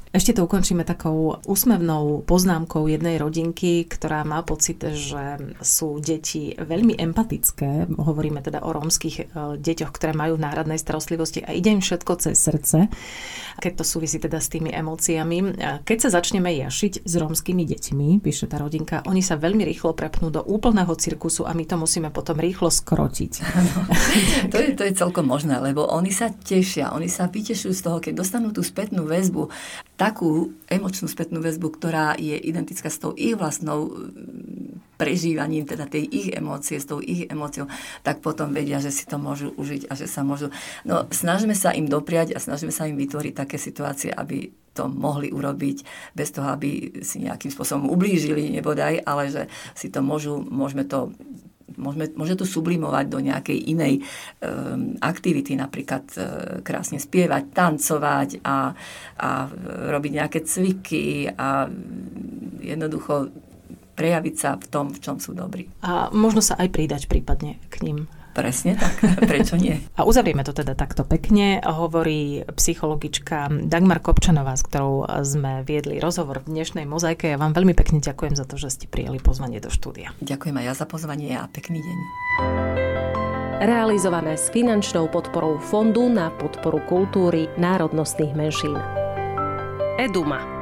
Ešte 0.09 0.33
to 0.33 0.49
ukončíme 0.49 0.81
takou 0.81 1.37
úsmevnou 1.45 2.25
poznámkou 2.25 2.89
jednej 2.89 3.21
rodinky, 3.21 3.85
ktorá 3.85 4.25
má 4.25 4.41
pocit, 4.41 4.81
že 4.81 5.37
sú 5.61 6.01
deti 6.01 6.57
veľmi 6.57 6.97
empatické. 6.97 7.93
Hovoríme 7.93 8.41
teda 8.41 8.65
o 8.65 8.73
rómskych 8.73 9.15
e, 9.21 9.23
deťoch, 9.61 9.93
ktoré 9.93 10.17
majú 10.17 10.41
v 10.41 10.49
náhradnej 10.49 10.81
starostlivosti 10.81 11.45
a 11.45 11.53
ide 11.53 11.77
im 11.77 11.85
všetko 11.85 12.25
cez 12.25 12.41
srdce, 12.41 12.89
keď 13.61 13.71
to 13.77 13.83
súvisí 13.85 14.17
teda 14.17 14.41
s 14.41 14.49
tými 14.49 14.73
emóciami. 14.73 15.61
Keď 15.85 15.97
sa 16.01 16.09
začneme 16.17 16.57
jašiť 16.57 17.05
s 17.05 17.13
rómskymi 17.13 17.69
deťmi, 17.69 18.17
píše 18.17 18.49
tá 18.49 18.57
rodinka, 18.57 19.05
oni 19.05 19.21
sa 19.21 19.37
veľmi 19.37 19.61
rýchlo 19.61 19.93
prepnú 19.93 20.33
do 20.33 20.41
úplného 20.41 20.97
cirkusu 20.97 21.45
a 21.45 21.53
my 21.53 21.69
to 21.69 21.77
musíme 21.77 22.09
potom 22.09 22.41
rýchlo 22.41 22.73
skrotiť. 22.73 23.33
to, 24.49 24.57
je, 24.57 24.69
to 24.73 24.83
je 24.89 24.93
celkom 24.97 25.29
možné, 25.29 25.61
lebo 25.61 25.85
oni 25.85 26.09
sa 26.09 26.33
tešia, 26.33 26.97
oni 26.97 27.05
sa 27.05 27.29
vytešujú 27.29 27.77
z 27.77 27.81
toho, 27.85 28.01
keď 28.01 28.25
dostanú 28.25 28.49
tú 28.49 28.65
spätnú 28.65 29.05
väzbu 29.05 29.53
takú 29.99 30.55
emočnú 30.71 31.11
spätnú 31.11 31.43
väzbu, 31.43 31.75
ktorá 31.75 32.15
je 32.15 32.39
identická 32.39 32.87
s 32.87 33.03
tou 33.03 33.11
ich 33.19 33.35
vlastnou 33.35 33.91
mm, 33.91 34.95
prežívaním, 34.95 35.67
teda 35.67 35.91
tej 35.91 36.07
ich 36.07 36.27
emócie, 36.31 36.79
s 36.79 36.87
tou 36.87 37.03
ich 37.03 37.27
emóciou, 37.27 37.67
tak 37.99 38.23
potom 38.23 38.55
vedia, 38.55 38.79
že 38.79 38.95
si 38.95 39.03
to 39.03 39.19
môžu 39.19 39.51
užiť 39.59 39.91
a 39.91 39.99
že 39.99 40.07
sa 40.07 40.23
môžu... 40.23 40.55
No, 40.87 41.03
snažíme 41.11 41.51
sa 41.51 41.75
im 41.75 41.91
dopriať 41.91 42.31
a 42.31 42.39
snažíme 42.39 42.71
sa 42.71 42.87
im 42.87 42.95
vytvoriť 42.95 43.33
také 43.35 43.59
situácie, 43.59 44.15
aby 44.15 44.47
to 44.71 44.87
mohli 44.87 45.35
urobiť 45.35 45.83
bez 46.15 46.31
toho, 46.31 46.47
aby 46.55 47.03
si 47.03 47.19
nejakým 47.19 47.51
spôsobom 47.51 47.91
ublížili 47.91 48.47
nebodaj, 48.55 49.03
ale 49.03 49.27
že 49.27 49.43
si 49.75 49.91
to 49.91 49.99
môžu, 49.99 50.39
môžeme 50.39 50.87
to 50.87 51.11
môžeme, 51.75 52.09
môže 52.15 52.39
to 52.39 52.45
sublimovať 52.47 53.05
do 53.09 53.19
nejakej 53.19 53.57
inej 53.69 53.93
um, 54.39 54.95
aktivity, 55.03 55.53
napríklad 55.59 56.05
uh, 56.15 56.23
krásne 56.65 56.97
spievať, 56.97 57.51
tancovať 57.51 58.29
a, 58.41 58.73
a 59.19 59.29
robiť 59.91 60.11
nejaké 60.15 60.39
cviky 60.45 61.29
a 61.29 61.67
jednoducho 62.63 63.29
prejaviť 63.99 64.35
sa 64.39 64.55
v 64.55 64.65
tom, 64.71 64.95
v 64.95 64.99
čom 65.03 65.19
sú 65.19 65.35
dobrí. 65.35 65.67
A 65.83 66.07
možno 66.15 66.39
sa 66.39 66.55
aj 66.55 66.71
pridať 66.71 67.11
prípadne 67.11 67.59
k 67.67 67.83
ním. 67.83 68.07
Presne 68.39 68.79
tak, 68.79 68.95
prečo 69.31 69.59
nie? 69.59 69.83
A 69.99 70.07
uzavrieme 70.07 70.47
to 70.47 70.55
teda 70.55 70.71
takto 70.71 71.03
pekne, 71.03 71.59
hovorí 71.59 72.47
psychologička 72.47 73.51
Dagmar 73.67 73.99
Kopčanová, 73.99 74.55
s 74.55 74.63
ktorou 74.63 75.03
sme 75.27 75.67
viedli 75.67 75.99
rozhovor 75.99 76.39
v 76.47 76.55
dnešnej 76.55 76.87
mozaike. 76.87 77.35
Ja 77.35 77.37
vám 77.37 77.51
veľmi 77.51 77.75
pekne 77.75 77.99
ďakujem 77.99 78.39
za 78.39 78.47
to, 78.47 78.55
že 78.55 78.71
ste 78.71 78.85
prijali 78.87 79.19
pozvanie 79.19 79.59
do 79.59 79.67
štúdia. 79.67 80.15
Ďakujem 80.23 80.55
aj 80.55 80.65
ja 80.65 80.73
za 80.73 80.85
pozvanie 80.87 81.35
a 81.35 81.51
pekný 81.51 81.83
deň. 81.83 81.99
Realizované 83.59 84.39
s 84.39 84.47
finančnou 84.55 85.11
podporou 85.11 85.59
Fondu 85.59 86.07
na 86.07 86.31
podporu 86.31 86.79
kultúry 86.87 87.51
národnostných 87.59 88.31
menšín. 88.31 88.79
Eduma 89.99 90.58